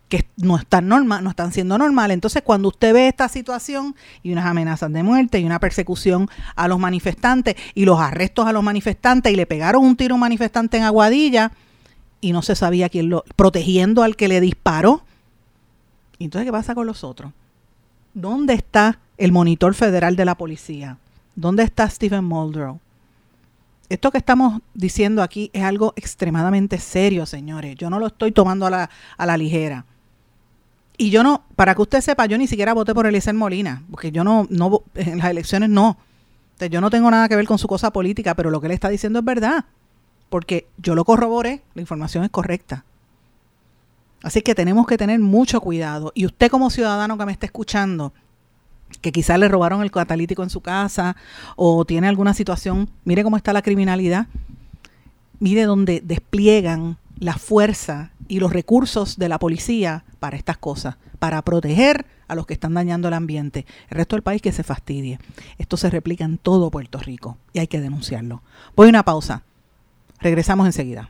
que 0.09 0.27
no 0.37 0.57
están 0.57 0.87
normal, 0.87 1.23
no 1.23 1.29
están 1.29 1.53
siendo 1.53 1.77
normales. 1.77 2.15
Entonces, 2.15 2.41
cuando 2.41 2.67
usted 2.69 2.93
ve 2.93 3.07
esta 3.07 3.29
situación 3.29 3.95
y 4.23 4.31
unas 4.31 4.47
amenazas 4.47 4.91
de 4.91 5.03
muerte 5.03 5.39
y 5.39 5.45
una 5.45 5.59
persecución 5.59 6.27
a 6.55 6.67
los 6.67 6.79
manifestantes 6.79 7.55
y 7.75 7.85
los 7.85 7.99
arrestos 7.99 8.47
a 8.47 8.51
los 8.51 8.63
manifestantes 8.63 9.31
y 9.31 9.35
le 9.35 9.45
pegaron 9.45 9.85
un 9.85 9.95
tiro 9.95 10.13
a 10.13 10.17
un 10.17 10.21
manifestante 10.21 10.77
en 10.77 10.83
Aguadilla 10.83 11.51
y 12.21 12.31
no 12.31 12.41
se 12.41 12.55
sabía 12.55 12.89
quién 12.89 13.09
lo 13.09 13.23
protegiendo 13.35 14.03
al 14.03 14.15
que 14.15 14.27
le 14.27 14.41
disparó. 14.41 15.03
entonces 16.17 16.45
qué 16.45 16.51
pasa 16.51 16.73
con 16.73 16.87
los 16.87 17.03
otros? 17.03 17.31
¿Dónde 18.15 18.55
está 18.55 18.99
el 19.17 19.31
monitor 19.31 19.75
federal 19.75 20.15
de 20.15 20.25
la 20.25 20.35
policía? 20.35 20.97
¿Dónde 21.35 21.63
está 21.63 21.87
Stephen 21.87 22.25
Muldrow? 22.25 22.79
Esto 23.89 24.11
que 24.11 24.19
estamos 24.19 24.61
diciendo 24.73 25.23
aquí 25.23 25.49
es 25.51 25.63
algo 25.63 25.93
extremadamente 25.95 26.77
serio, 26.77 27.25
señores. 27.25 27.75
Yo 27.75 27.89
no 27.89 27.99
lo 27.99 28.07
estoy 28.07 28.31
tomando 28.31 28.67
a 28.67 28.69
la, 28.69 28.89
a 29.17 29.25
la 29.25 29.35
ligera. 29.35 29.85
Y 30.97 31.09
yo 31.09 31.23
no, 31.23 31.43
para 31.55 31.73
que 31.75 31.81
usted 31.81 32.01
sepa, 32.01 32.25
yo 32.25 32.37
ni 32.37 32.45
siquiera 32.45 32.73
voté 32.73 32.93
por 32.93 33.07
Eliezer 33.07 33.33
Molina, 33.33 33.83
porque 33.89 34.11
yo 34.11 34.23
no, 34.23 34.47
no, 34.49 34.83
en 34.95 35.17
las 35.17 35.29
elecciones 35.29 35.69
no. 35.69 35.97
yo 36.69 36.81
no 36.81 36.89
tengo 36.89 37.09
nada 37.09 37.27
que 37.27 37.35
ver 37.35 37.47
con 37.47 37.57
su 37.57 37.67
cosa 37.67 37.91
política, 37.91 38.35
pero 38.35 38.49
lo 38.49 38.61
que 38.61 38.67
él 38.67 38.73
está 38.73 38.89
diciendo 38.89 39.19
es 39.19 39.25
verdad. 39.25 39.65
Porque 40.29 40.67
yo 40.77 40.93
lo 40.93 41.05
corroboré, 41.05 41.63
la 41.73 41.81
información 41.81 42.23
es 42.23 42.29
correcta. 42.29 42.85
Así 44.21 44.41
que 44.41 44.53
tenemos 44.53 44.85
que 44.85 44.97
tener 44.97 45.19
mucho 45.19 45.61
cuidado. 45.61 46.11
Y 46.13 46.25
usted 46.25 46.51
como 46.51 46.69
ciudadano 46.69 47.17
que 47.17 47.25
me 47.25 47.31
está 47.31 47.45
escuchando, 47.45 48.13
que 49.01 49.11
quizás 49.11 49.39
le 49.39 49.47
robaron 49.47 49.81
el 49.81 49.91
catalítico 49.91 50.43
en 50.43 50.49
su 50.49 50.61
casa 50.61 51.15
o 51.55 51.85
tiene 51.85 52.07
alguna 52.07 52.33
situación, 52.33 52.89
mire 53.05 53.23
cómo 53.23 53.37
está 53.37 53.53
la 53.53 53.61
criminalidad, 53.61 54.27
mire 55.39 55.63
dónde 55.63 56.01
despliegan 56.03 56.97
la 57.17 57.33
fuerza 57.33 58.11
y 58.27 58.39
los 58.39 58.53
recursos 58.53 59.17
de 59.17 59.29
la 59.29 59.39
policía 59.39 60.03
para 60.19 60.37
estas 60.37 60.57
cosas, 60.57 60.97
para 61.19 61.41
proteger 61.41 62.05
a 62.27 62.35
los 62.35 62.45
que 62.45 62.53
están 62.53 62.73
dañando 62.73 63.07
el 63.07 63.13
ambiente. 63.13 63.65
El 63.89 63.97
resto 63.97 64.15
del 64.15 64.23
país 64.23 64.41
que 64.41 64.51
se 64.51 64.63
fastidie. 64.63 65.19
Esto 65.57 65.77
se 65.77 65.89
replica 65.89 66.23
en 66.23 66.37
todo 66.37 66.69
Puerto 66.69 66.99
Rico 66.99 67.37
y 67.53 67.59
hay 67.59 67.67
que 67.67 67.81
denunciarlo. 67.81 68.43
Voy 68.75 68.87
a 68.87 68.89
una 68.89 69.03
pausa. 69.03 69.43
Regresamos 70.19 70.65
enseguida. 70.67 71.09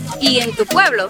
y 0.19 0.39
en 0.39 0.55
tu 0.55 0.65
pueblo 0.65 1.09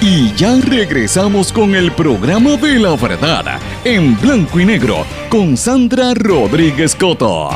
Y 0.01 0.33
ya 0.35 0.55
regresamos 0.61 1.51
con 1.51 1.73
el 1.73 1.91
programa 1.91 2.57
de 2.57 2.77
la 2.79 2.95
verdad 2.95 3.59
en 3.83 4.15
blanco 4.21 4.59
y 4.59 4.65
negro 4.65 5.03
con 5.29 5.57
Sandra 5.57 6.13
Rodríguez 6.13 6.93
Coto. 6.95 7.49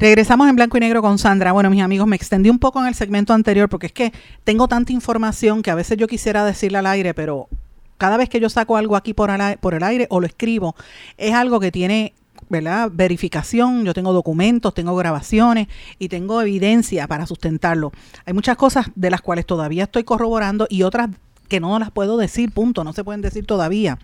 Regresamos 0.00 0.48
en 0.48 0.56
blanco 0.56 0.76
y 0.76 0.80
negro 0.80 1.02
con 1.02 1.18
Sandra. 1.18 1.52
Bueno, 1.52 1.70
mis 1.70 1.80
amigos, 1.80 2.08
me 2.08 2.16
extendí 2.16 2.50
un 2.50 2.58
poco 2.58 2.80
en 2.80 2.86
el 2.86 2.94
segmento 2.94 3.32
anterior 3.32 3.68
porque 3.68 3.86
es 3.86 3.92
que 3.92 4.12
tengo 4.42 4.66
tanta 4.66 4.92
información 4.92 5.62
que 5.62 5.70
a 5.70 5.76
veces 5.76 5.96
yo 5.96 6.08
quisiera 6.08 6.44
decirle 6.44 6.78
al 6.78 6.86
aire, 6.86 7.14
pero 7.14 7.48
cada 7.96 8.16
vez 8.16 8.28
que 8.28 8.40
yo 8.40 8.48
saco 8.48 8.76
algo 8.76 8.96
aquí 8.96 9.14
por, 9.14 9.30
el, 9.30 9.58
por 9.58 9.72
el 9.72 9.84
aire 9.84 10.08
o 10.10 10.20
lo 10.20 10.26
escribo, 10.26 10.74
es 11.16 11.32
algo 11.32 11.60
que 11.60 11.70
tiene 11.70 12.12
¿verdad? 12.48 12.90
verificación, 12.92 13.84
yo 13.84 13.94
tengo 13.94 14.12
documentos, 14.12 14.74
tengo 14.74 14.96
grabaciones 14.96 15.68
y 16.00 16.08
tengo 16.08 16.42
evidencia 16.42 17.06
para 17.06 17.26
sustentarlo. 17.26 17.92
Hay 18.26 18.34
muchas 18.34 18.56
cosas 18.56 18.88
de 18.96 19.10
las 19.10 19.20
cuales 19.20 19.46
todavía 19.46 19.84
estoy 19.84 20.02
corroborando 20.02 20.66
y 20.68 20.82
otras 20.82 21.10
que 21.48 21.60
no 21.60 21.78
las 21.78 21.92
puedo 21.92 22.16
decir, 22.16 22.50
punto, 22.50 22.82
no 22.82 22.92
se 22.92 23.04
pueden 23.04 23.20
decir 23.20 23.46
todavía 23.46 23.98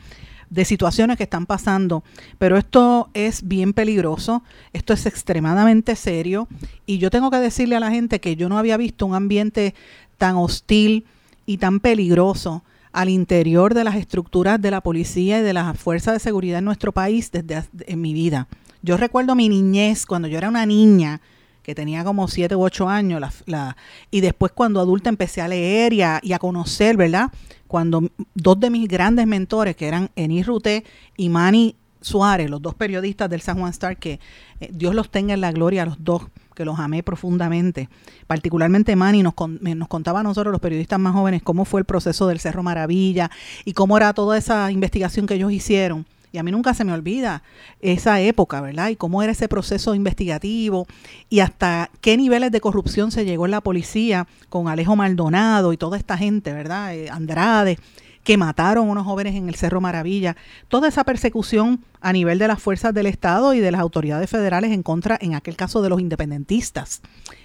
de 0.50 0.64
situaciones 0.64 1.16
que 1.16 1.22
están 1.22 1.46
pasando, 1.46 2.02
pero 2.38 2.58
esto 2.58 3.08
es 3.14 3.46
bien 3.46 3.72
peligroso, 3.72 4.42
esto 4.72 4.92
es 4.92 5.06
extremadamente 5.06 5.96
serio 5.96 6.48
y 6.86 6.98
yo 6.98 7.10
tengo 7.10 7.30
que 7.30 7.38
decirle 7.38 7.76
a 7.76 7.80
la 7.80 7.90
gente 7.90 8.20
que 8.20 8.36
yo 8.36 8.48
no 8.48 8.58
había 8.58 8.76
visto 8.76 9.06
un 9.06 9.14
ambiente 9.14 9.74
tan 10.18 10.36
hostil 10.36 11.06
y 11.46 11.58
tan 11.58 11.80
peligroso 11.80 12.64
al 12.92 13.08
interior 13.08 13.74
de 13.74 13.84
las 13.84 13.94
estructuras 13.94 14.60
de 14.60 14.72
la 14.72 14.80
policía 14.80 15.38
y 15.38 15.42
de 15.42 15.52
las 15.52 15.78
fuerzas 15.78 16.14
de 16.14 16.20
seguridad 16.20 16.58
en 16.58 16.64
nuestro 16.64 16.92
país 16.92 17.30
desde 17.30 17.64
en 17.86 18.00
mi 18.00 18.12
vida. 18.12 18.48
Yo 18.82 18.96
recuerdo 18.96 19.34
mi 19.34 19.48
niñez 19.48 20.06
cuando 20.06 20.26
yo 20.26 20.38
era 20.38 20.48
una 20.48 20.66
niña 20.66 21.20
que 21.62 21.74
tenía 21.74 22.04
como 22.04 22.28
siete 22.28 22.56
u 22.56 22.62
ocho 22.62 22.88
años 22.88 23.20
la, 23.46 23.76
y 24.10 24.20
después 24.20 24.52
cuando 24.52 24.80
adulta 24.80 25.08
empecé 25.08 25.40
a 25.40 25.48
leer 25.48 25.92
y 25.92 26.02
a, 26.02 26.20
y 26.22 26.32
a 26.32 26.38
conocer, 26.38 26.96
¿verdad? 26.96 27.30
cuando 27.70 28.02
dos 28.34 28.58
de 28.58 28.68
mis 28.68 28.88
grandes 28.88 29.28
mentores, 29.28 29.76
que 29.76 29.86
eran 29.86 30.10
Enis 30.16 30.44
Ruté 30.44 30.82
y 31.16 31.28
Manny 31.28 31.76
Suárez, 32.00 32.50
los 32.50 32.60
dos 32.60 32.74
periodistas 32.74 33.30
del 33.30 33.42
San 33.42 33.60
Juan 33.60 33.70
Star, 33.70 33.96
que 33.96 34.18
eh, 34.58 34.70
Dios 34.72 34.92
los 34.92 35.08
tenga 35.08 35.34
en 35.34 35.40
la 35.40 35.52
gloria 35.52 35.84
a 35.84 35.86
los 35.86 36.02
dos, 36.02 36.22
que 36.56 36.64
los 36.64 36.80
amé 36.80 37.04
profundamente. 37.04 37.88
Particularmente 38.26 38.96
Manny 38.96 39.22
nos, 39.22 39.34
nos 39.60 39.86
contaba 39.86 40.18
a 40.18 40.22
nosotros, 40.24 40.50
los 40.50 40.60
periodistas 40.60 40.98
más 40.98 41.14
jóvenes, 41.14 41.44
cómo 41.44 41.64
fue 41.64 41.78
el 41.78 41.84
proceso 41.84 42.26
del 42.26 42.40
Cerro 42.40 42.64
Maravilla 42.64 43.30
y 43.64 43.72
cómo 43.72 43.96
era 43.96 44.14
toda 44.14 44.36
esa 44.36 44.72
investigación 44.72 45.28
que 45.28 45.34
ellos 45.34 45.52
hicieron 45.52 46.06
y 46.32 46.38
a 46.38 46.42
mí 46.42 46.50
nunca 46.50 46.74
se 46.74 46.84
me 46.84 46.92
olvida 46.92 47.42
esa 47.80 48.20
época, 48.20 48.60
¿verdad? 48.60 48.88
Y 48.88 48.96
cómo 48.96 49.22
era 49.22 49.32
ese 49.32 49.48
proceso 49.48 49.94
investigativo 49.94 50.86
y 51.28 51.40
hasta 51.40 51.90
qué 52.00 52.16
niveles 52.16 52.52
de 52.52 52.60
corrupción 52.60 53.10
se 53.10 53.24
llegó 53.24 53.46
en 53.46 53.50
la 53.50 53.60
policía 53.60 54.26
con 54.48 54.68
Alejo 54.68 54.96
Maldonado 54.96 55.72
y 55.72 55.76
toda 55.76 55.98
esta 55.98 56.16
gente, 56.16 56.52
¿verdad? 56.52 56.94
Eh, 56.94 57.10
Andrade, 57.10 57.78
que 58.22 58.36
mataron 58.36 58.88
a 58.88 58.92
unos 58.92 59.06
jóvenes 59.06 59.34
en 59.34 59.48
el 59.48 59.54
Cerro 59.54 59.80
Maravilla. 59.80 60.36
Toda 60.68 60.88
esa 60.88 61.04
persecución 61.04 61.80
a 62.00 62.12
nivel 62.12 62.38
de 62.38 62.48
las 62.48 62.62
fuerzas 62.62 62.94
del 62.94 63.06
Estado 63.06 63.54
y 63.54 63.60
de 63.60 63.70
las 63.70 63.80
autoridades 63.80 64.28
federales 64.28 64.72
en 64.72 64.82
contra, 64.82 65.18
en 65.20 65.34
aquel 65.34 65.56
caso, 65.56 65.82
de 65.82 65.88
los 65.88 66.00
independentistas. 66.00 67.00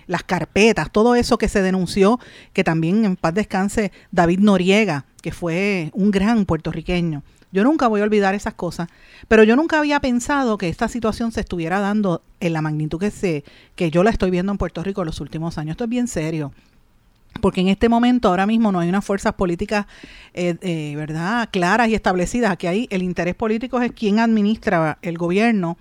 Las 0.06 0.24
carpetas, 0.24 0.92
todo 0.92 1.16
eso 1.16 1.38
que 1.38 1.50
se 1.50 1.62
denunció, 1.62 2.20
que 2.54 2.64
también 2.64 3.06
en 3.06 3.16
paz 3.16 3.34
descanse 3.34 3.92
David 4.12 4.40
Noriega, 4.40 5.06
que 5.22 5.32
fue 5.32 5.92
un 5.94 6.12
gran 6.12 6.46
puertorriqueño 6.46 7.24
yo 7.52 7.64
nunca 7.64 7.88
voy 7.88 8.02
a 8.02 8.04
olvidar 8.04 8.36
esas 8.36 8.54
cosas, 8.54 8.89
pero 9.28 9.43
yo 9.43 9.56
nunca 9.56 9.80
había 9.80 10.00
pensado 10.00 10.58
que 10.58 10.70
esta 10.70 10.88
situación 10.88 11.32
se 11.32 11.41
estuviera 11.41 11.80
dando 11.80 12.22
en 12.39 12.54
la 12.54 12.62
magnitud 12.62 13.00
que, 13.00 13.12
se, 13.12 13.43
que 13.76 13.91
yo 13.91 14.04
la 14.04 14.10
estoy 14.10 14.32
viendo 14.32 14.52
en 14.52 14.58
Puerto 14.58 14.84
Rico 14.84 15.02
en 15.02 15.08
los 15.08 15.22
últimos 15.22 15.58
años. 15.58 15.72
Esto 15.72 15.86
es 15.86 15.89
bien 15.89 16.08
serio. 16.08 16.52
Porque 17.41 17.62
en 17.62 17.68
este 17.68 17.89
momento, 17.89 18.30
ahora 18.30 18.46
mismo, 18.46 18.72
no 18.72 18.80
hay 18.80 18.89
unas 18.89 19.04
fuerzas 19.04 19.34
políticas, 19.34 19.86
eh, 20.34 20.56
eh, 20.62 20.93
¿verdad?, 20.96 21.50
claras 21.52 21.89
y 21.89 21.96
establecidas. 21.96 22.52
Aquí 22.52 22.68
hay 22.68 22.88
el 22.89 23.04
interés 23.04 23.36
político 23.36 23.82
es 23.82 23.91
quien 23.91 24.20
administra 24.20 24.98
el 25.02 25.18
gobierno. 25.18 25.78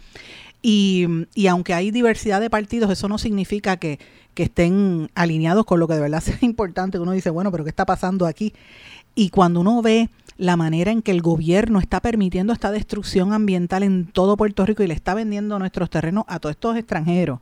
Y, 0.62 1.06
y, 1.34 1.46
aunque 1.46 1.74
hay 1.74 1.90
diversidad 1.90 2.40
de 2.40 2.50
partidos, 2.50 2.90
eso 2.90 3.06
no 3.06 3.18
significa 3.18 3.76
que, 3.76 3.98
que, 4.32 4.44
estén 4.44 5.10
alineados 5.14 5.66
con 5.66 5.78
lo 5.78 5.86
que 5.86 5.94
de 5.94 6.00
verdad 6.00 6.20
sea 6.24 6.38
importante. 6.40 6.98
Uno 6.98 7.12
dice, 7.12 7.30
bueno, 7.30 7.52
pero 7.52 7.64
¿qué 7.64 7.70
está 7.70 7.86
pasando 7.86 8.26
aquí? 8.26 8.52
Y 9.14 9.28
cuando 9.28 9.60
uno 9.60 9.80
ve 9.82 10.08
la 10.36 10.56
manera 10.56 10.90
en 10.90 11.02
que 11.02 11.12
el 11.12 11.22
gobierno 11.22 11.78
está 11.78 12.00
permitiendo 12.00 12.52
esta 12.52 12.70
destrucción 12.70 13.32
ambiental 13.32 13.82
en 13.82 14.06
todo 14.06 14.36
Puerto 14.36 14.66
Rico 14.66 14.82
y 14.82 14.86
le 14.86 14.94
está 14.94 15.14
vendiendo 15.14 15.58
nuestros 15.58 15.90
terrenos 15.90 16.24
a 16.26 16.40
todos 16.40 16.54
estos 16.54 16.76
extranjeros 16.76 17.40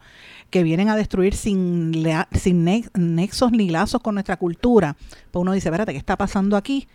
que 0.50 0.62
vienen 0.62 0.90
a 0.90 0.96
destruir 0.96 1.34
sin, 1.34 1.92
nexos 1.92 3.52
ni 3.52 3.70
lazos 3.70 4.02
con 4.02 4.14
nuestra 4.14 4.36
cultura, 4.36 4.96
pues 5.30 5.40
uno 5.40 5.52
dice, 5.52 5.68
espérate, 5.68 5.92
¿qué 5.92 5.98
está 5.98 6.18
pasando 6.18 6.58
aquí? 6.58 6.88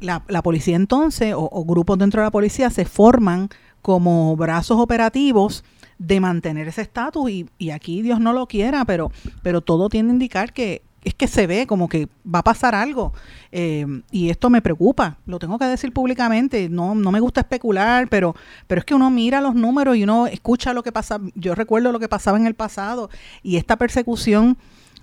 La, 0.00 0.20
policía 0.42 0.76
entonces, 0.76 1.34
o, 1.34 1.64
grupos 1.64 1.98
dentro 1.98 2.20
de 2.20 2.26
la 2.26 2.30
policía, 2.30 2.68
se 2.68 2.84
forman 2.84 3.48
como 3.80 4.36
brazos 4.36 4.78
operativos 4.78 5.64
de 5.98 6.20
mantener 6.20 6.68
ese 6.68 6.82
estatus 6.82 7.30
y, 7.30 7.46
y, 7.56 7.70
aquí 7.70 8.02
Dios 8.02 8.20
no 8.20 8.34
lo 8.34 8.46
quiera, 8.46 8.84
pero, 8.84 9.10
pero 9.42 9.62
todo 9.62 9.88
tiene 9.88 10.10
a 10.10 10.12
indicar 10.12 10.52
que 10.52 10.82
es 11.08 11.14
que 11.14 11.26
se 11.26 11.46
ve 11.46 11.66
como 11.66 11.88
que 11.88 12.08
va 12.24 12.40
a 12.40 12.44
pasar 12.44 12.74
algo. 12.74 13.12
Eh, 13.50 13.86
y 14.10 14.30
esto 14.30 14.50
me 14.50 14.62
preocupa, 14.62 15.16
lo 15.26 15.38
tengo 15.38 15.58
que 15.58 15.64
decir 15.64 15.92
públicamente, 15.92 16.68
no, 16.68 16.94
no 16.94 17.10
me 17.10 17.20
gusta 17.20 17.40
especular, 17.40 18.08
pero, 18.08 18.34
pero 18.66 18.80
es 18.80 18.84
que 18.84 18.94
uno 18.94 19.10
mira 19.10 19.40
los 19.40 19.54
números 19.54 19.96
y 19.96 20.04
uno 20.04 20.26
escucha 20.26 20.72
lo 20.72 20.82
que 20.82 20.92
pasa, 20.92 21.18
yo 21.34 21.54
recuerdo 21.54 21.92
lo 21.92 21.98
que 21.98 22.08
pasaba 22.08 22.38
en 22.38 22.46
el 22.46 22.54
pasado 22.54 23.10
y 23.42 23.56
esta 23.56 23.76
persecución 23.76 24.58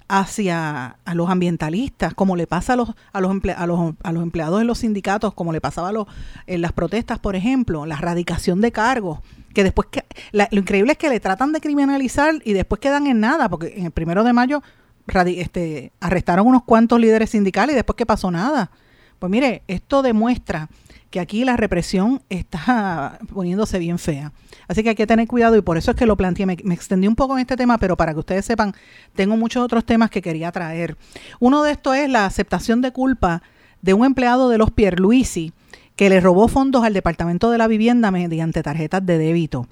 hacia 0.08 0.98
a 1.04 1.16
los 1.16 1.30
ambientalistas, 1.30 2.14
como 2.14 2.36
le 2.36 2.46
pasa 2.46 2.74
a 2.74 2.76
los, 2.76 2.90
a 3.12 3.22
los, 3.22 3.32
a 3.58 3.66
los, 3.66 3.94
a 4.04 4.12
los 4.12 4.24
empleados 4.24 4.60
de 4.60 4.66
los 4.66 4.80
sindicatos, 4.80 5.34
como 5.34 5.52
le 5.52 5.62
pasaba 5.62 5.90
a 5.90 5.92
los, 5.92 6.08
en 6.46 6.62
las 6.62 6.74
protestas, 6.74 7.18
por 7.18 7.36
ejemplo, 7.36 7.86
la 7.86 7.96
erradicación 7.96 8.62
de 8.62 8.72
cargos, 8.72 9.20
que 9.54 9.64
después 9.64 9.88
que, 9.90 10.06
lo 10.32 10.60
increíble 10.60 10.92
es 10.92 10.98
que 11.00 11.10
le 11.10 11.20
tratan 11.20 11.52
de 11.54 11.62
criminalizar 11.62 12.36
y 12.44 12.54
después 12.54 12.80
quedan 12.80 13.08
en 13.08 13.20
nada, 13.20 13.50
porque 13.50 13.74
en 13.76 13.86
el 13.86 13.92
primero 13.92 14.24
de 14.24 14.34
mayo 14.34 14.62
este, 15.08 15.92
arrestaron 16.00 16.48
unos 16.48 16.64
cuantos 16.64 17.00
líderes 17.00 17.30
sindicales 17.30 17.74
y 17.74 17.76
después 17.76 17.96
que 17.96 18.06
pasó 18.06 18.32
nada. 18.32 18.72
Pues 19.20 19.30
mire, 19.30 19.64
esto 19.68 20.02
demuestra 20.02 20.70
que 21.10 21.20
aquí 21.20 21.46
la 21.46 21.56
represión 21.56 22.22
está 22.30 23.20
poniéndose 23.34 23.80
bien 23.80 24.00
fea. 24.00 24.34
Así 24.68 24.84
que 24.84 24.90
hay 24.90 24.96
que 24.96 25.08
tener 25.08 25.28
cuidado 25.28 25.56
y 25.56 25.62
por 25.62 25.78
eso 25.78 25.92
es 25.92 25.98
que 25.98 26.06
lo 26.06 26.18
planteé. 26.18 26.46
Me, 26.46 26.54
extendí 26.74 27.08
un 27.08 27.16
poco 27.16 27.36
en 27.36 27.42
este 27.42 27.56
tema, 27.56 27.78
pero 27.78 27.96
para 27.96 28.14
que 28.14 28.20
ustedes 28.20 28.46
sepan, 28.46 28.74
tengo 29.14 29.38
muchos 29.38 29.64
otros 29.64 29.86
temas 29.86 30.10
que 30.10 30.22
quería 30.22 30.52
traer. 30.52 30.98
Uno 31.40 31.64
de 31.64 31.72
estos 31.72 31.96
es 31.96 32.10
la 32.10 32.26
aceptación 32.26 32.82
de 32.82 32.92
culpa 32.92 33.44
de 33.82 33.94
un 33.94 34.06
empleado 34.06 34.50
de 34.50 34.58
los 34.58 34.72
Pierluisi 34.72 35.54
que 35.96 36.10
le 36.10 36.20
robó 36.20 36.48
fondos 36.48 36.84
al 36.84 36.94
Departamento 36.94 37.50
de 37.52 37.60
la 37.60 37.68
Vivienda 37.68 38.12
mediante 38.12 38.64
tarjetas 38.64 39.06
de 39.06 39.18
débito. 39.18 39.68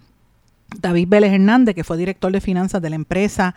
David 0.80 1.08
Vélez 1.10 1.34
Hernández, 1.34 1.76
que 1.76 1.84
fue 1.84 1.98
director 1.98 2.32
de 2.32 2.42
finanzas 2.42 2.82
de 2.82 2.90
la 2.90 2.96
empresa 2.96 3.56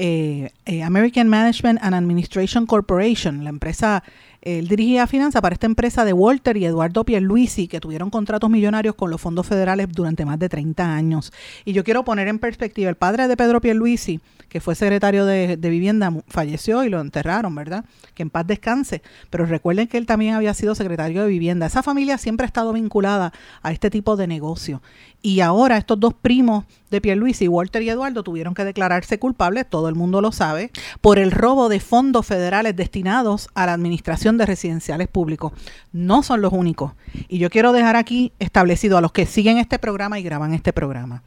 eh, 0.00 0.52
eh, 0.64 0.84
American 0.84 1.28
Management 1.28 1.80
and 1.82 1.92
Administration 1.92 2.66
Corporation, 2.66 3.42
la 3.42 3.50
empresa 3.50 4.04
él 4.40 4.68
dirigía 4.68 5.06
finanzas 5.08 5.42
para 5.42 5.54
esta 5.54 5.66
empresa 5.66 6.04
de 6.04 6.12
Walter 6.12 6.56
y 6.56 6.64
Eduardo 6.64 7.04
Pierluisi, 7.04 7.66
que 7.66 7.80
tuvieron 7.80 8.08
contratos 8.08 8.48
millonarios 8.48 8.94
con 8.94 9.10
los 9.10 9.20
fondos 9.20 9.46
federales 9.46 9.88
durante 9.90 10.24
más 10.24 10.38
de 10.38 10.48
30 10.48 10.94
años. 10.94 11.32
Y 11.64 11.72
yo 11.72 11.82
quiero 11.82 12.04
poner 12.04 12.28
en 12.28 12.38
perspectiva, 12.38 12.88
el 12.88 12.96
padre 12.96 13.26
de 13.26 13.36
Pedro 13.36 13.60
Pierluisi, 13.60 14.20
que 14.48 14.60
fue 14.60 14.76
secretario 14.76 15.26
de, 15.26 15.56
de 15.56 15.70
Vivienda, 15.70 16.12
falleció 16.28 16.84
y 16.84 16.88
lo 16.88 17.00
enterraron, 17.00 17.54
¿verdad? 17.54 17.84
Que 18.14 18.22
en 18.22 18.30
paz 18.30 18.46
descanse. 18.46 19.02
Pero 19.28 19.44
recuerden 19.44 19.88
que 19.88 19.98
él 19.98 20.06
también 20.06 20.34
había 20.34 20.54
sido 20.54 20.74
secretario 20.74 21.22
de 21.22 21.28
Vivienda. 21.28 21.66
Esa 21.66 21.82
familia 21.82 22.16
siempre 22.16 22.44
ha 22.44 22.46
estado 22.46 22.72
vinculada 22.72 23.32
a 23.62 23.72
este 23.72 23.90
tipo 23.90 24.16
de 24.16 24.28
negocio. 24.28 24.80
Y 25.20 25.40
ahora 25.40 25.76
estos 25.76 25.98
dos 25.98 26.14
primos 26.14 26.64
de 26.90 27.00
Pierluisi, 27.00 27.48
Walter 27.48 27.82
y 27.82 27.90
Eduardo, 27.90 28.22
tuvieron 28.22 28.54
que 28.54 28.64
declararse 28.64 29.18
culpables, 29.18 29.68
todo 29.68 29.88
el 29.88 29.94
mundo 29.94 30.20
lo 30.20 30.32
sabe, 30.32 30.70
por 31.00 31.18
el 31.18 31.30
robo 31.30 31.68
de 31.68 31.80
fondos 31.80 32.26
federales 32.26 32.76
destinados 32.76 33.48
a 33.54 33.66
la 33.66 33.72
administración 33.72 34.38
de 34.38 34.46
residenciales 34.46 35.08
públicos. 35.08 35.52
No 35.92 36.22
son 36.22 36.40
los 36.40 36.52
únicos. 36.52 36.92
Y 37.28 37.38
yo 37.38 37.50
quiero 37.50 37.72
dejar 37.72 37.96
aquí 37.96 38.32
establecido 38.38 38.98
a 38.98 39.00
los 39.00 39.12
que 39.12 39.26
siguen 39.26 39.58
este 39.58 39.78
programa 39.78 40.18
y 40.18 40.22
graban 40.22 40.54
este 40.54 40.72
programa 40.72 41.22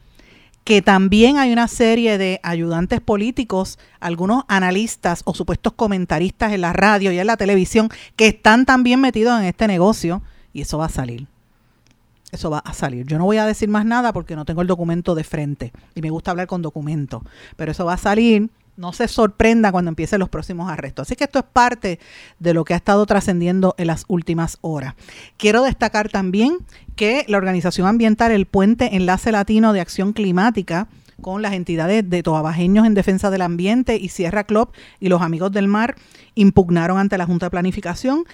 que 0.64 0.80
también 0.80 1.38
hay 1.38 1.52
una 1.52 1.66
serie 1.66 2.18
de 2.18 2.38
ayudantes 2.44 3.00
políticos, 3.00 3.80
algunos 3.98 4.44
analistas 4.46 5.22
o 5.24 5.34
supuestos 5.34 5.72
comentaristas 5.72 6.52
en 6.52 6.60
la 6.60 6.72
radio 6.72 7.10
y 7.10 7.18
en 7.18 7.26
la 7.26 7.36
televisión 7.36 7.88
que 8.14 8.28
están 8.28 8.64
también 8.64 9.00
metidos 9.00 9.40
en 9.40 9.46
este 9.46 9.66
negocio 9.66 10.22
y 10.52 10.60
eso 10.60 10.78
va 10.78 10.86
a 10.86 10.90
salir 10.90 11.26
eso 12.32 12.50
va 12.50 12.58
a 12.58 12.72
salir. 12.72 13.06
Yo 13.06 13.18
no 13.18 13.24
voy 13.24 13.36
a 13.36 13.46
decir 13.46 13.68
más 13.68 13.84
nada 13.84 14.12
porque 14.12 14.34
no 14.34 14.44
tengo 14.44 14.62
el 14.62 14.66
documento 14.66 15.14
de 15.14 15.22
frente 15.22 15.72
y 15.94 16.00
me 16.00 16.10
gusta 16.10 16.32
hablar 16.32 16.48
con 16.48 16.62
documento, 16.62 17.22
pero 17.56 17.70
eso 17.70 17.84
va 17.84 17.92
a 17.92 17.98
salir. 17.98 18.50
No 18.74 18.94
se 18.94 19.06
sorprenda 19.06 19.70
cuando 19.70 19.90
empiecen 19.90 20.18
los 20.18 20.30
próximos 20.30 20.70
arrestos. 20.70 21.06
Así 21.06 21.14
que 21.14 21.24
esto 21.24 21.38
es 21.38 21.44
parte 21.44 22.00
de 22.38 22.54
lo 22.54 22.64
que 22.64 22.72
ha 22.72 22.78
estado 22.78 23.04
trascendiendo 23.04 23.74
en 23.76 23.86
las 23.86 24.06
últimas 24.08 24.56
horas. 24.62 24.94
Quiero 25.36 25.62
destacar 25.62 26.08
también 26.08 26.56
que 26.96 27.26
la 27.28 27.36
organización 27.36 27.86
ambiental 27.86 28.32
El 28.32 28.46
Puente 28.46 28.96
Enlace 28.96 29.30
Latino 29.30 29.74
de 29.74 29.82
Acción 29.82 30.14
Climática 30.14 30.88
con 31.22 31.40
las 31.40 31.54
entidades 31.54 32.10
de 32.10 32.22
toabajeños 32.22 32.86
en 32.86 32.92
defensa 32.92 33.30
del 33.30 33.40
ambiente 33.40 33.96
y 33.96 34.10
Sierra 34.10 34.44
Club 34.44 34.70
y 35.00 35.08
los 35.08 35.22
amigos 35.22 35.52
del 35.52 35.68
mar 35.68 35.94
impugnaron 36.34 36.98
ante 36.98 37.16
la 37.16 37.24
Junta 37.24 37.46
de 37.46 37.50
Planificación 37.50 38.24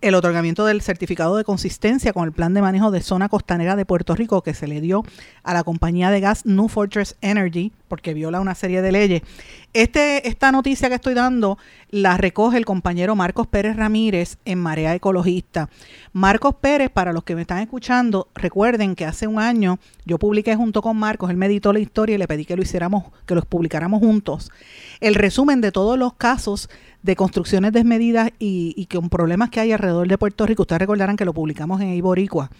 el 0.00 0.14
otorgamiento 0.14 0.64
del 0.64 0.80
certificado 0.80 1.36
de 1.36 1.44
consistencia 1.44 2.12
con 2.12 2.24
el 2.24 2.32
plan 2.32 2.54
de 2.54 2.62
manejo 2.62 2.90
de 2.90 3.00
zona 3.00 3.28
costanera 3.28 3.76
de 3.76 3.84
Puerto 3.84 4.14
Rico 4.14 4.42
que 4.42 4.54
se 4.54 4.66
le 4.66 4.80
dio 4.80 5.04
a 5.42 5.52
la 5.52 5.64
compañía 5.64 6.10
de 6.10 6.20
gas 6.20 6.46
New 6.46 6.68
Fortress 6.68 7.16
Energy 7.20 7.72
porque 7.88 8.14
viola 8.14 8.40
una 8.40 8.54
serie 8.54 8.82
de 8.82 8.92
leyes. 8.92 9.22
Este, 9.72 10.28
esta 10.28 10.52
noticia 10.52 10.88
que 10.88 10.94
estoy 10.94 11.14
dando 11.14 11.58
la 11.90 12.16
recoge 12.16 12.58
el 12.58 12.64
compañero 12.64 13.14
Marcos 13.14 13.46
Pérez 13.46 13.76
Ramírez 13.76 14.38
en 14.44 14.58
Marea 14.58 14.94
Ecologista. 14.94 15.68
Marcos 16.12 16.56
Pérez, 16.60 16.90
para 16.90 17.12
los 17.12 17.24
que 17.24 17.34
me 17.34 17.42
están 17.42 17.58
escuchando, 17.58 18.28
recuerden 18.34 18.94
que 18.94 19.04
hace 19.04 19.26
un 19.26 19.38
año 19.38 19.78
yo 20.04 20.18
publiqué 20.18 20.56
junto 20.56 20.82
con 20.82 20.96
Marcos, 20.96 21.30
él 21.30 21.36
me 21.36 21.46
editó 21.46 21.72
la 21.72 21.78
historia 21.78 22.14
y 22.14 22.18
le 22.18 22.28
pedí 22.28 22.44
que 22.44 22.56
lo 22.56 22.62
hiciéramos, 22.62 23.04
que 23.26 23.34
los 23.34 23.46
publicáramos 23.46 24.00
juntos. 24.00 24.50
El 25.00 25.14
resumen 25.14 25.60
de 25.60 25.72
todos 25.72 25.98
los 25.98 26.14
casos 26.14 26.68
de 27.02 27.14
construcciones 27.14 27.72
desmedidas 27.72 28.30
y, 28.38 28.74
y 28.76 28.86
con 28.86 29.08
problemas 29.08 29.50
que 29.50 29.60
hay 29.60 29.72
alrededor 29.72 30.08
de 30.08 30.18
Puerto 30.18 30.44
Rico. 30.46 30.62
Ustedes 30.62 30.80
recordarán 30.80 31.16
que 31.16 31.24
lo 31.24 31.32
publicamos 31.32 31.80
en 31.80 31.90
Iboricua 31.90 32.50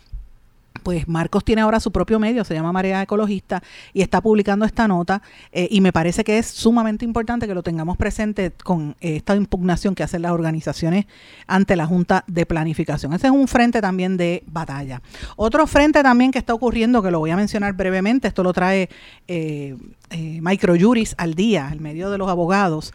pues 0.87 1.09
Marcos 1.09 1.43
tiene 1.43 1.63
ahora 1.63 1.81
su 1.81 1.91
propio 1.91 2.21
medio, 2.21 2.45
se 2.45 2.55
llama 2.55 2.71
Marea 2.71 3.03
Ecologista, 3.03 3.61
y 3.93 4.03
está 4.03 4.21
publicando 4.21 4.65
esta 4.65 4.87
nota, 4.87 5.21
eh, 5.51 5.67
y 5.69 5.81
me 5.81 5.93
parece 5.93 6.23
que 6.23 6.39
es 6.39 6.47
sumamente 6.47 7.05
importante 7.05 7.49
que 7.49 7.55
lo 7.57 7.65
tengamos 7.65 7.97
presente 7.97 8.53
con 8.53 8.95
eh, 9.01 9.17
esta 9.17 9.35
impugnación 9.35 9.97
que 9.97 10.05
hacen 10.05 10.23
las 10.23 10.31
organizaciones 10.31 11.07
ante 11.49 11.75
la 11.75 11.87
Junta 11.87 12.23
de 12.29 12.47
Planificación. 12.47 13.13
Ese 13.15 13.27
es 13.27 13.33
un 13.33 13.49
frente 13.49 13.81
también 13.81 14.17
de 14.17 14.45
batalla. 14.47 15.03
Otro 15.35 15.67
frente 15.67 16.05
también 16.05 16.31
que 16.31 16.39
está 16.39 16.55
ocurriendo, 16.55 17.03
que 17.03 17.11
lo 17.11 17.19
voy 17.19 17.31
a 17.31 17.37
mencionar 17.37 17.73
brevemente, 17.73 18.29
esto 18.29 18.45
lo 18.45 18.53
trae 18.53 18.89
eh, 19.27 19.77
eh 20.11 20.39
Microjuris 20.41 21.17
al 21.19 21.35
día, 21.35 21.67
al 21.67 21.81
medio 21.81 22.11
de 22.11 22.19
los 22.19 22.29
abogados, 22.29 22.95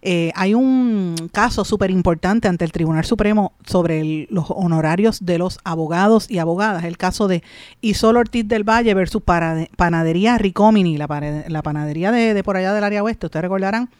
eh, 0.00 0.30
hay 0.36 0.54
un 0.54 1.16
caso 1.32 1.64
súper 1.64 1.90
importante 1.90 2.46
ante 2.46 2.64
el 2.64 2.70
Tribunal 2.70 3.04
Supremo 3.04 3.52
sobre 3.66 4.28
los 4.30 4.46
honorarios 4.48 5.24
de 5.24 5.38
los 5.38 5.58
abogados 5.64 6.30
y 6.30 6.38
abogadas, 6.38 6.84
el 6.84 6.96
caso 6.96 7.26
de 7.26 7.42
Isol 7.80 8.16
Ortiz 8.16 8.46
del 8.46 8.62
Valle 8.62 8.94
versus 8.94 9.22
Panadería 9.22 10.38
Ricomini, 10.38 10.98
la, 10.98 11.08
panadería 11.08 12.12
de, 12.12 12.44
por 12.44 12.56
allá 12.56 12.72
del 12.72 12.84
área 12.84 13.02
oeste, 13.02 13.26
ustedes 13.26 13.42
recordarán 13.42 13.90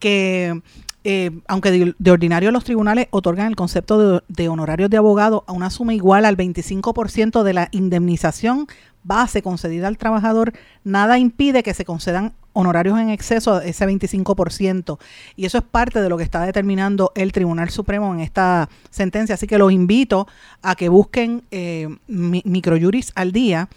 que 0.00 0.60
eh, 1.04 1.30
aunque 1.46 1.94
de, 1.96 2.10
ordinario 2.10 2.50
los 2.50 2.64
tribunales 2.64 3.06
otorgan 3.10 3.46
el 3.46 3.56
concepto 3.56 4.16
de, 4.16 4.22
de 4.28 4.48
honorarios 4.48 4.90
de 4.90 4.96
abogado 4.96 5.44
a 5.46 5.52
una 5.52 5.70
suma 5.70 5.94
igual 5.94 6.24
al 6.24 6.36
25% 6.36 7.44
de 7.44 7.52
la 7.52 7.68
indemnización 7.70 8.66
base 9.08 9.42
concedida 9.42 9.88
al 9.88 9.98
trabajador, 9.98 10.52
nada 10.84 11.18
impide 11.18 11.64
que 11.64 11.74
se 11.74 11.84
concedan 11.84 12.34
honorarios 12.52 12.98
en 12.98 13.10
exceso 13.10 13.58
de 13.58 13.70
ese 13.70 13.86
25%. 13.86 14.98
Y 15.36 15.46
eso 15.46 15.58
es 15.58 15.64
parte 15.64 16.00
de 16.00 16.08
lo 16.08 16.16
que 16.16 16.24
está 16.24 16.44
determinando 16.44 17.12
el 17.14 17.32
Tribunal 17.32 17.70
Supremo 17.70 18.12
en 18.12 18.20
esta 18.20 18.68
sentencia. 18.90 19.34
Así 19.34 19.46
que 19.46 19.58
los 19.58 19.72
invito 19.72 20.28
a 20.62 20.74
que 20.74 20.88
busquen 20.88 21.42
eh, 21.50 21.88
microjuris 22.06 23.12
al 23.14 23.32
día. 23.32 23.68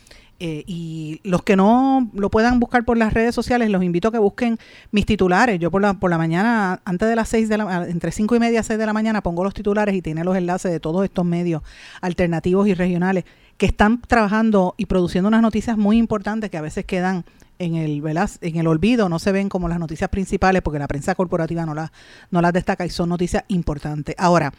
Eh, 0.44 0.64
y 0.66 1.22
los 1.24 1.44
que 1.44 1.56
no 1.56 2.10
lo 2.16 2.32
puedan 2.32 2.60
buscar 2.60 2.84
por 2.84 2.98
las 2.98 3.14
redes 3.14 3.36
sociales, 3.36 3.70
los 3.70 3.84
invito 3.84 4.08
a 4.08 4.12
que 4.12 4.18
busquen 4.18 4.58
mis 4.90 5.06
titulares. 5.06 5.60
Yo 5.60 5.70
por 5.70 5.84
la, 5.84 5.94
por 5.94 6.10
la 6.10 6.18
mañana, 6.18 6.82
antes 6.84 7.08
de 7.08 7.16
las 7.16 7.30
6 7.30 7.48
de 7.48 7.58
la 7.60 7.86
entre 7.88 8.12
5 8.12 8.36
y 8.36 8.40
media 8.40 8.62
y 8.62 8.64
6 8.64 8.80
de 8.80 8.86
la 8.88 8.92
mañana, 8.92 9.22
pongo 9.22 9.44
los 9.44 9.54
titulares 9.54 9.94
y 9.94 10.02
tiene 10.02 10.24
los 10.24 10.36
enlaces 10.36 10.72
de 10.72 10.80
todos 10.80 11.04
estos 11.04 11.26
medios 11.26 11.62
alternativos 12.02 12.68
y 12.68 12.74
regionales 12.74 13.26
que 13.58 13.68
están 13.68 14.02
trabajando 14.02 14.74
y 14.78 14.88
produciendo 14.88 15.28
unas 15.28 15.44
noticias 15.44 15.78
muy 15.78 16.00
importantes 16.00 16.50
que 16.50 16.58
a 16.58 16.62
veces 16.62 16.86
quedan 16.86 17.24
en 17.60 17.76
el, 17.76 18.02
en 18.42 18.56
el 18.56 18.66
olvido, 18.66 19.10
no 19.10 19.20
se 19.20 19.32
ven 19.32 19.48
como 19.48 19.70
las 19.70 19.78
noticias 19.78 20.10
principales 20.10 20.64
porque 20.64 20.80
la 20.80 20.88
prensa 20.88 21.14
corporativa 21.14 21.68
no, 21.68 21.76
la, 21.76 21.92
no 22.32 22.42
las 22.42 22.52
destaca 22.52 22.84
y 22.84 22.90
son 22.90 23.10
noticias 23.10 23.44
importantes. 23.48 24.16
Ahora, 24.18 24.52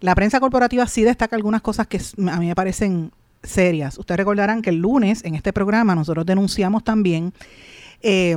la 0.00 0.16
prensa 0.16 0.40
corporativa 0.40 0.88
sí 0.88 1.04
destaca 1.04 1.36
algunas 1.36 1.62
cosas 1.62 1.86
que 1.86 1.98
a 1.98 2.40
mí 2.40 2.48
me 2.48 2.56
parecen 2.56 3.12
serias. 3.42 3.98
Ustedes 3.98 4.18
recordarán 4.18 4.62
que 4.62 4.70
el 4.70 4.76
lunes 4.76 5.24
en 5.24 5.34
este 5.34 5.52
programa 5.52 5.94
nosotros 5.94 6.26
denunciamos 6.26 6.84
también 6.84 7.32
eh, 8.02 8.36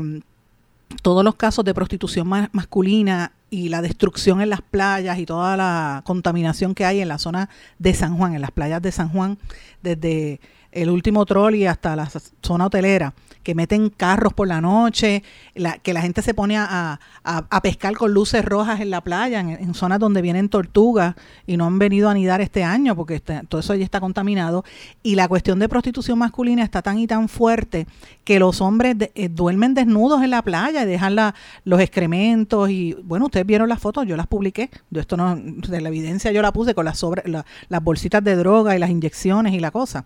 todos 1.01 1.23
los 1.23 1.35
casos 1.35 1.65
de 1.65 1.73
prostitución 1.73 2.27
masculina 2.51 3.31
y 3.49 3.69
la 3.69 3.81
destrucción 3.81 4.41
en 4.41 4.49
las 4.49 4.61
playas 4.61 5.17
y 5.19 5.25
toda 5.25 5.57
la 5.57 6.01
contaminación 6.05 6.75
que 6.75 6.85
hay 6.85 7.01
en 7.01 7.07
la 7.07 7.17
zona 7.17 7.49
de 7.79 7.93
San 7.93 8.17
Juan, 8.17 8.35
en 8.35 8.41
las 8.41 8.51
playas 8.51 8.81
de 8.81 8.91
San 8.91 9.09
Juan, 9.09 9.37
desde 9.81 10.39
el 10.71 10.89
último 10.89 11.25
trolley 11.25 11.65
hasta 11.65 11.95
la 11.95 12.09
zona 12.41 12.65
hotelera 12.65 13.13
que 13.43 13.55
meten 13.55 13.89
carros 13.89 14.33
por 14.33 14.47
la 14.47 14.61
noche, 14.61 15.23
que 15.83 15.93
la 15.93 16.01
gente 16.01 16.21
se 16.21 16.33
pone 16.33 16.57
a, 16.57 16.99
pescar 17.61 17.95
con 17.95 18.13
luces 18.13 18.43
rojas 18.43 18.79
en 18.81 18.89
la 18.89 19.01
playa, 19.01 19.39
en, 19.39 19.73
zonas 19.73 19.99
donde 19.99 20.21
vienen 20.21 20.49
tortugas 20.49 21.15
y 21.45 21.57
no 21.57 21.65
han 21.65 21.79
venido 21.79 22.07
a 22.07 22.11
anidar 22.11 22.41
este 22.41 22.63
año 22.63 22.95
porque 22.95 23.19
todo 23.19 23.59
eso 23.59 23.75
ya 23.75 23.83
está 23.83 23.99
contaminado. 23.99 24.63
Y 25.01 25.15
la 25.15 25.27
cuestión 25.27 25.59
de 25.59 25.69
prostitución 25.69 26.17
masculina 26.17 26.63
está 26.63 26.81
tan 26.81 26.97
y 26.99 27.07
tan 27.07 27.29
fuerte 27.29 27.87
que 28.23 28.39
los 28.39 28.61
hombres 28.61 28.95
eh, 29.15 29.29
duermen 29.29 29.73
desnudos 29.73 30.23
en 30.23 30.31
la 30.31 30.41
playa 30.41 30.83
y 30.83 30.85
dejan 30.85 31.15
los 31.65 31.79
excrementos. 31.79 32.69
Y 32.69 32.93
bueno, 33.03 33.25
ustedes 33.25 33.45
vieron 33.45 33.69
las 33.69 33.79
fotos, 33.79 34.05
yo 34.07 34.17
las 34.17 34.27
publiqué. 34.27 34.69
Esto 34.93 35.17
no, 35.17 35.35
de 35.35 35.81
la 35.81 35.89
evidencia 35.89 36.31
yo 36.31 36.41
la 36.41 36.51
puse 36.51 36.73
con 36.73 36.85
las, 36.85 36.97
sobre, 36.97 37.23
las 37.29 37.83
bolsitas 37.83 38.23
de 38.23 38.35
droga 38.35 38.75
y 38.75 38.79
las 38.79 38.89
inyecciones 38.89 39.53
y 39.53 39.59
la 39.59 39.71
cosa 39.71 40.05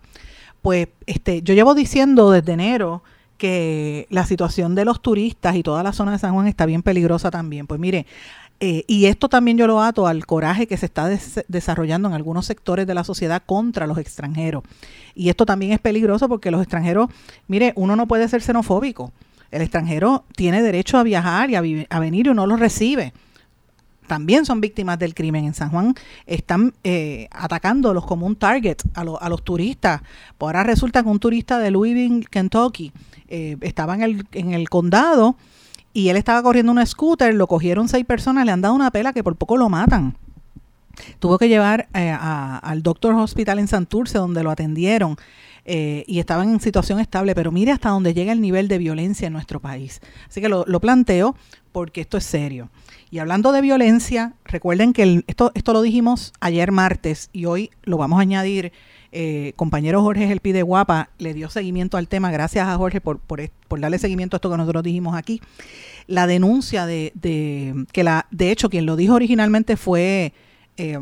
pues 0.62 0.88
este, 1.06 1.42
yo 1.42 1.54
llevo 1.54 1.74
diciendo 1.74 2.30
desde 2.30 2.52
enero 2.52 3.02
que 3.38 4.06
la 4.10 4.26
situación 4.26 4.74
de 4.74 4.84
los 4.84 5.00
turistas 5.00 5.56
y 5.56 5.62
toda 5.62 5.82
la 5.82 5.92
zona 5.92 6.12
de 6.12 6.18
San 6.18 6.34
Juan 6.34 6.46
está 6.46 6.66
bien 6.66 6.82
peligrosa 6.82 7.30
también. 7.30 7.66
Pues 7.66 7.80
mire, 7.80 8.06
eh, 8.60 8.84
y 8.88 9.06
esto 9.06 9.28
también 9.28 9.56
yo 9.56 9.66
lo 9.66 9.80
ato 9.80 10.06
al 10.06 10.26
coraje 10.26 10.66
que 10.66 10.76
se 10.76 10.86
está 10.86 11.08
desarrollando 11.46 12.08
en 12.08 12.14
algunos 12.14 12.44
sectores 12.46 12.86
de 12.86 12.94
la 12.94 13.04
sociedad 13.04 13.42
contra 13.46 13.86
los 13.86 13.98
extranjeros. 13.98 14.64
Y 15.14 15.28
esto 15.28 15.46
también 15.46 15.72
es 15.72 15.78
peligroso 15.78 16.28
porque 16.28 16.50
los 16.50 16.60
extranjeros, 16.60 17.08
mire, 17.46 17.72
uno 17.76 17.96
no 17.96 18.06
puede 18.08 18.28
ser 18.28 18.42
xenofóbico. 18.42 19.12
El 19.50 19.62
extranjero 19.62 20.24
tiene 20.36 20.60
derecho 20.60 20.98
a 20.98 21.04
viajar 21.04 21.48
y 21.50 21.54
a, 21.54 21.86
a 21.88 22.00
venir 22.00 22.26
y 22.26 22.30
uno 22.30 22.46
lo 22.46 22.56
recibe 22.56 23.14
también 24.08 24.44
son 24.44 24.60
víctimas 24.60 24.98
del 24.98 25.14
crimen. 25.14 25.44
En 25.44 25.54
San 25.54 25.70
Juan 25.70 25.94
están 26.26 26.74
eh, 26.82 27.28
atacándolos 27.30 28.04
como 28.04 28.26
un 28.26 28.34
target 28.34 28.78
a, 28.94 29.02
a, 29.02 29.28
los 29.28 29.44
turistas. 29.44 30.02
Por 30.36 30.56
ahora 30.56 30.64
resulta 30.64 31.02
que 31.02 31.08
un 31.08 31.20
turista 31.20 31.60
de 31.60 31.70
Louisville, 31.70 32.26
Kentucky, 32.28 32.92
eh, 33.28 33.56
estaba 33.60 33.94
en 33.94 34.02
el, 34.02 34.26
en 34.32 34.54
el 34.54 34.68
condado 34.68 35.36
y 35.92 36.08
él 36.08 36.16
estaba 36.16 36.42
corriendo 36.42 36.72
un 36.72 36.84
scooter, 36.86 37.34
lo 37.34 37.46
cogieron 37.46 37.88
seis 37.88 38.04
personas, 38.04 38.46
le 38.46 38.52
han 38.52 38.60
dado 38.60 38.74
una 38.74 38.90
pela 38.90 39.12
que 39.12 39.22
por 39.22 39.36
poco 39.36 39.56
lo 39.56 39.68
matan. 39.68 40.16
Tuvo 41.18 41.38
que 41.38 41.48
llevar 41.48 41.88
eh, 41.94 42.10
al 42.10 42.82
Doctor 42.82 43.14
Hospital 43.14 43.58
en 43.58 43.68
Santurce, 43.68 44.18
donde 44.18 44.42
lo 44.42 44.50
atendieron. 44.50 45.16
Eh, 45.64 46.04
y 46.06 46.18
estaban 46.18 46.48
en 46.48 46.60
situación 46.60 46.98
estable, 46.98 47.34
pero 47.34 47.52
mire 47.52 47.72
hasta 47.72 47.90
dónde 47.90 48.14
llega 48.14 48.32
el 48.32 48.40
nivel 48.40 48.68
de 48.68 48.78
violencia 48.78 49.26
en 49.26 49.34
nuestro 49.34 49.60
país. 49.60 50.00
Así 50.26 50.40
que 50.40 50.48
lo 50.48 50.80
planteo 50.80 51.36
porque 51.72 52.00
esto 52.00 52.16
es 52.16 52.24
serio. 52.24 52.70
Y 53.10 53.18
hablando 53.18 53.52
de 53.52 53.62
violencia, 53.62 54.34
recuerden 54.44 54.92
que 54.92 55.24
esto, 55.26 55.50
esto 55.54 55.72
lo 55.72 55.82
dijimos 55.82 56.32
ayer 56.40 56.72
martes 56.72 57.30
y 57.32 57.46
hoy 57.46 57.70
lo 57.82 57.96
vamos 57.96 58.18
a 58.18 58.22
añadir. 58.22 58.72
Eh, 59.10 59.54
compañero 59.56 60.02
Jorge 60.02 60.30
El 60.30 60.40
Pide 60.40 60.60
Guapa 60.60 61.08
le 61.16 61.32
dio 61.32 61.48
seguimiento 61.48 61.96
al 61.96 62.08
tema. 62.08 62.30
Gracias 62.30 62.68
a 62.68 62.76
Jorge 62.76 63.00
por, 63.00 63.18
por, 63.18 63.40
darle 63.80 63.98
seguimiento 63.98 64.36
a 64.36 64.38
esto 64.38 64.50
que 64.50 64.58
nosotros 64.58 64.82
dijimos 64.82 65.16
aquí. 65.16 65.40
La 66.06 66.26
denuncia 66.26 66.84
de, 66.84 67.12
de 67.14 67.86
que 67.92 68.04
la, 68.04 68.26
de 68.30 68.50
hecho, 68.50 68.68
quien 68.68 68.84
lo 68.84 68.96
dijo 68.96 69.14
originalmente 69.14 69.78
fue 69.78 70.34
eh, 70.76 70.98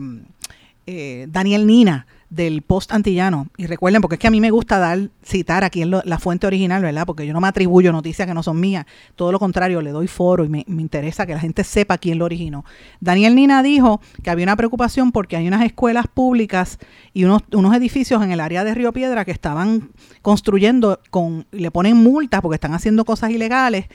eh, 0.86 1.26
Daniel 1.28 1.66
Nina 1.66 2.07
del 2.31 2.62
Post 2.62 2.93
Antillano. 2.93 3.49
Y 3.57 3.66
recuerden, 3.66 4.03
porque 4.03 4.16
es 4.16 4.20
que 4.20 4.27
a 4.27 4.31
mí 4.31 4.41
me 4.41 4.51
gusta 4.51 4.79
dar, 4.79 5.11
citar 5.22 5.64
aquí 5.64 5.83
en 5.83 5.91
la 5.91 6.18
fuente 6.18 6.47
original, 6.47 6.83
¿verdad? 6.83 7.07
Porque 7.07 7.27
yo 7.27 7.33
no 7.33 7.41
me 7.41 7.49
atribuyo 7.49 7.93
noticias 7.93 8.27
que 8.27 8.35
no 8.35 8.43
son 8.43 8.61
mías. 8.61 8.87
Todo 9.14 9.33
lo 9.33 9.39
contrario, 9.39 9.81
le 9.81 9.91
doy 9.91 10.09
foro 10.09 10.45
y 10.45 10.49
me, 10.49 10.64
interesa 10.66 11.27
que 11.27 11.35
la 11.35 11.41
gente 11.41 11.64
sepa 11.64 11.99
quién 11.99 12.18
lo 12.18 12.24
originó. 12.24 12.64
Daniel 13.01 13.35
Nina 13.35 13.62
dijo 13.62 14.01
que 14.22 14.31
había 14.31 14.45
una 14.45 14.57
preocupación 14.57 15.12
porque 15.12 15.37
hay 15.37 15.47
unas 15.47 15.64
escuelas 15.64 16.07
públicas 16.09 16.79
y 17.12 17.24
unos, 17.24 17.43
unos 17.53 17.74
edificios 17.74 18.22
en 18.22 18.33
el 18.33 18.41
área 18.41 18.64
de 18.64 18.74
Río 18.74 18.93
Piedra 18.93 19.24
que 19.24 19.33
estaban 19.33 19.91
construyendo 20.22 21.01
con, 21.11 21.47
le 21.53 21.70
ponen 21.70 21.97
multas 21.97 22.41
porque 22.41 22.57
están 22.57 22.74
haciendo 22.74 23.05
cosas 23.05 23.31
ilegales 23.31 23.87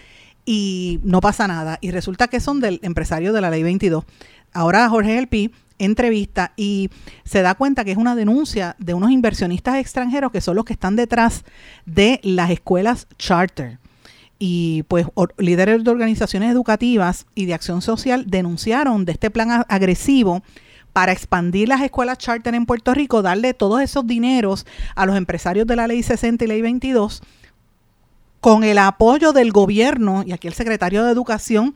y 0.45 0.99
no 1.03 1.21
pasa 1.21 1.47
nada. 1.47 1.77
Y 1.81 1.91
resulta 1.91 2.27
que 2.27 2.39
son 2.39 2.59
del 2.59 2.79
empresario 2.83 3.33
de 3.33 3.41
la 3.41 3.49
ley 3.49 3.63
22. 3.63 4.03
Ahora 4.53 4.89
Jorge 4.89 5.17
Elpi 5.17 5.51
entrevista 5.81 6.53
y 6.55 6.89
se 7.23 7.41
da 7.41 7.55
cuenta 7.55 7.83
que 7.83 7.91
es 7.91 7.97
una 7.97 8.15
denuncia 8.15 8.75
de 8.77 8.93
unos 8.93 9.11
inversionistas 9.11 9.77
extranjeros 9.77 10.31
que 10.31 10.41
son 10.41 10.55
los 10.55 10.65
que 10.65 10.73
están 10.73 10.95
detrás 10.95 11.43
de 11.85 12.19
las 12.23 12.51
escuelas 12.51 13.07
charter. 13.17 13.79
Y 14.37 14.83
pues 14.83 15.07
líderes 15.37 15.83
de 15.83 15.91
organizaciones 15.91 16.51
educativas 16.51 17.25
y 17.35 17.45
de 17.45 17.53
acción 17.53 17.81
social 17.81 18.25
denunciaron 18.27 19.05
de 19.05 19.13
este 19.13 19.29
plan 19.29 19.65
agresivo 19.67 20.43
para 20.93 21.11
expandir 21.11 21.69
las 21.69 21.81
escuelas 21.81 22.17
charter 22.17 22.53
en 22.53 22.65
Puerto 22.65 22.93
Rico, 22.93 23.21
darle 23.21 23.53
todos 23.53 23.81
esos 23.81 24.05
dineros 24.05 24.65
a 24.95 25.05
los 25.05 25.15
empresarios 25.15 25.65
de 25.67 25.75
la 25.75 25.87
ley 25.87 26.03
60 26.03 26.43
y 26.43 26.47
ley 26.47 26.61
22 26.61 27.21
con 28.41 28.63
el 28.63 28.79
apoyo 28.79 29.33
del 29.33 29.51
gobierno 29.51 30.23
y 30.25 30.33
aquí 30.33 30.47
el 30.47 30.53
secretario 30.53 31.05
de 31.05 31.11
Educación 31.11 31.75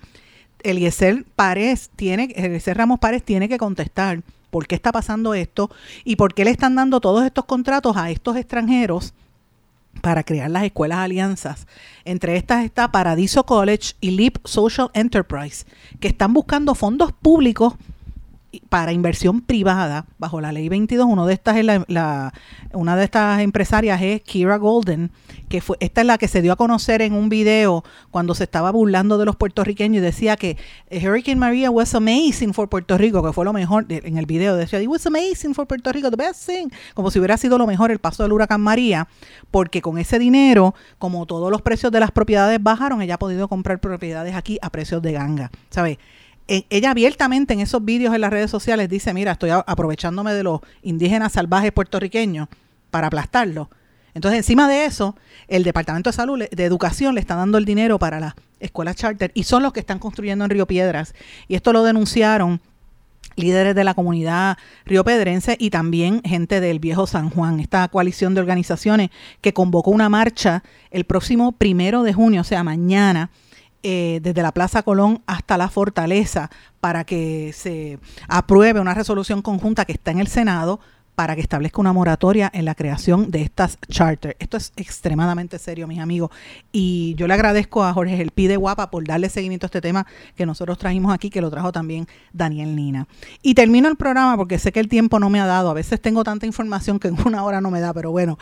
Eliezer 0.64 1.24
Párez 1.36 1.92
tiene, 1.96 2.34
Eliezer 2.36 2.76
Ramos 2.76 3.00
Párez 3.00 3.24
tiene 3.24 3.48
que 3.48 3.60
contestar 3.60 4.24
por 4.50 4.68
qué 4.68 4.76
está 4.76 4.92
pasando 4.92 5.36
esto 5.36 5.70
y 6.04 6.16
por 6.16 6.34
qué 6.34 6.44
le 6.44 6.52
están 6.52 6.76
dando 6.76 7.00
todos 7.00 7.24
estos 7.24 7.46
contratos 7.46 7.96
a 7.98 8.10
estos 8.10 8.36
extranjeros 8.36 9.14
para 10.02 10.24
crear 10.24 10.50
las 10.50 10.64
escuelas 10.64 10.98
alianzas. 10.98 11.68
Entre 12.04 12.36
estas 12.36 12.66
está 12.66 12.92
Paradiso 12.92 13.46
College 13.46 13.94
y 14.02 14.12
Leap 14.12 14.38
Social 14.44 14.90
Enterprise, 14.94 15.66
que 16.00 16.08
están 16.08 16.34
buscando 16.34 16.74
fondos 16.74 17.12
públicos 17.12 17.76
para 18.70 18.92
inversión 18.92 19.42
privada 19.42 20.06
bajo 20.18 20.42
la 20.42 20.52
ley 20.52 20.70
22. 20.70 21.06
Uno 21.06 21.26
de 21.26 21.34
estas 21.34 21.58
es 21.58 21.66
la, 21.66 22.34
una 22.74 22.96
de 22.96 23.04
estas 23.04 23.42
empresarias 23.42 24.02
es 24.02 24.22
Kira 24.22 24.58
Golden, 24.58 25.12
que 25.50 25.62
fue 25.62 25.78
esta 25.80 26.02
es 26.02 26.08
la 26.08 26.18
que 26.18 26.28
se 26.28 26.42
dio 26.42 26.54
a 26.54 26.56
conocer 26.56 27.02
en 27.02 27.14
un 27.14 27.30
video 27.30 27.84
cuando 28.12 28.36
se 28.36 28.44
estaba 28.44 28.72
burlando 28.72 29.18
de 29.18 29.26
los 29.26 29.36
puertorriqueños 29.36 29.98
y 29.98 30.02
decía 30.02 30.36
que 30.36 30.58
Hurricane 30.92 31.38
Maria 31.38 31.72
was 31.72 31.94
amazing 31.96 32.54
for 32.54 32.68
Puerto 32.70 32.98
Rico, 32.98 33.24
que 33.24 33.34
fue 33.34 33.46
lo 33.46 33.54
mejor 33.54 33.86
en 33.90 34.18
el 34.18 34.26
video 34.26 34.56
decía 34.56 34.82
it 34.82 34.88
was 34.88 35.06
amazing 35.06 35.54
for 35.54 35.68
Puerto 35.68 35.92
Rico, 35.92 36.10
the 36.10 36.18
best 36.18 36.48
thing, 36.48 36.70
como 36.94 37.12
si 37.12 37.20
hubiera 37.20 37.38
sido 37.38 37.58
lo 37.58 37.68
mejor 37.68 37.92
el 37.92 38.00
paso 38.00 38.24
del 38.24 38.34
huracán 38.34 38.62
María, 38.62 39.08
porque 39.52 39.82
con 39.82 39.98
ese 39.98 40.20
dinero, 40.20 40.76
como 40.98 41.26
todos 41.26 41.52
los 41.52 41.62
precios 41.62 41.92
de 41.92 42.00
las 42.00 42.12
propiedades 42.12 42.62
bajaron, 42.62 43.02
ella 43.02 43.16
ha 43.16 43.20
podido 43.20 43.48
comprar 43.48 43.80
propiedades 43.80 44.36
aquí 44.36 44.58
a 44.62 44.70
precios 44.70 45.02
de 45.02 45.12
ganga, 45.12 45.52
¿sabes? 45.70 45.98
Ella 46.48 46.92
abiertamente 46.92 47.54
en 47.54 47.60
esos 47.60 47.84
vídeos 47.84 48.14
en 48.14 48.22
las 48.22 48.30
redes 48.30 48.52
sociales 48.52 48.90
dice, 48.90 49.14
mira, 49.14 49.34
estoy 49.34 49.50
aprovechándome 49.52 50.34
de 50.34 50.44
los 50.44 50.62
indígenas 50.84 51.34
salvajes 51.34 51.72
puertorriqueños 51.72 52.48
para 52.92 53.08
aplastarlos. 53.08 53.68
Entonces, 54.14 54.38
encima 54.38 54.70
de 54.70 54.86
eso, 54.86 55.16
el 55.48 55.64
Departamento 55.64 56.10
de 56.10 56.16
Salud, 56.16 56.42
de 56.50 56.64
Educación, 56.64 57.16
le 57.16 57.22
está 57.22 57.36
dando 57.36 57.58
el 57.58 57.66
dinero 57.66 58.00
para 58.00 58.20
las 58.20 58.34
escuelas 58.60 58.96
charter 58.96 59.32
y 59.34 59.44
son 59.44 59.62
los 59.62 59.74
que 59.74 59.82
están 59.82 60.00
construyendo 60.00 60.46
en 60.46 60.52
Río 60.52 60.68
Piedras. 60.68 61.14
Y 61.50 61.56
esto 61.56 61.74
lo 61.74 61.84
denunciaron 61.84 62.62
líderes 63.36 63.76
de 63.76 63.84
la 63.84 63.94
comunidad 63.94 64.58
riopedrense 64.86 65.58
y 65.60 65.70
también 65.70 66.22
gente 66.24 66.62
del 66.62 66.80
viejo 66.80 67.08
San 67.08 67.30
Juan, 67.30 67.60
esta 67.60 67.88
coalición 67.90 68.34
de 68.34 68.40
organizaciones 68.40 69.10
que 69.42 69.54
convocó 69.54 69.92
una 69.92 70.08
marcha 70.08 70.64
el 70.92 71.04
próximo 71.04 71.52
primero 71.52 72.04
de 72.04 72.14
junio, 72.14 72.42
o 72.42 72.46
sea, 72.46 72.64
mañana, 72.64 73.32
eh, 73.88 74.20
desde 74.24 74.42
la 74.42 74.52
Plaza 74.52 74.82
Colón 74.82 75.22
hasta 75.28 75.60
la 75.60 75.70
Fortaleza 75.70 76.50
para 76.80 77.04
que 77.04 77.54
se 77.54 78.00
apruebe 78.28 78.80
una 78.80 78.96
resolución 78.96 79.44
conjunta 79.44 79.86
que 79.86 79.92
está 79.94 80.10
en 80.10 80.20
el 80.20 80.26
Senado 80.26 80.80
para 81.14 81.36
que 81.36 81.42
establezca 81.42 81.82
una 81.82 81.94
moratoria 81.94 82.50
en 82.52 82.66
la 82.66 82.74
creación 82.74 83.30
de 83.30 83.44
estas 83.44 83.78
charters. 83.88 84.36
Esto 84.40 84.58
es 84.58 84.74
extremadamente 84.76 85.60
serio, 85.60 85.88
mis 85.88 86.00
amigos. 86.00 86.32
Y 86.72 87.14
yo 87.16 87.28
le 87.28 87.36
agradezco 87.36 87.84
a 87.84 87.94
Jorge 87.94 88.20
El 88.20 88.32
Pide 88.32 88.58
Guapa 88.58 88.90
por 88.90 89.06
darle 89.06 89.30
seguimiento 89.30 89.68
a 89.68 89.68
este 89.68 89.82
tema 89.82 90.08
que 90.36 90.48
nosotros 90.48 90.80
trajimos 90.80 91.14
aquí, 91.14 91.30
que 91.30 91.42
lo 91.42 91.52
trajo 91.52 91.72
también 91.72 92.08
Daniel 92.34 92.76
Nina. 92.76 93.08
Y 93.44 93.54
termino 93.54 93.88
el 93.88 93.98
programa 93.98 94.36
porque 94.36 94.58
sé 94.58 94.72
que 94.72 94.80
el 94.80 94.88
tiempo 94.88 95.20
no 95.20 95.30
me 95.30 95.40
ha 95.40 95.46
dado. 95.46 95.70
A 95.70 95.76
veces 95.76 96.02
tengo 96.02 96.24
tanta 96.24 96.48
información 96.48 96.98
que 96.98 97.10
en 97.10 97.18
una 97.24 97.44
hora 97.44 97.62
no 97.62 97.70
me 97.70 97.82
da, 97.82 97.94
pero 97.94 98.10
bueno, 98.10 98.40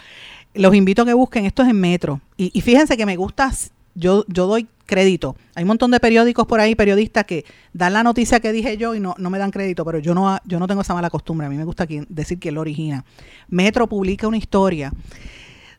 los 0.54 0.74
invito 0.74 1.02
a 1.02 1.06
que 1.06 1.14
busquen. 1.14 1.46
Esto 1.46 1.64
es 1.64 1.70
en 1.70 1.82
Metro. 1.82 2.22
Y 2.38 2.62
fíjense 2.62 2.96
que 2.96 3.06
me 3.06 3.18
gusta 3.18 3.52
yo, 3.96 4.26
yo 4.28 4.48
doy 4.48 4.68
crédito. 4.86 5.36
Hay 5.56 5.64
un 5.64 5.70
montón 5.70 5.92
de 5.92 6.00
periódicos 6.00 6.46
por 6.46 6.60
ahí, 6.60 6.76
periodistas 6.76 7.26
que 7.26 7.46
dan 7.74 7.94
la 7.94 8.04
noticia 8.04 8.40
que 8.40 8.52
dije 8.52 8.78
yo 8.78 8.96
y 8.96 9.00
no, 9.00 9.16
no 9.18 9.30
me 9.30 9.40
dan 9.40 9.52
crédito, 9.52 9.86
pero 9.86 10.00
yo 10.00 10.14
no, 10.14 10.38
yo 10.46 10.60
no 10.60 10.68
tengo 10.68 10.82
esa 10.82 10.94
mala 10.94 11.10
costumbre. 11.10 11.48
A 11.48 11.50
mí 11.50 11.58
me 11.58 11.64
gusta 11.64 11.88
decir 12.10 12.40
que 12.40 12.52
lo 12.52 12.62
origina. 12.62 13.06
Metro 13.50 13.88
publica 13.88 14.28
una 14.28 14.38
historia 14.38 14.92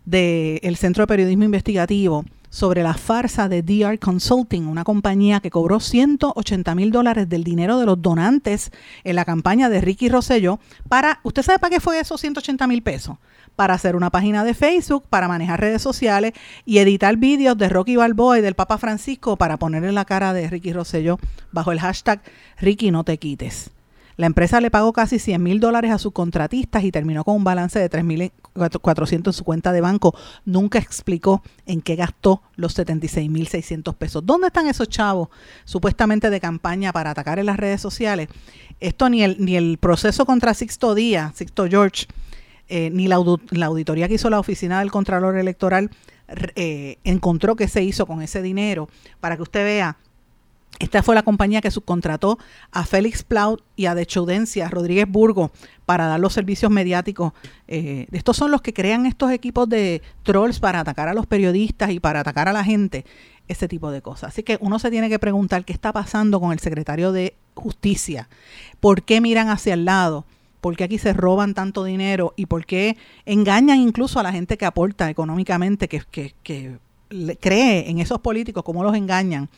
del 0.04 0.76
Centro 0.76 1.02
de 1.02 1.06
Periodismo 1.06 1.44
Investigativo 1.44 2.24
sobre 2.54 2.84
la 2.84 2.94
farsa 2.94 3.48
de 3.48 3.62
DR 3.62 3.98
Consulting, 3.98 4.68
una 4.68 4.84
compañía 4.84 5.40
que 5.40 5.50
cobró 5.50 5.80
180 5.80 6.74
mil 6.76 6.92
dólares 6.92 7.28
del 7.28 7.42
dinero 7.42 7.80
de 7.80 7.86
los 7.86 8.00
donantes 8.00 8.70
en 9.02 9.16
la 9.16 9.24
campaña 9.24 9.68
de 9.68 9.80
Ricky 9.80 10.08
Rosselló 10.08 10.60
para, 10.88 11.18
¿usted 11.24 11.42
sabe 11.42 11.58
para 11.58 11.74
qué 11.74 11.80
fue 11.80 11.98
esos 11.98 12.20
180 12.20 12.68
mil 12.68 12.80
pesos? 12.80 13.16
Para 13.56 13.74
hacer 13.74 13.96
una 13.96 14.10
página 14.10 14.44
de 14.44 14.54
Facebook, 14.54 15.04
para 15.08 15.28
manejar 15.28 15.60
redes 15.60 15.82
sociales 15.82 16.32
y 16.64 16.78
editar 16.78 17.16
vídeos 17.16 17.56
de 17.56 17.68
Rocky 17.68 17.96
Balboa 17.96 18.38
y 18.38 18.42
del 18.42 18.54
Papa 18.54 18.78
Francisco 18.78 19.36
para 19.36 19.56
ponerle 19.56 19.92
la 19.92 20.04
cara 20.04 20.32
de 20.32 20.48
Ricky 20.48 20.72
Rosselló 20.72 21.18
bajo 21.52 21.70
el 21.72 21.80
hashtag 21.80 22.20
Ricky 22.58 22.90
no 22.90 23.04
te 23.04 23.18
quites. 23.18 23.70
La 24.16 24.26
empresa 24.26 24.60
le 24.60 24.70
pagó 24.70 24.92
casi 24.92 25.18
100 25.18 25.42
mil 25.42 25.58
dólares 25.58 25.90
a 25.90 25.98
sus 25.98 26.12
contratistas 26.12 26.84
y 26.84 26.92
terminó 26.92 27.24
con 27.24 27.34
un 27.34 27.44
balance 27.44 27.80
de 27.80 27.90
3.400 27.90 29.26
en 29.26 29.32
su 29.32 29.44
cuenta 29.44 29.72
de 29.72 29.80
banco. 29.80 30.14
Nunca 30.44 30.78
explicó 30.78 31.42
en 31.66 31.82
qué 31.82 31.96
gastó 31.96 32.40
los 32.54 32.78
76.600 32.78 33.94
pesos. 33.94 34.24
¿Dónde 34.24 34.48
están 34.48 34.68
esos 34.68 34.88
chavos 34.88 35.30
supuestamente 35.64 36.30
de 36.30 36.40
campaña 36.40 36.92
para 36.92 37.10
atacar 37.10 37.40
en 37.40 37.46
las 37.46 37.56
redes 37.56 37.80
sociales? 37.80 38.28
Esto 38.78 39.08
ni 39.08 39.24
el, 39.24 39.36
ni 39.44 39.56
el 39.56 39.78
proceso 39.78 40.26
contra 40.26 40.54
Sixto 40.54 40.94
Díaz, 40.94 41.34
Sixto 41.34 41.66
George, 41.66 42.06
eh, 42.68 42.90
ni 42.90 43.08
la, 43.08 43.16
auditoría 43.16 44.08
que 44.08 44.14
hizo 44.14 44.30
la 44.30 44.38
oficina 44.38 44.80
del 44.80 44.90
Contralor 44.90 45.36
Electoral 45.36 45.90
eh, 46.56 46.98
encontró 47.04 47.56
qué 47.56 47.68
se 47.68 47.82
hizo 47.82 48.06
con 48.06 48.22
ese 48.22 48.40
dinero 48.40 48.88
para 49.20 49.36
que 49.36 49.42
usted 49.42 49.64
vea 49.64 49.98
esta 50.80 51.02
fue 51.02 51.14
la 51.14 51.22
compañía 51.22 51.60
que 51.60 51.70
subcontrató 51.70 52.38
a 52.72 52.84
Félix 52.84 53.22
Plaut 53.22 53.62
y 53.76 53.86
a 53.86 53.94
Dechudencia 53.94 54.68
Rodríguez 54.68 55.06
Burgo 55.08 55.52
para 55.86 56.06
dar 56.06 56.18
los 56.18 56.32
servicios 56.32 56.70
mediáticos. 56.70 57.32
Eh, 57.68 58.06
estos 58.10 58.36
son 58.36 58.50
los 58.50 58.60
que 58.60 58.74
crean 58.74 59.06
estos 59.06 59.30
equipos 59.30 59.68
de 59.68 60.02
trolls 60.24 60.58
para 60.58 60.80
atacar 60.80 61.08
a 61.08 61.14
los 61.14 61.26
periodistas 61.26 61.90
y 61.90 62.00
para 62.00 62.20
atacar 62.20 62.48
a 62.48 62.52
la 62.52 62.64
gente, 62.64 63.04
ese 63.46 63.68
tipo 63.68 63.90
de 63.92 64.02
cosas. 64.02 64.30
Así 64.30 64.42
que 64.42 64.58
uno 64.60 64.78
se 64.78 64.90
tiene 64.90 65.08
que 65.08 65.18
preguntar 65.18 65.64
qué 65.64 65.72
está 65.72 65.92
pasando 65.92 66.40
con 66.40 66.50
el 66.52 66.58
secretario 66.58 67.12
de 67.12 67.36
Justicia. 67.54 68.28
¿Por 68.80 69.02
qué 69.02 69.20
miran 69.20 69.50
hacia 69.50 69.74
el 69.74 69.84
lado? 69.84 70.26
¿Por 70.64 70.78
qué 70.78 70.84
aquí 70.84 70.96
se 70.96 71.12
roban 71.12 71.52
tanto 71.52 71.84
dinero? 71.84 72.32
¿Y 72.36 72.46
por 72.46 72.64
qué 72.64 72.96
engañan 73.26 73.80
incluso 73.80 74.18
a 74.18 74.22
la 74.22 74.32
gente 74.32 74.56
que 74.56 74.64
aporta 74.64 75.10
económicamente, 75.10 75.88
que, 75.88 76.00
que, 76.10 76.34
que 76.42 76.78
cree 77.38 77.90
en 77.90 77.98
esos 77.98 78.20
políticos, 78.20 78.64
cómo 78.64 78.82
los 78.82 78.96
engañan? 78.96 79.50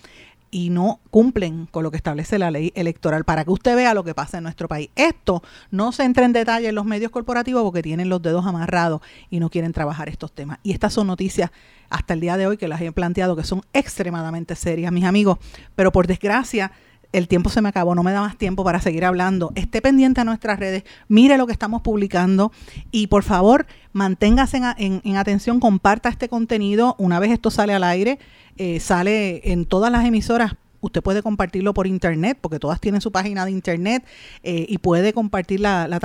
y 0.50 0.70
no 0.70 1.00
cumplen 1.10 1.66
con 1.66 1.82
lo 1.82 1.90
que 1.90 1.96
establece 1.96 2.38
la 2.38 2.50
ley 2.50 2.72
electoral 2.74 3.24
para 3.24 3.44
que 3.44 3.50
usted 3.50 3.76
vea 3.76 3.94
lo 3.94 4.04
que 4.04 4.14
pasa 4.14 4.38
en 4.38 4.44
nuestro 4.44 4.68
país. 4.68 4.90
Esto 4.96 5.42
no 5.70 5.92
se 5.92 6.04
entra 6.04 6.24
en 6.24 6.32
detalle 6.32 6.68
en 6.68 6.74
los 6.74 6.84
medios 6.84 7.10
corporativos 7.10 7.62
porque 7.62 7.82
tienen 7.82 8.08
los 8.08 8.22
dedos 8.22 8.46
amarrados 8.46 9.00
y 9.28 9.38
no 9.38 9.50
quieren 9.50 9.72
trabajar 9.72 10.08
estos 10.08 10.32
temas. 10.32 10.58
Y 10.62 10.72
estas 10.72 10.92
son 10.92 11.08
noticias 11.08 11.50
hasta 11.90 12.14
el 12.14 12.20
día 12.20 12.36
de 12.36 12.46
hoy 12.46 12.56
que 12.56 12.68
las 12.68 12.80
he 12.80 12.90
planteado 12.90 13.36
que 13.36 13.44
son 13.44 13.62
extremadamente 13.72 14.56
serias, 14.56 14.92
mis 14.92 15.04
amigos, 15.04 15.38
pero 15.74 15.92
por 15.92 16.06
desgracia 16.06 16.72
el 17.12 17.28
tiempo 17.28 17.50
se 17.50 17.62
me 17.62 17.68
acabó, 17.68 17.94
no 17.94 18.02
me 18.02 18.12
da 18.12 18.20
más 18.20 18.36
tiempo 18.36 18.64
para 18.64 18.80
seguir 18.80 19.04
hablando. 19.04 19.52
Esté 19.54 19.80
pendiente 19.80 20.20
a 20.20 20.24
nuestras 20.24 20.58
redes, 20.58 20.84
mire 21.08 21.38
lo 21.38 21.46
que 21.46 21.52
estamos 21.52 21.82
publicando 21.82 22.52
y 22.90 23.06
por 23.06 23.22
favor 23.22 23.66
manténgase 23.92 24.60
en, 24.78 25.16
atención, 25.16 25.60
comparta 25.60 26.08
este 26.08 26.28
contenido. 26.28 26.94
Una 26.98 27.18
vez 27.20 27.30
esto 27.32 27.50
sale 27.50 27.74
al 27.74 27.84
aire, 27.84 28.18
eh, 28.56 28.80
sale 28.80 29.52
en 29.52 29.64
todas 29.64 29.90
las 29.90 30.04
emisoras 30.04 30.56
usted 30.80 31.02
puede 31.02 31.22
compartirlo 31.22 31.74
por 31.74 31.86
internet, 31.86 32.38
porque 32.40 32.58
todas 32.58 32.80
tienen 32.80 33.00
su 33.00 33.12
página 33.12 33.44
de 33.44 33.50
internet 33.50 34.04
eh, 34.42 34.66
y 34.68 34.78
puede 34.78 35.12
compartir 35.12 35.60
la, 35.60 35.88
la, 35.88 36.00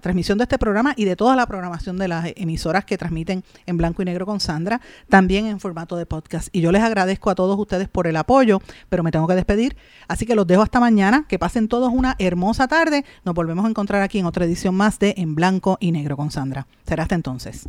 transmisión 0.00 0.38
de 0.38 0.44
este 0.44 0.58
programa 0.58 0.94
y 0.96 1.04
de 1.04 1.16
toda 1.16 1.36
la 1.36 1.46
programación 1.46 1.98
de 1.98 2.08
las 2.08 2.32
emisoras 2.36 2.84
que 2.84 2.98
transmiten 2.98 3.44
en 3.66 3.76
blanco 3.76 4.02
y 4.02 4.04
negro 4.04 4.26
con 4.26 4.40
Sandra, 4.40 4.80
también 5.08 5.46
en 5.46 5.60
formato 5.60 5.96
de 5.96 6.06
podcast. 6.06 6.48
Y 6.52 6.60
yo 6.60 6.72
les 6.72 6.82
agradezco 6.82 7.30
a 7.30 7.34
todos 7.34 7.58
ustedes 7.58 7.88
por 7.88 8.06
el 8.06 8.16
apoyo, 8.16 8.60
pero 8.88 9.02
me 9.02 9.10
tengo 9.10 9.26
que 9.26 9.34
despedir, 9.34 9.76
así 10.08 10.26
que 10.26 10.34
los 10.34 10.46
dejo 10.46 10.62
hasta 10.62 10.80
mañana, 10.80 11.26
que 11.28 11.38
pasen 11.38 11.68
todos 11.68 11.92
una 11.92 12.16
hermosa 12.18 12.68
tarde, 12.68 13.04
nos 13.24 13.34
volvemos 13.34 13.64
a 13.64 13.68
encontrar 13.68 14.02
aquí 14.02 14.18
en 14.18 14.26
otra 14.26 14.44
edición 14.44 14.74
más 14.74 14.98
de 14.98 15.14
En 15.16 15.34
blanco 15.34 15.78
y 15.80 15.92
negro 15.92 16.16
con 16.16 16.30
Sandra. 16.30 16.66
Será 16.86 17.04
hasta 17.04 17.14
entonces. 17.14 17.68